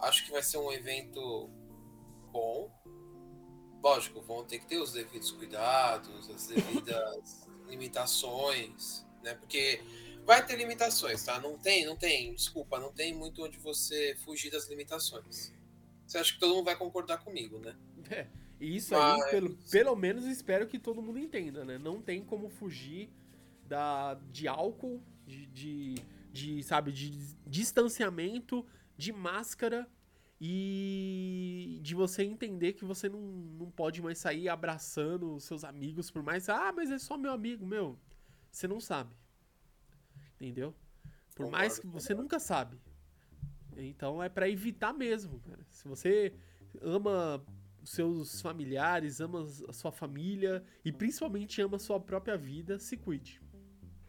Acho 0.00 0.24
que 0.24 0.30
vai 0.30 0.42
ser 0.42 0.56
um 0.56 0.72
evento 0.72 1.50
bom. 2.32 2.72
Lógico, 3.82 4.22
vão 4.22 4.44
ter 4.44 4.60
que 4.60 4.66
ter 4.66 4.78
os 4.78 4.92
devidos 4.92 5.30
cuidados, 5.30 6.30
as 6.30 6.46
devidas 6.46 7.46
limitações, 7.68 9.06
né? 9.22 9.34
Porque 9.34 9.82
vai 10.24 10.44
ter 10.44 10.56
limitações, 10.56 11.22
tá? 11.24 11.40
Não 11.40 11.58
tem, 11.58 11.84
não 11.84 11.96
tem, 11.96 12.34
desculpa, 12.34 12.80
não 12.80 12.92
tem 12.92 13.14
muito 13.14 13.44
onde 13.44 13.58
você 13.58 14.16
fugir 14.24 14.50
das 14.50 14.68
limitações. 14.68 15.52
Você 16.06 16.18
acha 16.18 16.32
que 16.32 16.40
todo 16.40 16.54
mundo 16.54 16.64
vai 16.64 16.76
concordar 16.76 17.18
comigo, 17.18 17.58
né? 17.58 17.76
É, 18.10 18.26
e 18.60 18.76
isso 18.76 18.94
aí, 18.94 19.30
pelo, 19.30 19.56
pelo 19.70 19.96
menos 19.96 20.24
espero 20.26 20.66
que 20.66 20.78
todo 20.78 21.02
mundo 21.02 21.18
entenda, 21.18 21.64
né? 21.64 21.78
Não 21.78 22.00
tem 22.00 22.22
como 22.22 22.48
fugir 22.48 23.10
da, 23.66 24.14
de 24.30 24.48
álcool, 24.48 25.02
de, 25.26 25.46
de, 25.46 25.94
de, 26.32 26.62
sabe, 26.62 26.92
de 26.92 27.10
distanciamento, 27.46 28.64
de 28.96 29.12
máscara 29.12 29.88
e 30.40 31.78
de 31.82 31.94
você 31.94 32.22
entender 32.22 32.74
que 32.74 32.84
você 32.84 33.08
não, 33.08 33.20
não 33.20 33.70
pode 33.70 34.02
mais 34.02 34.18
sair 34.18 34.48
abraçando 34.48 35.34
os 35.34 35.44
seus 35.44 35.64
amigos 35.64 36.10
por 36.10 36.22
mais. 36.22 36.48
Ah, 36.48 36.72
mas 36.74 36.90
é 36.90 36.98
só 36.98 37.16
meu 37.16 37.32
amigo, 37.32 37.66
meu. 37.66 37.98
Você 38.50 38.68
não 38.68 38.80
sabe. 38.80 39.14
Entendeu? 40.44 40.74
Por 41.34 41.50
mais 41.50 41.78
que 41.78 41.86
Concordo, 41.86 42.00
você 42.00 42.14
nunca 42.14 42.38
sabe. 42.38 42.78
Então 43.76 44.22
é 44.22 44.28
pra 44.28 44.48
evitar 44.48 44.92
mesmo, 44.92 45.40
cara. 45.40 45.64
Se 45.70 45.88
você 45.88 46.32
ama 46.80 47.44
seus 47.84 48.40
familiares, 48.40 49.20
ama 49.20 49.46
a 49.68 49.72
sua 49.72 49.90
família 49.90 50.64
e 50.84 50.92
principalmente 50.92 51.60
ama 51.60 51.76
a 51.76 51.80
sua 51.80 51.98
própria 51.98 52.36
vida, 52.36 52.78
se 52.78 52.96
cuide. 52.96 53.40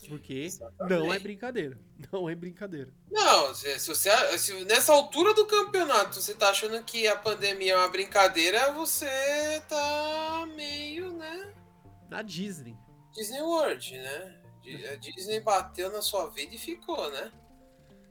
Porque 0.08 0.34
não 0.34 0.42
é 0.42 0.46
Exatamente. 0.46 1.24
brincadeira. 1.24 1.80
Não 2.12 2.30
é 2.30 2.36
brincadeira. 2.36 2.94
Não, 3.10 3.56
se, 3.56 3.80
se 3.80 3.88
você, 3.88 4.38
se 4.38 4.66
nessa 4.66 4.94
altura 4.94 5.34
do 5.34 5.48
campeonato 5.48 6.22
você 6.22 6.36
tá 6.36 6.50
achando 6.50 6.84
que 6.84 7.08
a 7.08 7.16
pandemia 7.16 7.74
é 7.74 7.78
uma 7.78 7.90
brincadeira, 7.90 8.72
você 8.74 9.08
tá 9.68 10.48
meio, 10.56 11.12
né? 11.14 11.54
Na 12.10 12.22
Disney. 12.22 12.78
Disney 13.14 13.42
World, 13.42 13.98
né? 13.98 14.42
A 14.91 14.95
Disney 14.95 15.39
bateu 15.39 15.91
na 15.91 16.01
sua 16.01 16.28
vida 16.28 16.55
e 16.55 16.57
ficou, 16.57 17.11
né? 17.11 17.32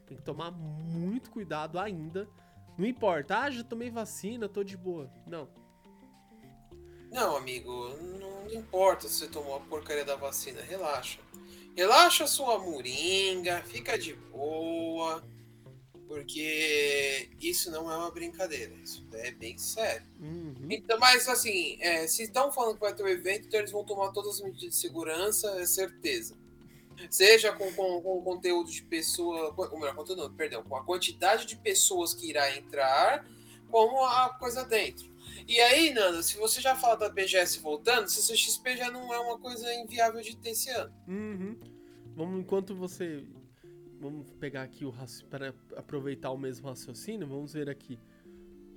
Tem 0.06 0.16
que 0.16 0.22
tomar 0.22 0.50
muito 0.50 1.30
cuidado 1.30 1.78
ainda. 1.78 2.28
Não 2.76 2.86
importa, 2.86 3.38
ah, 3.38 3.50
já 3.50 3.62
tomei 3.62 3.90
vacina, 3.90 4.48
tô 4.48 4.62
de 4.62 4.76
boa. 4.76 5.10
Não. 5.26 5.48
Não, 7.10 7.36
amigo, 7.36 7.90
não 8.18 8.52
importa 8.52 9.08
se 9.08 9.14
você 9.14 9.28
tomou 9.28 9.56
a 9.56 9.60
porcaria 9.60 10.04
da 10.04 10.16
vacina, 10.16 10.60
relaxa. 10.60 11.20
Relaxa 11.76 12.26
sua 12.26 12.58
moringa, 12.58 13.62
fica 13.62 13.96
de 13.96 14.14
boa, 14.14 15.24
porque 16.08 17.30
isso 17.40 17.70
não 17.70 17.90
é 17.90 17.96
uma 17.96 18.10
brincadeira, 18.10 18.74
isso 18.74 19.06
é 19.12 19.30
bem 19.30 19.56
sério. 19.58 20.06
Uhum. 20.20 20.66
Então, 20.70 20.98
mas 20.98 21.28
assim, 21.28 21.76
é, 21.80 22.06
se 22.06 22.24
estão 22.24 22.52
falando 22.52 22.74
que 22.74 22.80
vai 22.80 22.94
ter 22.94 23.02
um 23.02 23.08
evento, 23.08 23.46
então 23.46 23.60
eles 23.60 23.72
vão 23.72 23.84
tomar 23.84 24.12
todas 24.12 24.34
as 24.36 24.40
medidas 24.40 24.70
de 24.70 24.76
segurança, 24.76 25.48
é 25.60 25.66
certeza. 25.66 26.36
Seja 27.10 27.52
com, 27.52 27.72
com, 27.72 28.00
com 28.00 28.18
o 28.18 28.22
conteúdo 28.22 28.70
de 28.70 28.82
pessoa. 28.82 29.54
Ou 29.56 29.78
melhor, 29.78 29.94
conteúdo 29.94 30.22
não, 30.22 30.34
perdão, 30.34 30.62
com 30.62 30.76
a 30.76 30.84
quantidade 30.84 31.46
de 31.46 31.56
pessoas 31.56 32.14
que 32.14 32.28
irá 32.28 32.56
entrar, 32.56 33.26
como 33.70 34.04
a 34.04 34.30
coisa 34.38 34.64
dentro. 34.64 35.12
E 35.46 35.58
aí, 35.60 35.92
Nanda, 35.92 36.22
se 36.22 36.36
você 36.36 36.60
já 36.60 36.74
fala 36.74 36.96
da 36.96 37.08
BGS 37.08 37.60
voltando, 37.60 38.08
CCXP 38.08 38.76
já 38.76 38.90
não 38.90 39.12
é 39.12 39.18
uma 39.18 39.38
coisa 39.38 39.72
inviável 39.74 40.22
de 40.22 40.36
ter 40.36 40.50
esse 40.50 40.70
ano. 40.70 40.92
Uhum. 41.06 41.58
Vamos, 42.14 42.40
enquanto 42.40 42.74
você. 42.74 43.24
Vamos 44.00 44.30
pegar 44.34 44.62
aqui 44.62 44.84
o 44.84 44.92
para 45.30 45.54
aproveitar 45.76 46.30
o 46.30 46.36
mesmo 46.36 46.68
raciocínio, 46.68 47.26
vamos 47.26 47.54
ver 47.54 47.70
aqui. 47.70 47.98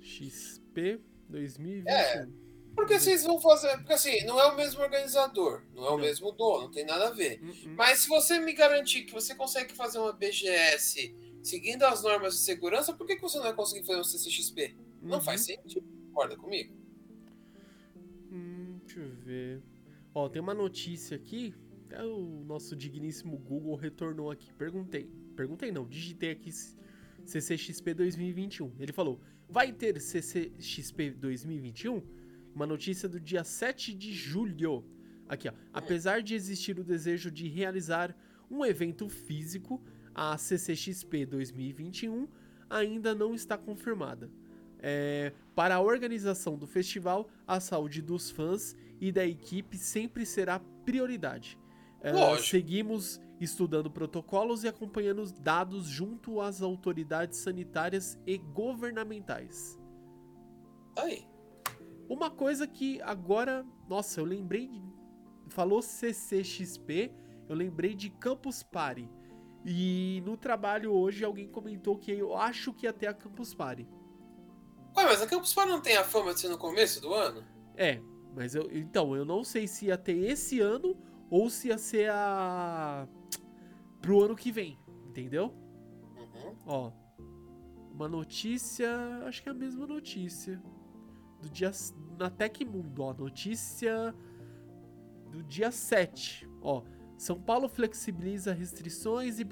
XP 0.00 1.00
2021. 1.28 1.92
É. 1.92 2.47
Porque 2.78 2.98
vocês 3.00 3.24
vão 3.24 3.40
fazer. 3.40 3.76
Porque 3.78 3.92
assim, 3.92 4.24
não 4.24 4.40
é 4.40 4.46
o 4.46 4.56
mesmo 4.56 4.80
organizador, 4.80 5.62
não 5.74 5.84
é 5.84 5.88
o 5.88 5.90
Não. 5.92 5.98
mesmo 5.98 6.32
dono, 6.32 6.62
não 6.64 6.70
tem 6.70 6.84
nada 6.86 7.08
a 7.08 7.10
ver. 7.10 7.40
Uhum. 7.42 7.74
Mas 7.76 8.00
se 8.00 8.08
você 8.08 8.38
me 8.38 8.52
garantir 8.52 9.02
que 9.04 9.12
você 9.12 9.34
consegue 9.34 9.74
fazer 9.74 9.98
uma 9.98 10.12
BGS 10.12 11.14
seguindo 11.42 11.82
as 11.84 12.02
normas 12.02 12.34
de 12.34 12.40
segurança, 12.40 12.92
por 12.92 13.06
que, 13.06 13.16
que 13.16 13.22
você 13.22 13.36
não 13.38 13.44
vai 13.44 13.54
conseguir 13.54 13.84
fazer 13.86 14.00
um 14.00 14.04
CCXP? 14.04 14.76
Não 15.02 15.18
Uhum. 15.18 15.24
faz 15.24 15.44
sentido. 15.44 15.84
Concorda 16.08 16.36
comigo? 16.36 16.74
Hum, 18.30 18.78
deixa 18.84 19.00
eu 19.00 19.10
ver. 19.16 19.62
Ó, 20.14 20.28
tem 20.28 20.40
uma 20.40 20.54
notícia 20.54 21.16
aqui. 21.16 21.54
É 21.90 22.02
o 22.02 22.44
nosso 22.44 22.76
digníssimo 22.76 23.36
Google 23.38 23.74
retornou 23.76 24.30
aqui. 24.30 24.52
Perguntei. 24.52 25.10
Perguntei 25.36 25.70
não, 25.72 25.86
digitei 25.86 26.30
aqui 26.32 26.50
CCXP 27.24 27.94
2021. 27.94 28.72
Ele 28.78 28.92
falou: 28.92 29.20
vai 29.48 29.72
ter 29.72 30.00
CCXP 30.00 31.10
2021? 31.12 32.02
Uma 32.54 32.66
notícia 32.66 33.08
do 33.08 33.20
dia 33.20 33.44
7 33.44 33.94
de 33.94 34.12
julho. 34.12 34.84
Aqui, 35.28 35.48
ó. 35.48 35.52
Apesar 35.72 36.22
de 36.22 36.34
existir 36.34 36.78
o 36.78 36.84
desejo 36.84 37.30
de 37.30 37.48
realizar 37.48 38.16
um 38.50 38.64
evento 38.64 39.08
físico, 39.08 39.82
a 40.14 40.36
CCXP 40.36 41.26
2021 41.26 42.26
ainda 42.68 43.14
não 43.14 43.34
está 43.34 43.56
confirmada. 43.56 44.30
É, 44.80 45.32
para 45.54 45.76
a 45.76 45.80
organização 45.80 46.56
do 46.56 46.66
festival, 46.66 47.28
a 47.46 47.60
saúde 47.60 48.00
dos 48.00 48.30
fãs 48.30 48.76
e 49.00 49.10
da 49.10 49.26
equipe 49.26 49.76
sempre 49.76 50.24
será 50.24 50.60
prioridade. 50.84 51.58
É, 52.00 52.12
seguimos 52.38 53.20
estudando 53.40 53.90
protocolos 53.90 54.62
e 54.64 54.68
acompanhando 54.68 55.24
dados 55.40 55.86
junto 55.86 56.40
às 56.40 56.62
autoridades 56.62 57.38
sanitárias 57.38 58.18
e 58.26 58.38
governamentais. 58.38 59.78
Aí. 60.96 61.26
Uma 62.08 62.30
coisa 62.30 62.66
que 62.66 63.00
agora, 63.02 63.66
nossa, 63.86 64.20
eu 64.20 64.24
lembrei 64.24 64.66
de, 64.66 64.82
falou 65.48 65.82
CCXP, 65.82 67.12
eu 67.46 67.54
lembrei 67.54 67.94
de 67.94 68.08
Campus 68.08 68.62
Party. 68.62 69.10
E 69.64 70.22
no 70.24 70.36
trabalho 70.36 70.92
hoje 70.92 71.22
alguém 71.22 71.48
comentou 71.48 71.98
que 71.98 72.10
eu 72.10 72.34
acho 72.34 72.72
que 72.72 72.86
ia 72.86 72.92
ter 72.92 73.08
a 73.08 73.14
Campus 73.14 73.52
Party. 73.52 73.86
Ué, 74.96 75.04
mas 75.04 75.20
a 75.20 75.26
Campus 75.26 75.52
Party 75.52 75.70
não 75.70 75.82
tem 75.82 75.96
a 75.96 76.04
fama 76.04 76.32
de 76.32 76.40
ser 76.40 76.48
no 76.48 76.56
começo 76.56 77.00
do 77.02 77.12
ano? 77.12 77.44
É, 77.76 78.00
mas 78.34 78.54
eu 78.54 78.70
então, 78.72 79.14
eu 79.14 79.24
não 79.24 79.44
sei 79.44 79.66
se 79.68 79.86
ia 79.86 79.98
ter 79.98 80.16
esse 80.16 80.60
ano 80.60 80.96
ou 81.28 81.50
se 81.50 81.68
ia 81.68 81.76
ser 81.76 82.10
a 82.10 83.06
pro 84.00 84.22
ano 84.22 84.34
que 84.34 84.50
vem, 84.50 84.78
entendeu? 85.06 85.54
Uhum. 86.16 86.56
Ó, 86.64 86.92
uma 87.92 88.08
notícia, 88.08 88.88
acho 89.26 89.42
que 89.42 89.48
é 89.50 89.52
a 89.52 89.54
mesma 89.54 89.86
notícia 89.86 90.62
do 91.40 91.48
dia 91.48 91.70
na 92.18 92.28
Tecmundo, 92.28 93.02
ó, 93.02 93.12
notícia 93.12 94.14
do 95.30 95.42
dia 95.42 95.70
7, 95.70 96.48
ó. 96.60 96.82
São 97.16 97.40
Paulo 97.40 97.68
flexibiliza 97.68 98.52
restrições 98.52 99.38
e 99.40 99.44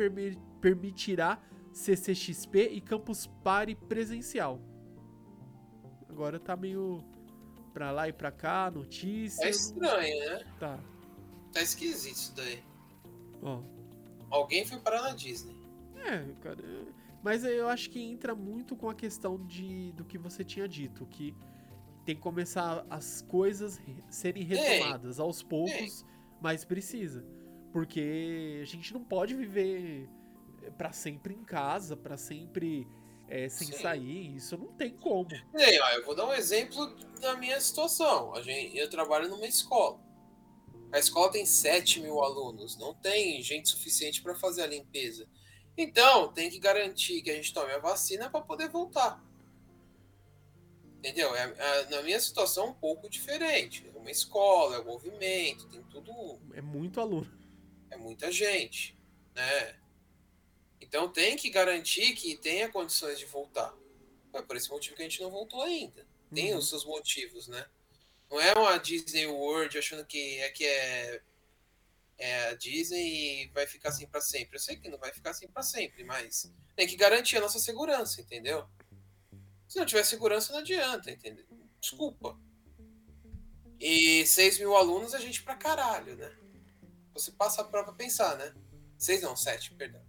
permitirá 0.60 1.40
CCXP 1.72 2.68
e 2.72 2.80
Campus 2.80 3.26
Party 3.26 3.74
presencial. 3.74 4.60
Agora 6.08 6.38
tá 6.38 6.56
meio 6.56 7.04
pra 7.72 7.90
lá 7.90 8.08
e 8.08 8.12
pra 8.12 8.30
cá, 8.30 8.70
notícia. 8.70 9.44
É 9.44 9.50
estranho, 9.50 10.18
né? 10.20 10.44
Tá. 10.58 10.78
Tá 11.52 11.60
esquisito 11.60 12.16
isso 12.16 12.34
daí. 12.36 12.62
Ó. 13.42 13.62
Alguém 14.30 14.64
foi 14.64 14.78
parar 14.78 15.02
na 15.02 15.10
Disney. 15.10 15.56
É, 15.96 16.24
cara. 16.40 16.64
Mas 17.22 17.44
eu 17.44 17.68
acho 17.68 17.90
que 17.90 18.00
entra 18.00 18.34
muito 18.34 18.76
com 18.76 18.88
a 18.88 18.94
questão 18.94 19.44
de, 19.44 19.92
do 19.92 20.04
que 20.04 20.16
você 20.16 20.44
tinha 20.44 20.68
dito, 20.68 21.04
que 21.06 21.34
tem 22.06 22.14
que 22.14 22.22
começar 22.22 22.86
as 22.88 23.20
coisas 23.22 23.80
serem 24.08 24.44
retomadas 24.44 25.18
aos 25.18 25.42
poucos, 25.42 26.06
mas 26.40 26.64
precisa. 26.64 27.26
Porque 27.72 28.60
a 28.62 28.64
gente 28.64 28.94
não 28.94 29.02
pode 29.02 29.34
viver 29.34 30.08
eh, 30.62 30.70
para 30.70 30.92
sempre 30.92 31.34
em 31.34 31.42
casa, 31.42 31.96
para 31.96 32.16
sempre 32.16 32.88
é, 33.28 33.48
sem 33.48 33.66
Sim. 33.66 33.82
sair. 33.82 34.36
Isso 34.36 34.56
não 34.56 34.72
tem 34.72 34.90
como. 34.96 35.28
Ei, 35.54 35.80
ó, 35.80 35.90
eu 35.90 36.04
vou 36.06 36.14
dar 36.14 36.26
um 36.26 36.32
exemplo 36.32 36.86
da 37.20 37.36
minha 37.36 37.60
situação. 37.60 38.32
A 38.34 38.40
gente, 38.40 38.78
eu 38.78 38.88
trabalho 38.88 39.28
numa 39.28 39.46
escola. 39.46 40.00
A 40.92 41.00
escola 41.00 41.32
tem 41.32 41.44
7 41.44 42.00
mil 42.00 42.22
alunos, 42.22 42.78
não 42.78 42.94
tem 42.94 43.42
gente 43.42 43.68
suficiente 43.68 44.22
para 44.22 44.36
fazer 44.36 44.62
a 44.62 44.66
limpeza. 44.68 45.28
Então, 45.76 46.32
tem 46.32 46.48
que 46.48 46.60
garantir 46.60 47.20
que 47.20 47.30
a 47.30 47.34
gente 47.34 47.52
tome 47.52 47.72
a 47.72 47.78
vacina 47.78 48.30
para 48.30 48.40
poder 48.40 48.68
voltar. 48.68 49.22
Entendeu? 51.06 51.36
É, 51.36 51.54
é, 51.56 51.86
na 51.86 52.02
minha 52.02 52.18
situação, 52.18 52.70
um 52.70 52.74
pouco 52.74 53.08
diferente. 53.08 53.88
É 53.94 53.98
uma 53.98 54.10
escola, 54.10 54.76
é 54.76 54.80
um 54.80 54.84
movimento, 54.84 55.68
tem 55.68 55.82
tudo. 55.84 56.40
É 56.52 56.60
muito 56.60 57.00
aluno 57.00 57.46
é 57.90 57.96
muita 57.96 58.30
gente, 58.30 58.96
né? 59.34 59.76
Então 60.80 61.10
tem 61.10 61.36
que 61.36 61.50
garantir 61.50 62.14
que 62.14 62.36
tenha 62.36 62.68
condições 62.68 63.18
de 63.18 63.26
voltar. 63.26 63.74
É 64.32 64.42
por 64.42 64.56
esse 64.56 64.70
motivo 64.70 64.94
que 64.94 65.02
a 65.02 65.08
gente 65.08 65.22
não 65.22 65.30
voltou 65.30 65.62
ainda. 65.62 66.06
Tem 66.32 66.52
uhum. 66.52 66.58
os 66.58 66.68
seus 66.68 66.84
motivos, 66.84 67.48
né? 67.48 67.66
Não 68.30 68.40
é 68.40 68.52
uma 68.52 68.76
Disney 68.76 69.26
World 69.26 69.78
achando 69.78 70.04
que 70.04 70.38
é 70.38 70.50
que 70.50 70.64
é, 70.64 71.22
é 72.18 72.48
a 72.48 72.54
Disney 72.54 73.44
e 73.44 73.46
vai 73.48 73.66
ficar 73.66 73.88
assim 73.88 74.06
para 74.06 74.20
sempre. 74.20 74.56
Eu 74.56 74.60
sei 74.60 74.76
que 74.76 74.88
não 74.88 74.98
vai 74.98 75.12
ficar 75.12 75.30
assim 75.30 75.48
para 75.48 75.62
sempre, 75.62 76.04
mas 76.04 76.52
tem 76.74 76.86
que 76.86 76.96
garantir 76.96 77.38
a 77.38 77.40
nossa 77.40 77.58
segurança, 77.58 78.20
entendeu? 78.20 78.68
Se 79.76 79.80
não 79.80 79.84
tiver 79.86 80.04
segurança, 80.04 80.54
não 80.54 80.60
adianta, 80.60 81.10
entendeu? 81.10 81.44
Desculpa. 81.78 82.40
E 83.78 84.24
6 84.24 84.58
mil 84.60 84.74
alunos 84.74 85.12
a 85.12 85.18
gente 85.18 85.42
pra 85.42 85.54
caralho, 85.54 86.16
né? 86.16 86.34
Você 87.12 87.30
passa 87.30 87.60
a 87.60 87.64
prova 87.64 87.92
pensar, 87.92 88.38
né? 88.38 88.54
Seis 88.96 89.20
não, 89.20 89.36
sete, 89.36 89.74
perdão. 89.74 90.00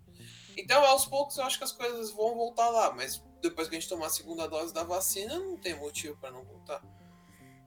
Então, 0.56 0.86
aos 0.86 1.06
poucos, 1.06 1.38
eu 1.38 1.44
acho 1.44 1.58
que 1.58 1.66
as 1.66 1.74
coisas 1.74 2.12
vão 2.12 2.34
voltar 2.34 2.70
lá, 2.70 2.94
mas 2.94 3.22
depois 3.42 3.68
que 3.68 3.76
a 3.76 3.80
gente 3.80 3.90
tomar 3.90 4.06
a 4.06 4.10
segunda 4.10 4.48
dose 4.48 4.74
da 4.74 4.86
vacina, 4.86 5.38
não 5.38 5.58
tem 5.58 5.76
motivo 5.78 6.16
para 6.16 6.32
não 6.32 6.46
voltar. 6.46 6.82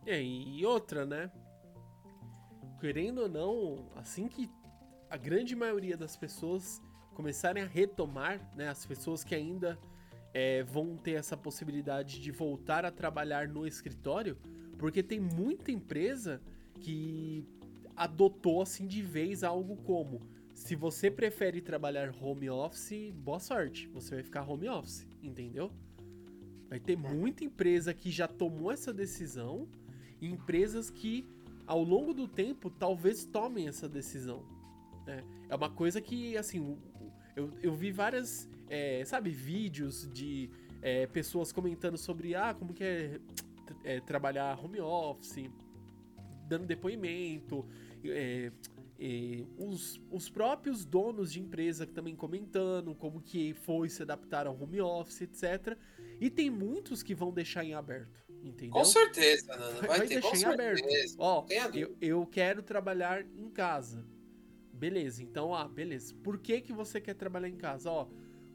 É, 0.06 0.22
e 0.22 0.64
outra, 0.64 1.04
né? 1.04 1.30
Querendo 2.80 3.24
ou 3.24 3.28
não, 3.28 3.90
assim 3.94 4.26
que 4.26 4.50
a 5.10 5.18
grande 5.18 5.54
maioria 5.54 5.98
das 5.98 6.16
pessoas 6.16 6.80
começarem 7.14 7.62
a 7.62 7.66
retomar, 7.66 8.40
né? 8.56 8.70
As 8.70 8.86
pessoas 8.86 9.22
que 9.22 9.34
ainda 9.34 9.78
é, 10.32 10.62
vão 10.62 10.96
ter 10.96 11.12
essa 11.12 11.36
possibilidade 11.36 12.20
de 12.20 12.30
voltar 12.30 12.84
a 12.84 12.90
trabalhar 12.90 13.48
no 13.48 13.66
escritório, 13.66 14.36
porque 14.78 15.02
tem 15.02 15.20
muita 15.20 15.70
empresa 15.70 16.40
que 16.78 17.44
adotou 17.96 18.62
assim 18.62 18.86
de 18.86 19.02
vez 19.02 19.42
algo 19.44 19.76
como: 19.78 20.20
se 20.54 20.74
você 20.74 21.10
prefere 21.10 21.60
trabalhar 21.60 22.14
home 22.20 22.48
office, 22.48 23.12
boa 23.14 23.40
sorte, 23.40 23.88
você 23.88 24.16
vai 24.16 24.24
ficar 24.24 24.48
home 24.48 24.68
office, 24.68 25.06
entendeu? 25.22 25.70
Vai 26.68 26.78
ter 26.78 26.96
muita 26.96 27.44
empresa 27.44 27.92
que 27.92 28.10
já 28.10 28.28
tomou 28.28 28.70
essa 28.70 28.92
decisão 28.92 29.68
e 30.20 30.28
empresas 30.28 30.88
que 30.88 31.26
ao 31.66 31.82
longo 31.82 32.12
do 32.14 32.28
tempo 32.28 32.70
talvez 32.70 33.24
tomem 33.24 33.68
essa 33.68 33.88
decisão. 33.88 34.44
Né? 35.06 35.24
É 35.48 35.56
uma 35.56 35.70
coisa 35.70 36.00
que, 36.00 36.36
assim, 36.36 36.78
eu, 37.34 37.52
eu 37.62 37.74
vi 37.74 37.90
várias, 37.90 38.48
é, 38.70 39.04
sabe, 39.04 39.30
vídeos 39.30 40.08
de 40.12 40.48
é, 40.80 41.06
pessoas 41.08 41.52
comentando 41.52 41.98
sobre 41.98 42.34
ah, 42.34 42.54
como 42.54 42.72
que 42.72 42.84
é, 42.84 43.20
é 43.84 44.00
trabalhar 44.00 44.58
home 44.64 44.80
office, 44.80 45.50
dando 46.48 46.66
depoimento 46.66 47.66
é, 48.04 48.52
é, 48.98 49.44
os, 49.58 50.00
os 50.10 50.28
próprios 50.28 50.84
donos 50.84 51.32
de 51.32 51.40
empresa 51.40 51.86
também 51.86 52.14
comentando 52.14 52.94
como 52.94 53.20
que 53.20 53.54
foi 53.54 53.88
se 53.88 54.02
adaptar 54.02 54.46
ao 54.46 54.54
home 54.60 54.80
office, 54.80 55.22
etc. 55.22 55.76
E 56.20 56.30
tem 56.30 56.48
muitos 56.48 57.02
que 57.02 57.14
vão 57.14 57.32
deixar 57.32 57.64
em 57.64 57.74
aberto, 57.74 58.22
entendeu? 58.42 58.72
Com 58.72 58.84
certeza, 58.84 59.56
Vai, 59.80 59.98
vai 59.98 60.06
ter, 60.06 60.20
deixar 60.20 60.36
em 60.36 60.52
aberto. 60.52 60.86
Ó, 61.18 61.46
eu, 61.74 61.96
eu 62.00 62.26
quero 62.26 62.62
trabalhar 62.62 63.24
em 63.36 63.50
casa. 63.50 64.06
Beleza, 64.72 65.22
então, 65.22 65.54
ah, 65.54 65.66
beleza. 65.66 66.14
Por 66.22 66.38
que 66.38 66.60
que 66.60 66.72
você 66.72 67.00
quer 67.00 67.14
trabalhar 67.14 67.48
em 67.48 67.56
casa? 67.56 67.90
Ó, 67.90 68.06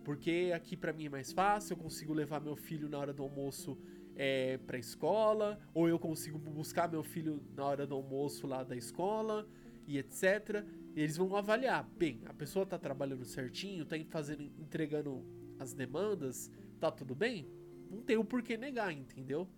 porque 0.05 0.51
aqui 0.55 0.77
para 0.77 0.93
mim 0.93 1.07
é 1.07 1.09
mais 1.09 1.33
fácil, 1.33 1.73
eu 1.73 1.77
consigo 1.77 2.13
levar 2.13 2.39
meu 2.39 2.55
filho 2.55 2.87
na 2.87 2.99
hora 2.99 3.11
do 3.11 3.23
almoço 3.23 3.75
é, 4.15 4.57
pra 4.59 4.77
escola, 4.77 5.59
ou 5.73 5.89
eu 5.89 5.97
consigo 5.97 6.37
buscar 6.37 6.87
meu 6.87 7.03
filho 7.03 7.43
na 7.55 7.65
hora 7.65 7.87
do 7.87 7.95
almoço 7.95 8.45
lá 8.45 8.63
da 8.63 8.75
escola 8.77 9.47
e 9.87 9.97
etc. 9.97 10.63
E 10.95 11.01
eles 11.01 11.17
vão 11.17 11.35
avaliar, 11.35 11.83
bem, 11.97 12.21
a 12.27 12.33
pessoa 12.33 12.67
tá 12.67 12.77
trabalhando 12.77 13.25
certinho, 13.25 13.83
tá 13.83 13.97
fazendo, 14.07 14.43
entregando 14.59 15.25
as 15.57 15.73
demandas, 15.73 16.51
tá 16.79 16.91
tudo 16.91 17.15
bem? 17.15 17.49
Não 17.89 18.03
tem 18.03 18.15
o 18.15 18.23
porquê 18.23 18.55
negar, 18.55 18.93
entendeu? 18.93 19.49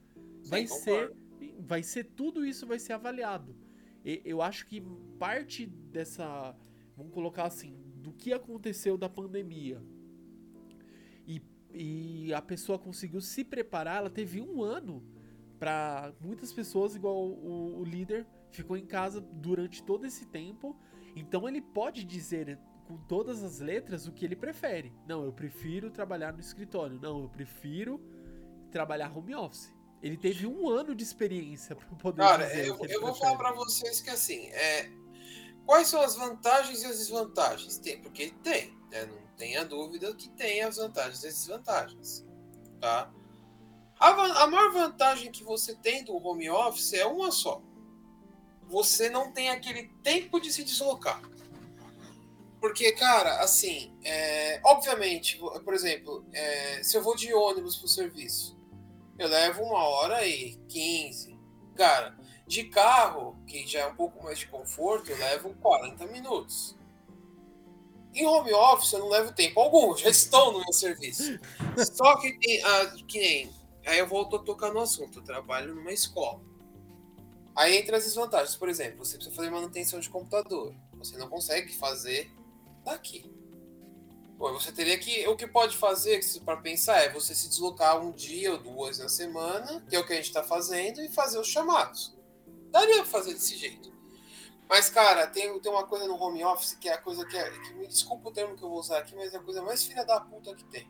Vai 0.45 0.65
Sim, 0.65 0.75
ser, 0.75 1.13
vai 1.59 1.83
ser 1.83 2.05
tudo 2.05 2.45
isso 2.45 2.65
vai 2.65 2.79
ser 2.79 2.93
avaliado. 2.93 3.53
E, 4.03 4.21
eu 4.23 4.41
acho 4.41 4.65
que 4.65 4.81
parte 5.19 5.65
dessa, 5.65 6.55
vamos 6.95 7.13
colocar 7.13 7.43
assim, 7.43 7.77
do 7.97 8.13
que 8.13 8.31
aconteceu 8.31 8.97
da 8.97 9.09
pandemia 9.09 9.83
e 11.27 11.41
e 11.73 12.33
a 12.33 12.41
pessoa 12.41 12.79
conseguiu 12.79 13.21
se 13.21 13.43
preparar, 13.43 13.97
ela 13.97 14.09
teve 14.09 14.41
um 14.41 14.63
ano 14.63 15.03
para 15.59 16.13
muitas 16.19 16.53
pessoas, 16.53 16.95
igual 16.95 17.15
o, 17.15 17.79
o, 17.79 17.83
líder, 17.83 18.25
ficou 18.51 18.77
em 18.77 18.85
casa 18.85 19.19
durante 19.21 19.83
todo 19.83 20.05
esse 20.05 20.25
tempo. 20.25 20.75
Então 21.15 21.47
ele 21.47 21.61
pode 21.61 22.03
dizer 22.03 22.59
com 22.87 22.97
todas 22.97 23.43
as 23.43 23.59
letras 23.59 24.07
o 24.07 24.11
que 24.11 24.23
ele 24.23 24.35
prefere. 24.35 24.93
Não, 25.07 25.23
eu 25.23 25.33
prefiro 25.33 25.91
trabalhar 25.91 26.33
no 26.33 26.39
escritório. 26.39 26.99
Não, 27.01 27.23
eu 27.23 27.29
prefiro 27.29 27.99
trabalhar 28.71 29.15
home 29.15 29.35
office. 29.35 29.71
Ele 30.01 30.15
teve 30.15 30.45
um 30.45 30.69
ano 30.69 30.95
de 30.95 31.03
experiência 31.03 31.75
para 31.75 31.87
poder 31.97 32.21
Cara, 32.21 32.45
dizer 32.45 32.67
eu, 32.67 32.77
eu 32.85 33.01
vou 33.01 33.15
falar 33.15 33.35
para 33.35 33.51
vocês 33.51 33.99
que 33.99 34.11
assim, 34.11 34.47
é, 34.49 34.89
Quais 35.65 35.89
são 35.89 36.01
as 36.01 36.15
vantagens 36.15 36.81
e 36.81 36.85
as 36.85 36.97
desvantagens? 36.97 37.77
Tem, 37.77 38.01
porque 38.01 38.31
tem, 38.41 38.77
né? 38.89 39.05
não 39.05 39.26
tenha 39.37 39.63
dúvida 39.63 40.13
que 40.15 40.29
tem 40.29 40.61
as 40.61 40.77
vantagens 40.77 41.23
e 41.23 41.27
desvantagens. 41.27 42.25
Tá? 42.81 43.11
A, 43.99 44.09
a 44.43 44.47
maior 44.47 44.71
vantagem 44.71 45.31
que 45.31 45.43
você 45.43 45.75
tem 45.75 46.03
do 46.03 46.15
home 46.15 46.49
office 46.49 46.93
é 46.93 47.05
uma 47.05 47.31
só. 47.31 47.61
Você 48.63 49.09
não 49.09 49.31
tem 49.31 49.49
aquele 49.49 49.87
tempo 50.03 50.39
de 50.39 50.51
se 50.51 50.63
deslocar. 50.63 51.21
Porque, 52.59 52.91
cara, 52.93 53.39
assim, 53.41 53.95
é, 54.03 54.59
obviamente, 54.63 55.39
por 55.63 55.73
exemplo, 55.73 56.25
é, 56.33 56.83
se 56.83 56.97
eu 56.97 57.03
vou 57.03 57.15
de 57.15 57.33
ônibus 57.33 57.77
pro 57.77 57.87
serviço, 57.87 58.57
eu 59.17 59.27
levo 59.27 59.63
uma 59.63 59.83
hora 59.83 60.27
e 60.27 60.55
quinze. 60.67 61.39
Cara, 61.75 62.17
de 62.47 62.63
carro, 62.65 63.37
que 63.45 63.67
já 63.67 63.81
é 63.81 63.87
um 63.87 63.95
pouco 63.95 64.23
mais 64.23 64.39
de 64.39 64.47
conforto, 64.47 65.11
eu 65.11 65.17
levo 65.17 65.53
40 65.55 66.05
minutos. 66.07 66.75
Em 68.13 68.25
home 68.25 68.53
office 68.53 68.93
eu 68.93 68.99
não 68.99 69.09
levo 69.09 69.33
tempo 69.33 69.59
algum, 69.59 69.95
já 69.95 70.09
estou 70.09 70.51
no 70.53 70.59
meu 70.59 70.73
serviço. 70.73 71.39
Só 71.95 72.17
que, 72.17 72.61
ah, 72.63 72.85
que 73.07 73.19
nem. 73.19 73.51
Aí 73.85 73.99
eu 73.99 74.07
volto 74.07 74.35
a 74.35 74.39
tocar 74.39 74.73
no 74.73 74.79
assunto, 74.79 75.19
eu 75.19 75.23
trabalho 75.23 75.73
numa 75.75 75.93
escola. 75.93 76.41
Aí 77.55 77.75
entra 77.77 77.97
as 77.97 78.03
desvantagens. 78.03 78.55
Por 78.55 78.69
exemplo, 78.69 79.03
você 79.03 79.15
precisa 79.15 79.35
fazer 79.35 79.49
manutenção 79.49 79.99
de 79.99 80.09
computador. 80.09 80.75
Você 80.99 81.17
não 81.17 81.27
consegue 81.27 81.73
fazer 81.75 82.31
daqui. 82.85 83.31
Bom, 84.37 84.53
você 84.53 84.71
teria 84.71 84.97
que. 84.99 85.27
O 85.27 85.35
que 85.35 85.47
pode 85.47 85.75
fazer, 85.75 86.19
para 86.45 86.57
pensar, 86.57 86.99
é 86.99 87.09
você 87.09 87.33
se 87.33 87.49
deslocar 87.49 87.99
um 87.99 88.11
dia 88.11 88.51
ou 88.51 88.59
duas 88.59 88.99
na 88.99 89.09
semana, 89.09 89.83
que 89.89 89.95
é 89.95 89.99
o 89.99 90.05
que 90.05 90.13
a 90.13 90.17
gente 90.17 90.27
está 90.27 90.43
fazendo, 90.43 91.01
e 91.01 91.09
fazer 91.09 91.39
os 91.39 91.47
chamados. 91.47 92.15
Daria 92.69 92.97
pra 92.97 93.05
fazer 93.05 93.33
desse 93.33 93.57
jeito. 93.57 93.91
Mas, 94.69 94.89
cara, 94.89 95.27
tem, 95.27 95.59
tem 95.59 95.71
uma 95.71 95.85
coisa 95.85 96.05
no 96.07 96.21
home 96.21 96.43
office 96.43 96.75
que 96.75 96.89
é 96.89 96.93
a 96.93 96.97
coisa 96.97 97.25
que 97.25 97.37
é. 97.37 97.49
Que, 97.49 97.73
me 97.73 97.87
desculpa 97.87 98.29
o 98.29 98.31
termo 98.31 98.55
que 98.57 98.63
eu 98.63 98.69
vou 98.69 98.79
usar 98.79 98.99
aqui, 98.99 99.15
mas 99.15 99.33
é 99.33 99.37
a 99.37 99.41
coisa 99.41 99.61
mais 99.61 99.83
filha 99.83 100.05
da 100.05 100.19
puta 100.19 100.53
que 100.53 100.65
tem. 100.65 100.89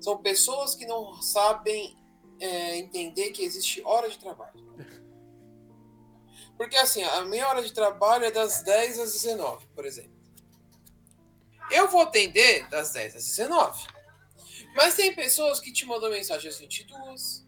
São 0.00 0.18
pessoas 0.18 0.74
que 0.74 0.86
não 0.86 1.22
sabem 1.22 1.96
é, 2.40 2.78
entender 2.78 3.30
que 3.30 3.44
existe 3.44 3.82
hora 3.84 4.08
de 4.08 4.18
trabalho. 4.18 4.60
Porque 6.56 6.76
assim, 6.76 7.02
a 7.02 7.22
minha 7.22 7.48
hora 7.48 7.62
de 7.62 7.72
trabalho 7.72 8.24
é 8.24 8.30
das 8.30 8.62
10 8.62 8.98
às 8.98 9.12
19, 9.12 9.66
por 9.68 9.86
exemplo. 9.86 10.18
Eu 11.70 11.88
vou 11.88 12.02
atender 12.02 12.68
das 12.68 12.92
10 12.92 13.16
às 13.16 13.24
19. 13.24 13.86
Mas 14.74 14.94
tem 14.94 15.14
pessoas 15.14 15.60
que 15.60 15.72
te 15.72 15.86
mandam 15.86 16.10
mensagem 16.10 16.50
às 16.50 16.58
22. 16.58 17.46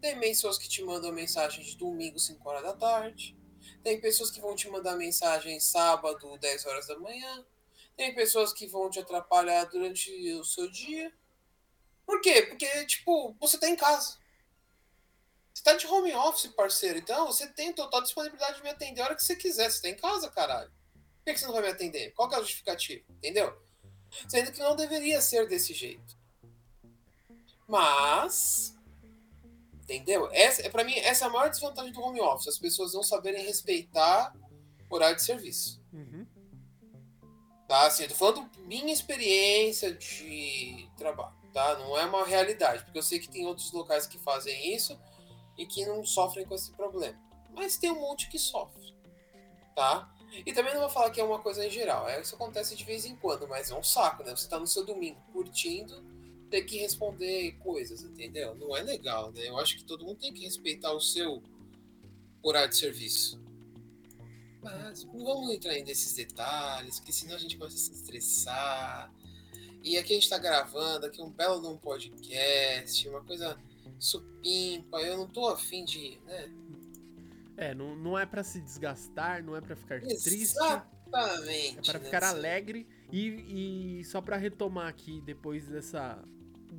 Tem 0.00 0.18
pessoas 0.18 0.56
que 0.56 0.68
te 0.68 0.82
mandam 0.84 1.12
mensagem 1.12 1.64
de 1.64 1.76
domingo, 1.76 2.18
5 2.18 2.48
horas 2.48 2.62
da 2.62 2.72
tarde. 2.74 3.36
Tem 3.84 4.00
pessoas 4.00 4.30
que 4.30 4.40
vão 4.40 4.56
te 4.56 4.66
mandar 4.70 4.96
mensagem 4.96 5.60
sábado, 5.60 6.38
10 6.38 6.64
horas 6.64 6.86
da 6.86 6.98
manhã. 6.98 7.44
Tem 7.94 8.14
pessoas 8.14 8.52
que 8.54 8.66
vão 8.66 8.88
te 8.88 8.98
atrapalhar 8.98 9.64
durante 9.66 10.10
o 10.32 10.42
seu 10.42 10.70
dia. 10.70 11.12
Por 12.06 12.22
quê? 12.22 12.42
Porque, 12.42 12.86
tipo, 12.86 13.36
você 13.38 13.58
tá 13.58 13.68
em 13.68 13.76
casa. 13.76 14.16
Você 15.52 15.62
tá 15.62 15.74
de 15.74 15.86
home 15.86 16.14
office, 16.14 16.50
parceiro. 16.52 16.98
Então, 16.98 17.26
você 17.26 17.46
tem 17.46 17.74
total 17.74 18.02
disponibilidade 18.02 18.56
de 18.56 18.62
me 18.62 18.70
atender 18.70 19.02
a 19.02 19.04
hora 19.04 19.14
que 19.14 19.22
você 19.22 19.36
quiser. 19.36 19.70
Você 19.70 19.82
tá 19.82 19.88
em 19.90 19.96
casa, 19.96 20.30
caralho. 20.30 20.72
Por 21.22 21.32
que 21.32 21.38
você 21.38 21.46
não 21.46 21.52
vai 21.52 21.62
me 21.62 21.68
atender? 21.68 22.10
Qual 22.12 22.26
que 22.26 22.34
é 22.34 22.38
a 22.38 22.40
justificativa? 22.40 23.04
Entendeu? 23.10 23.54
Sendo 24.26 24.50
que 24.50 24.60
não 24.60 24.74
deveria 24.74 25.20
ser 25.20 25.46
desse 25.46 25.74
jeito. 25.74 26.16
Mas. 27.68 28.74
Entendeu? 29.84 30.28
Essa, 30.32 30.68
para 30.70 30.82
mim, 30.82 30.96
essa 30.98 31.26
é 31.26 31.28
a 31.28 31.30
maior 31.30 31.50
desvantagem 31.50 31.92
do 31.92 32.00
home 32.00 32.20
office. 32.20 32.48
As 32.48 32.58
pessoas 32.58 32.94
não 32.94 33.02
saberem 33.02 33.44
respeitar 33.44 34.34
o 34.88 34.94
horário 34.94 35.16
de 35.16 35.22
serviço. 35.22 35.80
Uhum. 35.92 36.26
Tá? 37.68 37.86
Assim, 37.86 38.04
eu 38.04 38.08
tô 38.08 38.14
falando 38.14 38.50
minha 38.60 38.92
experiência 38.92 39.92
de 39.92 40.88
trabalho. 40.96 41.34
Tá? 41.52 41.78
Não 41.78 41.98
é 41.98 42.04
uma 42.06 42.24
realidade. 42.24 42.82
Porque 42.82 42.98
eu 42.98 43.02
sei 43.02 43.18
que 43.18 43.28
tem 43.28 43.46
outros 43.46 43.70
locais 43.72 44.06
que 44.06 44.18
fazem 44.18 44.74
isso 44.74 44.98
e 45.56 45.66
que 45.66 45.84
não 45.84 46.02
sofrem 46.02 46.46
com 46.46 46.54
esse 46.54 46.72
problema. 46.72 47.18
Mas 47.54 47.76
tem 47.76 47.90
um 47.90 48.00
monte 48.00 48.28
que 48.28 48.38
sofre, 48.38 48.94
tá? 49.76 50.10
E 50.44 50.52
também 50.52 50.72
não 50.74 50.80
vou 50.80 50.90
falar 50.90 51.10
que 51.10 51.20
é 51.20 51.24
uma 51.24 51.38
coisa 51.38 51.64
em 51.64 51.70
geral, 51.70 52.08
é, 52.08 52.20
isso 52.20 52.34
acontece 52.34 52.74
de 52.74 52.82
vez 52.82 53.04
em 53.04 53.14
quando, 53.14 53.46
mas 53.46 53.70
é 53.70 53.76
um 53.76 53.84
saco, 53.84 54.24
né? 54.24 54.34
Você 54.34 54.48
tá 54.48 54.58
no 54.58 54.66
seu 54.66 54.84
domingo 54.84 55.20
curtindo, 55.32 56.02
ter 56.54 56.62
que 56.62 56.78
responder 56.78 57.52
coisas, 57.58 58.04
entendeu? 58.04 58.54
Não 58.54 58.76
é 58.76 58.82
legal, 58.82 59.32
né? 59.32 59.48
Eu 59.48 59.58
acho 59.58 59.76
que 59.76 59.82
todo 59.82 60.04
mundo 60.04 60.20
tem 60.20 60.32
que 60.32 60.44
respeitar 60.44 60.92
o 60.92 61.00
seu 61.00 61.42
horário 62.40 62.70
de 62.70 62.76
serviço. 62.76 63.42
Mas 64.62 65.02
não 65.02 65.24
vamos 65.24 65.52
entrar 65.52 65.72
nesses 65.80 66.12
detalhes, 66.12 67.00
porque 67.00 67.12
senão 67.12 67.34
a 67.34 67.38
gente 67.38 67.56
começa 67.56 67.74
a 67.74 67.78
se 67.78 67.92
estressar. 67.92 69.12
E 69.82 69.98
aqui 69.98 70.12
a 70.12 70.14
gente 70.14 70.30
tá 70.30 70.38
gravando, 70.38 71.06
aqui 71.06 71.20
um 71.20 71.28
belo 71.28 71.60
num 71.60 71.76
podcast, 71.76 73.08
uma 73.08 73.24
coisa 73.24 73.58
supimpa, 73.98 75.00
eu 75.00 75.16
não 75.16 75.28
tô 75.28 75.48
afim 75.48 75.84
de, 75.84 76.20
né? 76.24 76.52
É, 77.56 77.74
não, 77.74 77.96
não 77.96 78.16
é 78.16 78.24
para 78.24 78.44
se 78.44 78.60
desgastar, 78.60 79.42
não 79.42 79.56
é 79.56 79.60
para 79.60 79.74
ficar 79.74 79.96
Exatamente, 79.96 80.22
triste. 80.22 80.56
Exatamente. 80.56 81.78
É 81.78 81.82
para 81.82 81.98
né? 81.98 82.04
ficar 82.04 82.22
alegre. 82.22 82.86
E, 83.12 83.98
e 84.00 84.04
só 84.04 84.20
para 84.20 84.36
retomar 84.36 84.86
aqui, 84.86 85.20
depois 85.20 85.66
dessa. 85.66 86.22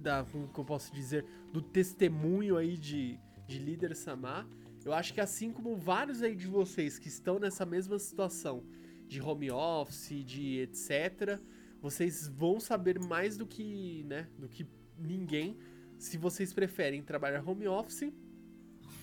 Da, 0.02 0.24
como 0.26 0.48
que 0.48 0.60
eu 0.60 0.66
posso 0.66 0.94
dizer? 0.94 1.26
Do 1.52 1.62
testemunho 1.62 2.58
aí 2.58 2.78
de, 2.78 3.20
de 3.48 3.60
líder 3.60 3.96
Samar. 3.96 4.48
Eu 4.84 4.94
acho 4.94 5.14
que 5.14 5.20
assim 5.20 5.52
como 5.52 5.76
vários 5.76 6.22
aí 6.22 6.36
de 6.36 6.48
vocês 6.48 7.00
que 7.00 7.08
estão 7.08 7.40
nessa 7.40 7.66
mesma 7.66 7.98
situação 7.98 8.64
de 9.08 9.22
home 9.22 9.50
office, 9.50 10.24
de 10.24 10.60
etc., 10.60 11.40
vocês 11.82 12.28
vão 12.28 12.60
saber 12.60 13.00
mais 13.00 13.38
do 13.38 13.46
que, 13.46 14.04
né, 14.08 14.28
do 14.38 14.48
que 14.48 14.68
ninguém 14.98 15.58
se 15.98 16.18
vocês 16.18 16.54
preferem 16.54 17.02
trabalhar 17.04 17.48
home 17.48 17.68
office 17.68 18.12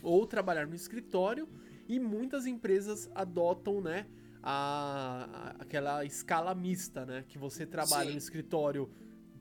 ou 0.03 0.27
trabalhar 0.27 0.67
no 0.67 0.75
escritório 0.75 1.49
e 1.89 1.99
muitas 1.99 2.47
empresas 2.47 3.11
adotam, 3.15 3.81
né, 3.81 4.07
a, 4.43 5.29
a 5.33 5.63
aquela 5.63 6.05
escala 6.05 6.55
mista, 6.55 7.07
né, 7.07 7.25
que 7.29 7.39
você 7.39 7.65
trabalha 7.65 8.07
Sim. 8.07 8.13
no 8.13 8.19
escritório 8.19 8.91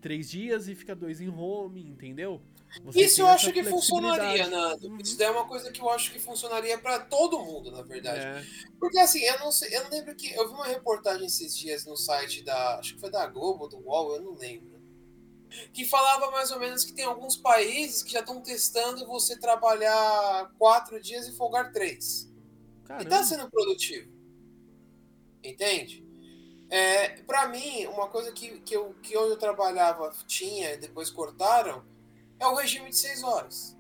três 0.01 0.29
dias 0.29 0.67
e 0.67 0.75
fica 0.75 0.95
dois 0.95 1.21
em 1.21 1.29
home, 1.29 1.81
entendeu? 1.87 2.41
Você 2.83 3.01
isso 3.01 3.21
eu 3.21 3.27
acho 3.27 3.51
que 3.51 3.63
funcionaria, 3.63 4.47
Nando. 4.47 4.87
Uhum. 4.87 4.97
Isso 4.97 5.21
é 5.21 5.29
uma 5.29 5.45
coisa 5.45 5.71
que 5.71 5.81
eu 5.81 5.89
acho 5.89 6.11
que 6.11 6.19
funcionaria 6.19 6.77
para 6.77 6.99
todo 6.99 7.39
mundo, 7.39 7.69
na 7.69 7.81
verdade. 7.81 8.25
É. 8.25 8.45
Porque 8.79 8.97
assim, 8.97 9.19
eu 9.19 9.39
não 9.39 9.51
sei, 9.51 9.75
eu 9.75 9.83
não 9.83 9.91
lembro 9.91 10.15
que 10.15 10.33
eu 10.33 10.47
vi 10.47 10.53
uma 10.53 10.67
reportagem 10.67 11.25
esses 11.25 11.57
dias 11.57 11.85
no 11.85 11.97
site 11.97 12.43
da, 12.43 12.79
acho 12.79 12.95
que 12.95 12.99
foi 12.99 13.11
da 13.11 13.27
Globo, 13.27 13.67
do 13.67 13.77
UOL, 13.77 14.15
eu 14.15 14.21
não 14.21 14.33
lembro 14.35 14.71
que 15.73 15.85
falava 15.85 16.31
mais 16.31 16.51
ou 16.51 16.59
menos 16.59 16.83
que 16.83 16.93
tem 16.93 17.05
alguns 17.05 17.35
países 17.35 18.01
que 18.01 18.11
já 18.11 18.21
estão 18.21 18.41
testando 18.41 19.05
você 19.05 19.37
trabalhar 19.37 20.51
quatro 20.57 21.01
dias 21.01 21.27
e 21.27 21.35
folgar 21.35 21.71
três. 21.71 22.31
Caramba. 22.85 23.03
E 23.03 23.09
tá 23.09 23.23
sendo 23.23 23.49
produtivo. 23.49 24.11
Entende? 25.43 26.05
É, 26.71 27.09
para 27.23 27.49
mim, 27.49 27.85
uma 27.87 28.07
coisa 28.07 28.31
que, 28.31 28.61
que, 28.61 28.73
eu, 28.73 28.95
que 29.03 29.17
onde 29.17 29.31
eu 29.31 29.37
trabalhava 29.37 30.09
tinha 30.25 30.73
e 30.73 30.77
depois 30.77 31.09
cortaram 31.09 31.83
é 32.39 32.47
o 32.47 32.55
regime 32.55 32.89
de 32.89 32.95
seis 32.95 33.21
horas. 33.21 33.77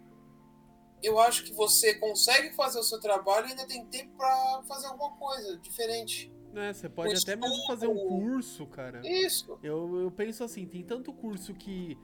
Eu 1.01 1.17
acho 1.17 1.45
que 1.45 1.53
você 1.53 1.95
consegue 1.95 2.53
fazer 2.53 2.79
o 2.79 2.83
seu 2.83 2.99
trabalho 2.99 3.47
e 3.47 3.51
ainda 3.51 3.65
tem 3.65 3.85
tempo 3.85 4.17
para 4.17 4.61
fazer 4.67 4.87
alguma 4.87 5.11
coisa 5.11 5.57
diferente. 5.57 6.29
É, 6.53 6.73
você 6.73 6.89
pode 6.89 7.15
até 7.15 7.33
mesmo 7.33 7.65
fazer 7.65 7.87
um 7.87 7.95
curso, 7.95 8.67
cara. 8.67 9.01
Isso. 9.05 9.57
Eu, 9.63 10.01
eu 10.01 10.11
penso 10.11 10.43
assim, 10.43 10.67
tem 10.67 10.83
tanto 10.83 11.13
curso 11.13 11.53
que 11.53 11.97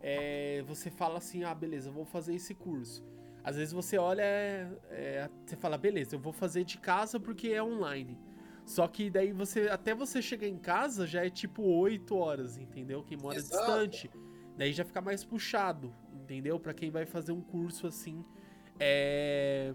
é, 0.00 0.64
você 0.66 0.90
fala 0.90 1.18
assim, 1.18 1.44
ah, 1.44 1.54
beleza, 1.54 1.90
vou 1.90 2.06
fazer 2.06 2.34
esse 2.34 2.54
curso. 2.54 3.04
Às 3.44 3.56
vezes 3.56 3.74
você 3.74 3.98
olha, 3.98 4.22
é, 4.22 4.70
é, 4.88 5.30
você 5.44 5.54
fala, 5.54 5.76
beleza, 5.76 6.14
eu 6.14 6.18
vou 6.18 6.32
fazer 6.32 6.64
de 6.64 6.78
casa 6.78 7.20
porque 7.20 7.48
é 7.48 7.62
online. 7.62 8.18
Só 8.70 8.86
que 8.86 9.10
daí 9.10 9.32
você, 9.32 9.62
até 9.62 9.92
você 9.92 10.22
chegar 10.22 10.46
em 10.46 10.56
casa, 10.56 11.04
já 11.04 11.26
é 11.26 11.28
tipo 11.28 11.60
8 11.60 12.14
horas, 12.14 12.56
entendeu? 12.56 13.02
Quem 13.02 13.18
mora 13.18 13.36
Exato. 13.36 13.58
distante. 13.58 14.08
Daí 14.56 14.72
já 14.72 14.84
fica 14.84 15.00
mais 15.00 15.24
puxado, 15.24 15.92
entendeu? 16.14 16.56
Para 16.60 16.72
quem 16.72 16.88
vai 16.88 17.04
fazer 17.04 17.32
um 17.32 17.40
curso 17.40 17.88
assim, 17.88 18.24
é, 18.78 19.74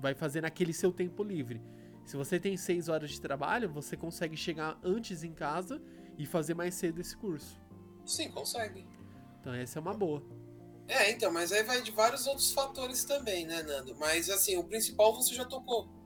vai 0.00 0.12
fazer 0.12 0.40
naquele 0.40 0.72
seu 0.72 0.92
tempo 0.92 1.22
livre. 1.22 1.62
Se 2.04 2.16
você 2.16 2.40
tem 2.40 2.56
seis 2.56 2.88
horas 2.88 3.12
de 3.12 3.20
trabalho, 3.20 3.70
você 3.70 3.96
consegue 3.96 4.36
chegar 4.36 4.76
antes 4.82 5.22
em 5.22 5.32
casa 5.32 5.80
e 6.18 6.26
fazer 6.26 6.54
mais 6.54 6.74
cedo 6.74 7.00
esse 7.00 7.16
curso. 7.16 7.60
Sim, 8.04 8.28
consegue. 8.32 8.84
Então 9.40 9.54
essa 9.54 9.78
é 9.78 9.80
uma 9.80 9.94
boa. 9.94 10.20
É, 10.88 11.12
então, 11.12 11.32
mas 11.32 11.52
aí 11.52 11.62
vai 11.62 11.80
de 11.80 11.92
vários 11.92 12.26
outros 12.26 12.50
fatores 12.50 13.04
também, 13.04 13.46
né, 13.46 13.62
Nando? 13.62 13.94
Mas 13.94 14.28
assim, 14.28 14.56
o 14.56 14.64
principal 14.64 15.14
você 15.14 15.32
já 15.32 15.44
tocou. 15.44 16.01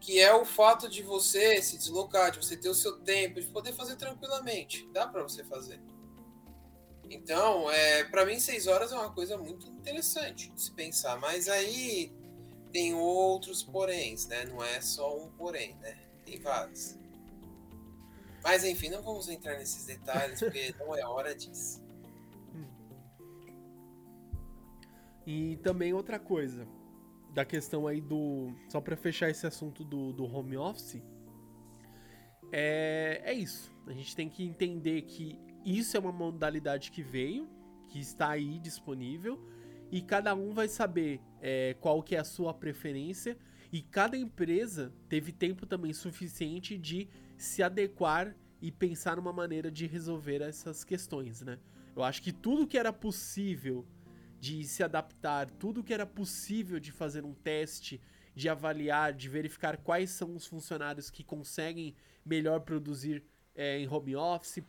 Que 0.00 0.18
é 0.18 0.34
o 0.34 0.44
fato 0.44 0.88
de 0.88 1.02
você 1.02 1.60
se 1.62 1.76
deslocar, 1.76 2.30
de 2.30 2.38
você 2.38 2.56
ter 2.56 2.68
o 2.68 2.74
seu 2.74 2.98
tempo, 3.00 3.40
de 3.40 3.46
poder 3.48 3.72
fazer 3.74 3.96
tranquilamente. 3.96 4.88
Dá 4.92 5.06
para 5.06 5.22
você 5.22 5.44
fazer. 5.44 5.80
Então, 7.10 7.70
é, 7.70 8.04
para 8.04 8.24
mim, 8.24 8.38
seis 8.38 8.66
horas 8.66 8.92
é 8.92 8.94
uma 8.94 9.12
coisa 9.12 9.36
muito 9.36 9.66
interessante 9.68 10.50
de 10.50 10.60
se 10.60 10.72
pensar. 10.72 11.18
Mas 11.18 11.48
aí 11.48 12.12
tem 12.72 12.94
outros 12.94 13.62
poréns, 13.62 14.26
né? 14.26 14.44
Não 14.44 14.62
é 14.62 14.80
só 14.80 15.16
um 15.16 15.30
porém, 15.32 15.76
né? 15.76 15.98
Tem 16.24 16.38
vários. 16.40 16.98
Mas 18.42 18.64
enfim, 18.64 18.88
não 18.88 19.02
vamos 19.02 19.28
entrar 19.28 19.58
nesses 19.58 19.84
detalhes, 19.84 20.40
porque 20.40 20.74
não 20.78 20.96
é 20.96 21.04
hora 21.04 21.34
disso. 21.34 21.82
E 25.26 25.56
também 25.58 25.92
outra 25.92 26.18
coisa, 26.18 26.66
da 27.32 27.44
questão 27.44 27.86
aí 27.86 28.00
do. 28.00 28.52
Só 28.68 28.80
pra 28.80 28.96
fechar 28.96 29.30
esse 29.30 29.46
assunto 29.46 29.84
do, 29.84 30.12
do 30.12 30.24
home 30.24 30.56
office. 30.56 31.02
É, 32.52 33.22
é 33.24 33.32
isso. 33.32 33.72
A 33.86 33.92
gente 33.92 34.14
tem 34.14 34.28
que 34.28 34.44
entender 34.44 35.02
que 35.02 35.38
isso 35.64 35.96
é 35.96 36.00
uma 36.00 36.12
modalidade 36.12 36.90
que 36.90 37.02
veio, 37.02 37.48
que 37.88 37.98
está 37.98 38.30
aí 38.30 38.58
disponível, 38.58 39.40
e 39.90 40.00
cada 40.00 40.34
um 40.34 40.52
vai 40.52 40.68
saber 40.68 41.20
é, 41.40 41.74
qual 41.80 42.02
que 42.02 42.16
é 42.16 42.18
a 42.18 42.24
sua 42.24 42.54
preferência, 42.54 43.36
e 43.72 43.80
cada 43.82 44.16
empresa 44.16 44.92
teve 45.08 45.32
tempo 45.32 45.66
também 45.66 45.92
suficiente 45.92 46.76
de 46.76 47.08
se 47.36 47.62
adequar 47.62 48.34
e 48.60 48.70
pensar 48.70 49.16
numa 49.16 49.32
maneira 49.32 49.70
de 49.70 49.86
resolver 49.86 50.42
essas 50.42 50.84
questões, 50.84 51.40
né? 51.40 51.58
Eu 51.94 52.02
acho 52.02 52.22
que 52.22 52.32
tudo 52.32 52.66
que 52.66 52.78
era 52.78 52.92
possível 52.92 53.86
de 54.40 54.64
se 54.64 54.82
adaptar, 54.82 55.50
tudo 55.50 55.84
que 55.84 55.92
era 55.92 56.06
possível 56.06 56.80
de 56.80 56.90
fazer 56.90 57.24
um 57.24 57.34
teste, 57.34 58.00
de 58.34 58.48
avaliar, 58.48 59.12
de 59.12 59.28
verificar 59.28 59.76
quais 59.76 60.10
são 60.10 60.34
os 60.34 60.46
funcionários 60.46 61.10
que 61.10 61.22
conseguem 61.22 61.94
melhor 62.24 62.60
produzir 62.60 63.22
é, 63.54 63.78
em 63.78 63.86
home 63.86 64.16
office, 64.16 64.64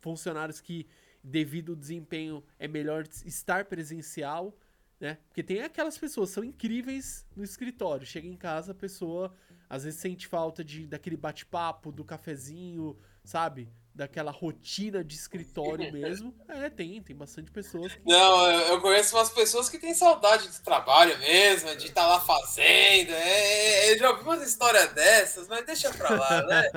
funcionários 0.00 0.60
que, 0.60 0.86
devido 1.24 1.72
ao 1.72 1.76
desempenho, 1.76 2.44
é 2.56 2.68
melhor 2.68 3.04
estar 3.24 3.64
presencial, 3.64 4.56
né? 5.00 5.18
Porque 5.26 5.42
tem 5.42 5.60
aquelas 5.60 5.98
pessoas 5.98 6.30
são 6.30 6.44
incríveis 6.44 7.26
no 7.34 7.42
escritório. 7.42 8.06
Chega 8.06 8.28
em 8.28 8.36
casa, 8.36 8.72
a 8.72 8.74
pessoa 8.74 9.34
às 9.68 9.84
vezes 9.84 9.98
sente 9.98 10.26
falta 10.28 10.64
de 10.64 10.86
daquele 10.86 11.16
bate-papo, 11.16 11.90
do 11.90 12.04
cafezinho, 12.04 12.96
sabe? 13.24 13.68
Daquela 13.96 14.30
rotina 14.30 15.02
de 15.02 15.14
escritório 15.14 15.90
mesmo. 15.92 16.34
É, 16.46 16.68
tem, 16.68 17.02
tem 17.02 17.16
bastante 17.16 17.50
pessoas. 17.50 17.94
Que... 17.94 18.02
Não, 18.04 18.50
eu 18.50 18.80
conheço 18.80 19.16
umas 19.16 19.30
pessoas 19.30 19.68
que 19.68 19.78
têm 19.78 19.94
saudade 19.94 20.48
do 20.48 20.62
trabalho 20.62 21.18
mesmo, 21.18 21.74
de 21.76 21.86
estar 21.86 22.02
tá 22.02 22.06
lá 22.06 22.20
fazendo. 22.20 23.10
É, 23.10 23.88
é, 23.88 23.94
eu 23.94 23.98
já 23.98 24.10
ouvi 24.10 24.22
umas 24.22 24.46
histórias 24.46 24.92
dessas, 24.92 25.48
mas 25.48 25.64
deixa 25.64 25.92
pra 25.94 26.10
lá, 26.10 26.42
né? 26.42 26.70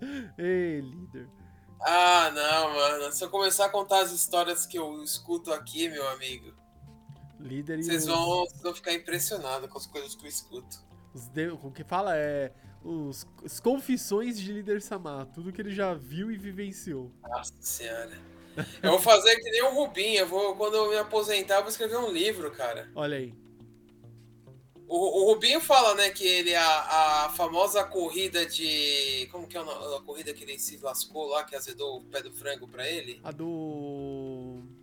Ei, 0.36 0.80
líder. 0.80 1.28
Ah, 1.80 2.30
não, 2.32 2.74
mano. 2.74 3.12
Se 3.12 3.24
eu 3.24 3.30
começar 3.30 3.66
a 3.66 3.70
contar 3.70 4.02
as 4.02 4.12
histórias 4.12 4.66
que 4.66 4.78
eu 4.78 5.02
escuto 5.02 5.52
aqui, 5.52 5.88
meu 5.88 6.06
amigo. 6.10 6.52
Líder 7.40 7.82
vocês, 7.82 8.06
vão, 8.06 8.44
vocês 8.44 8.62
vão 8.62 8.74
ficar 8.74 8.92
impressionados 8.92 9.68
com 9.68 9.78
as 9.78 9.86
coisas 9.86 10.14
que 10.14 10.24
eu 10.24 10.28
escuto. 10.28 10.76
Os 11.12 11.28
de... 11.28 11.48
O 11.48 11.70
que 11.72 11.82
fala 11.82 12.16
é 12.16 12.52
os, 12.84 13.26
as 13.44 13.60
confissões 13.60 14.38
de 14.38 14.52
líder 14.52 14.82
Samar, 14.82 15.26
tudo 15.26 15.52
que 15.52 15.60
ele 15.60 15.74
já 15.74 15.94
viu 15.94 16.30
e 16.30 16.36
vivenciou. 16.36 17.10
Nossa 17.22 17.54
senhora. 17.60 18.32
Eu 18.82 18.90
vou 18.90 19.00
fazer 19.00 19.34
que 19.36 19.50
nem 19.50 19.62
o 19.62 19.74
Rubinho, 19.74 20.20
eu 20.20 20.26
vou, 20.26 20.54
quando 20.56 20.74
eu 20.74 20.90
me 20.90 20.98
aposentar, 20.98 21.56
eu 21.56 21.62
vou 21.62 21.70
escrever 21.70 21.96
um 21.96 22.10
livro, 22.10 22.50
cara. 22.50 22.90
Olha 22.94 23.16
aí. 23.16 23.34
O, 24.86 25.22
o 25.22 25.32
Rubinho 25.32 25.58
fala, 25.58 25.94
né, 25.94 26.10
que 26.10 26.26
ele, 26.26 26.54
a, 26.54 27.24
a 27.24 27.30
famosa 27.30 27.82
corrida 27.82 28.44
de. 28.44 29.26
Como 29.32 29.46
que 29.46 29.56
é 29.56 29.60
a, 29.60 29.62
a 29.62 30.02
corrida 30.04 30.34
que 30.34 30.44
ele 30.44 30.58
se 30.58 30.76
lascou 30.82 31.28
lá, 31.28 31.44
que 31.44 31.56
azedou 31.56 31.96
o 31.96 32.04
pé 32.04 32.22
do 32.22 32.30
frango 32.30 32.68
pra 32.68 32.86
ele? 32.86 33.18
A 33.24 33.30
do. 33.30 33.46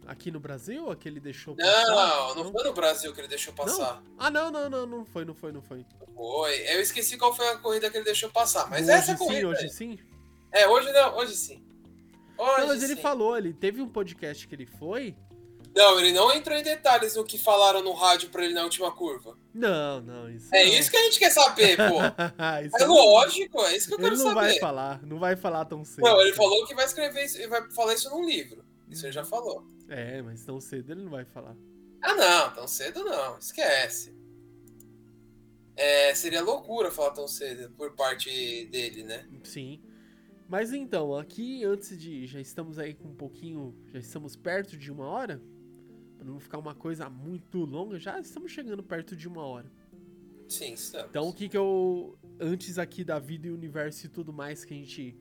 Aqui 0.10 0.32
no 0.32 0.39
Brasil? 0.39 0.95
Que 0.95 1.07
ele 1.07 1.20
deixou 1.20 1.55
passar? 1.55 1.86
Não, 1.86 2.36
não, 2.36 2.43
não 2.43 2.51
foi 2.51 2.64
no 2.64 2.74
Brasil 2.74 3.14
que 3.14 3.22
ele 3.22 3.28
deixou 3.28 3.53
passar. 3.53 4.01
Não? 4.01 4.16
Ah, 4.18 4.32
não, 4.32 4.49
não, 4.49 4.70
não, 4.70 4.86
não 4.88 5.05
foi, 5.05 5.24
não 5.24 5.36
foi, 5.36 5.51
não 5.51 5.62
foi. 5.62 5.86
Foi. 6.16 6.55
Eu 6.74 6.82
esqueci 6.82 7.16
qual 7.16 7.36
foi 7.36 7.47
a 7.47 7.57
corrida 7.57 7.91
que 7.91 7.97
ele 7.97 8.05
deixou 8.05 8.30
passar, 8.30 8.68
mas 8.70 8.88
hoje 8.88 8.91
essa 8.91 9.12
sim, 9.12 9.18
corrida. 9.18 9.47
Hoje 9.47 9.66
aí. 9.66 9.70
sim? 9.70 9.99
É, 10.51 10.68
hoje 10.68 10.91
não, 10.91 11.16
hoje 11.16 11.36
sim. 11.36 11.64
Hoje 12.38 12.62
não, 12.62 12.68
mas 12.68 12.80
sim. 12.80 12.86
ele 12.86 12.95
falou, 12.95 13.38
ele 13.38 13.53
teve 13.53 13.82
um 13.82 13.88
podcast 13.88 14.47
que 14.47 14.55
ele 14.55 14.66
foi 14.66 15.16
não, 15.76 15.99
ele 15.99 16.12
não 16.12 16.34
entrou 16.34 16.57
em 16.57 16.64
detalhes 16.64 17.16
no 17.16 17.24
que 17.24 17.38
falaram 17.38 17.82
no 17.82 17.93
rádio 17.93 18.30
pra 18.30 18.43
ele 18.43 18.53
na 18.53 18.64
última 18.64 18.91
curva. 18.91 19.38
Não, 19.53 20.01
não, 20.01 20.30
isso. 20.30 20.47
É 20.53 20.66
não. 20.66 20.74
isso 20.74 20.89
que 20.89 20.97
a 20.97 21.03
gente 21.03 21.20
quer 21.20 21.30
saber, 21.30 21.78
pô. 21.78 22.01
é 22.82 22.86
lógico, 22.86 23.62
é 23.62 23.78
isso 23.78 23.88
que 23.88 23.93
eu 23.93 23.99
ele 23.99 24.10
quero 24.10 24.18
saber. 24.18 24.30
Não 24.30 24.36
vai 24.36 24.60
falar, 24.60 25.03
não 25.03 25.20
vai 25.20 25.36
falar 25.36 25.66
tão 25.66 25.86
cedo. 25.86 26.03
Não, 26.03 26.20
ele 26.22 26.34
falou 26.34 26.66
que 26.66 26.74
vai 26.74 26.86
escrever 26.86 27.26
isso, 27.26 27.47
vai 27.47 27.70
falar 27.72 27.93
isso 27.93 28.10
num 28.10 28.26
livro. 28.26 28.66
Isso 28.89 29.05
ele 29.05 29.14
já 29.14 29.24
falou. 29.24 29.64
É, 29.90 30.22
mas 30.22 30.44
tão 30.44 30.62
cedo 30.62 30.92
ele 30.92 31.04
não 31.04 31.12
vai 31.12 31.26
falar. 31.26 31.56
Ah, 32.02 32.16
não, 32.16 32.54
tão 32.54 32.68
cedo 32.68 33.04
não, 33.04 33.38
esquece. 33.38 34.16
É, 35.76 36.14
seria 36.14 36.42
loucura 36.42 36.92
falar 36.92 37.12
tão 37.12 37.28
cedo 37.28 37.72
por 37.72 37.96
parte 37.96 38.66
dele, 38.66 39.04
né? 39.04 39.28
Sim. 39.44 39.82
Mas 40.48 40.74
então, 40.74 41.16
aqui 41.16 41.64
antes 41.64 41.98
de. 41.98 42.28
Já 42.28 42.42
estamos 42.42 42.78
aí 42.78 42.94
com 42.94 43.08
um 43.08 43.16
pouquinho. 43.16 43.76
Já 43.88 44.00
estamos 44.00 44.36
perto 44.36 44.76
de 44.78 44.92
uma 44.92 45.06
hora. 45.06 45.42
Pra 46.18 46.26
não 46.26 46.40
ficar 46.40 46.58
uma 46.58 46.76
coisa 46.76 47.10
muito 47.10 47.60
longa, 47.60 47.98
já 47.98 48.20
estamos 48.20 48.52
chegando 48.52 48.84
perto 48.84 49.16
de 49.16 49.28
uma 49.28 49.46
hora. 49.46 49.72
Sim, 50.50 50.74
estamos. 50.74 51.10
Então 51.10 51.30
o 51.30 51.34
que 51.34 51.48
que 51.48 51.58
eu. 51.58 52.18
Antes 52.40 52.78
aqui 52.78 53.04
da 53.04 53.20
vida 53.20 53.48
e 53.48 53.52
universo 53.52 54.06
e 54.06 54.10
tudo 54.10 54.34
mais 54.34 54.66
que 54.66 54.74
a 54.74 54.78
gente 54.78 55.16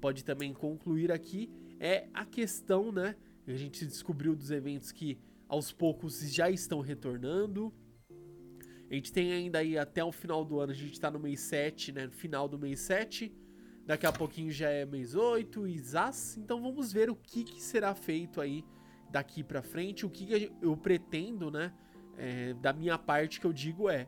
pode 0.00 0.24
também 0.24 0.52
concluir 0.52 1.10
aqui 1.10 1.48
é 1.80 2.08
a 2.12 2.26
questão, 2.26 2.92
né? 2.92 3.16
A 3.46 3.54
gente 3.54 3.84
descobriu 3.84 4.36
dos 4.36 4.50
eventos 4.50 4.92
que 4.92 5.18
aos 5.48 5.72
poucos 5.72 6.20
já 6.32 6.50
estão 6.50 6.80
retornando. 6.80 7.72
A 8.90 8.94
gente 8.94 9.12
tem 9.12 9.32
ainda 9.32 9.58
aí 9.58 9.76
até 9.76 10.04
o 10.04 10.12
final 10.12 10.44
do 10.44 10.60
ano, 10.60 10.72
a 10.72 10.74
gente 10.74 11.00
tá 11.00 11.10
no 11.10 11.18
mês 11.18 11.40
7, 11.40 11.92
né? 11.92 12.08
Final 12.10 12.46
do 12.46 12.58
mês 12.58 12.80
7. 12.80 13.34
Daqui 13.84 14.06
a 14.06 14.12
pouquinho 14.12 14.50
já 14.50 14.70
é 14.70 14.84
mês 14.84 15.14
8, 15.14 15.66
ISAS. 15.66 16.36
Então 16.36 16.62
vamos 16.62 16.92
ver 16.92 17.10
o 17.10 17.16
que, 17.16 17.42
que 17.42 17.62
será 17.62 17.94
feito 17.94 18.40
aí 18.40 18.64
daqui 19.10 19.42
para 19.42 19.62
frente, 19.62 20.06
o 20.06 20.10
que 20.10 20.50
eu 20.60 20.76
pretendo, 20.76 21.50
né? 21.50 21.72
É, 22.16 22.54
da 22.54 22.72
minha 22.72 22.96
parte 22.96 23.40
que 23.40 23.46
eu 23.46 23.52
digo 23.52 23.88
é 23.88 24.06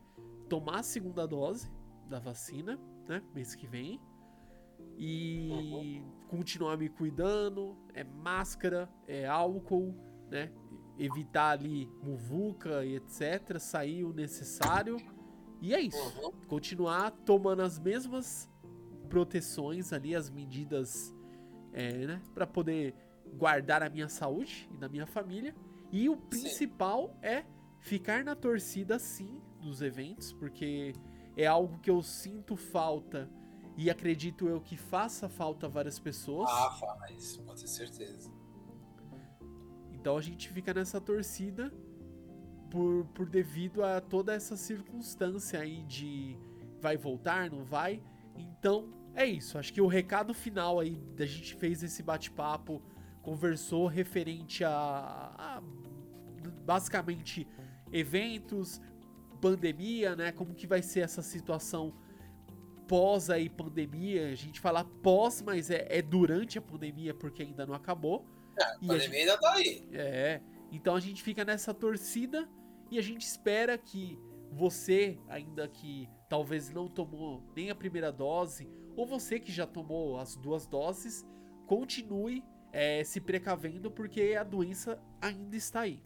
tomar 0.48 0.80
a 0.80 0.82
segunda 0.82 1.26
dose 1.26 1.70
da 2.08 2.18
vacina, 2.18 2.78
né? 3.08 3.22
Mês 3.34 3.54
que 3.54 3.66
vem. 3.66 4.00
E 4.96 6.02
continuar 6.28 6.76
me 6.76 6.88
cuidando, 6.88 7.76
é 7.92 8.04
máscara, 8.04 8.88
é 9.06 9.26
álcool, 9.26 9.94
né? 10.30 10.50
Evitar 10.98 11.50
ali 11.50 11.90
muvuca 12.02 12.84
e 12.84 12.96
etc. 12.96 13.58
Sair 13.58 14.04
o 14.04 14.12
necessário. 14.12 14.96
E 15.60 15.74
é 15.74 15.80
isso. 15.80 16.32
Continuar 16.46 17.10
tomando 17.10 17.62
as 17.62 17.78
mesmas 17.78 18.50
proteções 19.08 19.92
ali, 19.92 20.14
as 20.14 20.30
medidas, 20.30 21.14
é, 21.72 22.06
né? 22.06 22.22
Pra 22.34 22.46
poder 22.46 22.94
guardar 23.36 23.82
a 23.82 23.88
minha 23.88 24.08
saúde 24.08 24.68
e 24.72 24.76
da 24.76 24.88
minha 24.88 25.06
família. 25.06 25.54
E 25.90 26.08
o 26.08 26.16
principal 26.16 27.08
sim. 27.08 27.26
é 27.26 27.44
ficar 27.80 28.24
na 28.24 28.34
torcida 28.34 28.98
sim 28.98 29.40
dos 29.60 29.82
eventos, 29.82 30.32
porque 30.32 30.92
é 31.36 31.46
algo 31.46 31.78
que 31.78 31.90
eu 31.90 32.02
sinto 32.02 32.56
falta 32.56 33.28
e 33.76 33.90
acredito 33.90 34.48
eu 34.48 34.60
que 34.60 34.76
faça 34.76 35.28
falta 35.28 35.68
várias 35.68 35.98
pessoas. 35.98 36.48
Ah, 36.50 36.70
faz, 36.70 37.36
pode 37.38 37.62
ter 37.62 37.68
certeza. 37.68 38.30
Então 39.92 40.16
a 40.16 40.20
gente 40.20 40.48
fica 40.48 40.72
nessa 40.72 41.00
torcida 41.00 41.72
por, 42.70 43.06
por 43.14 43.28
devido 43.28 43.82
a 43.82 44.00
toda 44.00 44.34
essa 44.34 44.56
circunstância 44.56 45.60
aí 45.60 45.82
de 45.84 46.36
vai 46.80 46.96
voltar, 46.96 47.50
não 47.50 47.64
vai. 47.64 48.02
Então 48.36 48.92
é 49.14 49.24
isso. 49.24 49.58
Acho 49.58 49.72
que 49.72 49.80
o 49.80 49.86
recado 49.86 50.34
final 50.34 50.78
aí 50.78 50.96
da 51.16 51.24
gente 51.24 51.54
fez 51.54 51.82
esse 51.82 52.02
bate-papo 52.02 52.82
conversou 53.22 53.86
referente 53.86 54.62
a, 54.62 54.70
a, 54.70 55.62
basicamente 56.64 57.48
eventos, 57.90 58.80
pandemia, 59.40 60.14
né? 60.14 60.32
Como 60.32 60.54
que 60.54 60.66
vai 60.66 60.82
ser 60.82 61.00
essa 61.00 61.22
situação 61.22 61.94
pós 62.86 63.30
aí 63.30 63.48
pandemia? 63.48 64.28
A 64.28 64.34
gente 64.34 64.60
fala 64.60 64.84
pós, 64.84 65.42
mas 65.42 65.70
é, 65.70 65.86
é 65.88 66.02
durante 66.02 66.58
a 66.58 66.62
pandemia 66.62 67.14
porque 67.14 67.42
ainda 67.42 67.66
não 67.66 67.74
acabou. 67.74 68.26
É, 68.58 68.64
a 68.64 68.78
pandemia 68.78 68.96
a 68.96 68.98
gente, 68.98 69.16
ainda 69.16 69.38
tá 69.38 69.52
aí. 69.52 69.88
É. 69.92 70.40
Então 70.70 70.96
a 70.96 71.00
gente 71.00 71.22
fica 71.22 71.44
nessa 71.44 71.72
torcida 71.72 72.48
e 72.90 72.98
a 72.98 73.02
gente 73.02 73.22
espera 73.22 73.76
que 73.78 74.18
você, 74.50 75.18
ainda 75.28 75.68
que 75.68 76.08
talvez 76.28 76.70
não 76.70 76.88
tomou 76.88 77.42
nem 77.56 77.70
a 77.70 77.74
primeira 77.74 78.12
dose, 78.12 78.68
ou 78.96 79.06
você 79.06 79.40
que 79.40 79.52
já 79.52 79.66
tomou 79.66 80.18
as 80.18 80.36
duas 80.36 80.66
doses, 80.66 81.24
continue 81.66 82.44
é, 82.72 83.02
se 83.04 83.20
precavendo 83.20 83.90
porque 83.90 84.36
a 84.38 84.44
doença 84.44 85.00
ainda 85.20 85.56
está 85.56 85.80
aí. 85.82 86.02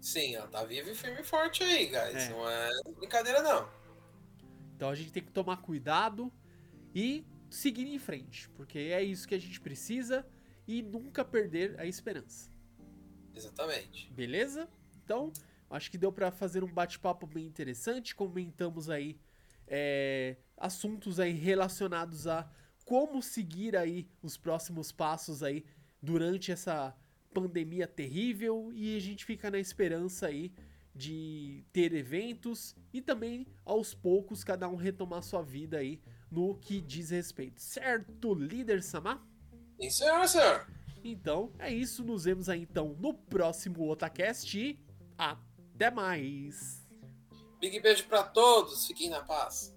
Sim, 0.00 0.34
ela 0.34 0.48
tá 0.48 0.64
viva 0.64 0.90
e 0.90 0.94
firme 0.94 1.20
e 1.20 1.24
forte 1.24 1.62
aí, 1.62 1.86
guys. 1.86 2.28
É. 2.28 2.30
Não 2.30 2.48
é 2.48 2.70
brincadeira, 2.98 3.40
não. 3.42 3.68
Então 4.82 4.90
a 4.90 4.96
gente 4.96 5.12
tem 5.12 5.22
que 5.22 5.30
tomar 5.30 5.58
cuidado 5.58 6.32
e 6.92 7.24
seguir 7.48 7.86
em 7.86 8.00
frente, 8.00 8.48
porque 8.48 8.80
é 8.80 9.00
isso 9.00 9.28
que 9.28 9.34
a 9.36 9.38
gente 9.38 9.60
precisa 9.60 10.26
e 10.66 10.82
nunca 10.82 11.24
perder 11.24 11.78
a 11.78 11.86
esperança. 11.86 12.50
Exatamente. 13.32 14.12
Beleza? 14.12 14.68
Então, 15.04 15.32
acho 15.70 15.88
que 15.88 15.96
deu 15.96 16.10
para 16.10 16.32
fazer 16.32 16.64
um 16.64 16.66
bate-papo 16.66 17.28
bem 17.28 17.46
interessante. 17.46 18.12
Comentamos 18.12 18.90
aí 18.90 19.20
é, 19.68 20.36
assuntos 20.56 21.20
aí 21.20 21.30
relacionados 21.30 22.26
a 22.26 22.50
como 22.84 23.22
seguir 23.22 23.76
aí 23.76 24.08
os 24.20 24.36
próximos 24.36 24.90
passos 24.90 25.44
aí 25.44 25.64
durante 26.02 26.50
essa 26.50 26.92
pandemia 27.32 27.86
terrível 27.86 28.72
e 28.74 28.96
a 28.96 29.00
gente 29.00 29.24
fica 29.24 29.48
na 29.48 29.60
esperança 29.60 30.26
aí 30.26 30.52
de 30.94 31.64
ter 31.72 31.94
eventos 31.94 32.74
e 32.92 33.00
também 33.00 33.46
aos 33.64 33.94
poucos 33.94 34.44
cada 34.44 34.68
um 34.68 34.76
retomar 34.76 35.22
sua 35.22 35.42
vida 35.42 35.78
aí 35.78 36.00
no 36.30 36.54
que 36.54 36.80
diz 36.80 37.10
respeito. 37.10 37.60
Certo, 37.60 38.34
líder 38.34 38.82
Samar? 38.82 39.24
Isso 39.78 40.04
é, 40.04 40.26
senhor. 40.26 40.66
Então, 41.04 41.52
é 41.58 41.72
isso. 41.72 42.04
Nos 42.04 42.24
vemos 42.24 42.48
aí 42.48 42.62
então 42.62 42.96
no 43.00 43.12
próximo 43.14 43.88
Otacast 43.90 44.58
e 44.58 44.78
até 45.18 45.90
mais. 45.90 46.86
Big 47.60 47.80
beijo 47.80 48.06
para 48.06 48.24
todos. 48.24 48.86
Fiquem 48.86 49.08
na 49.10 49.22
paz. 49.22 49.71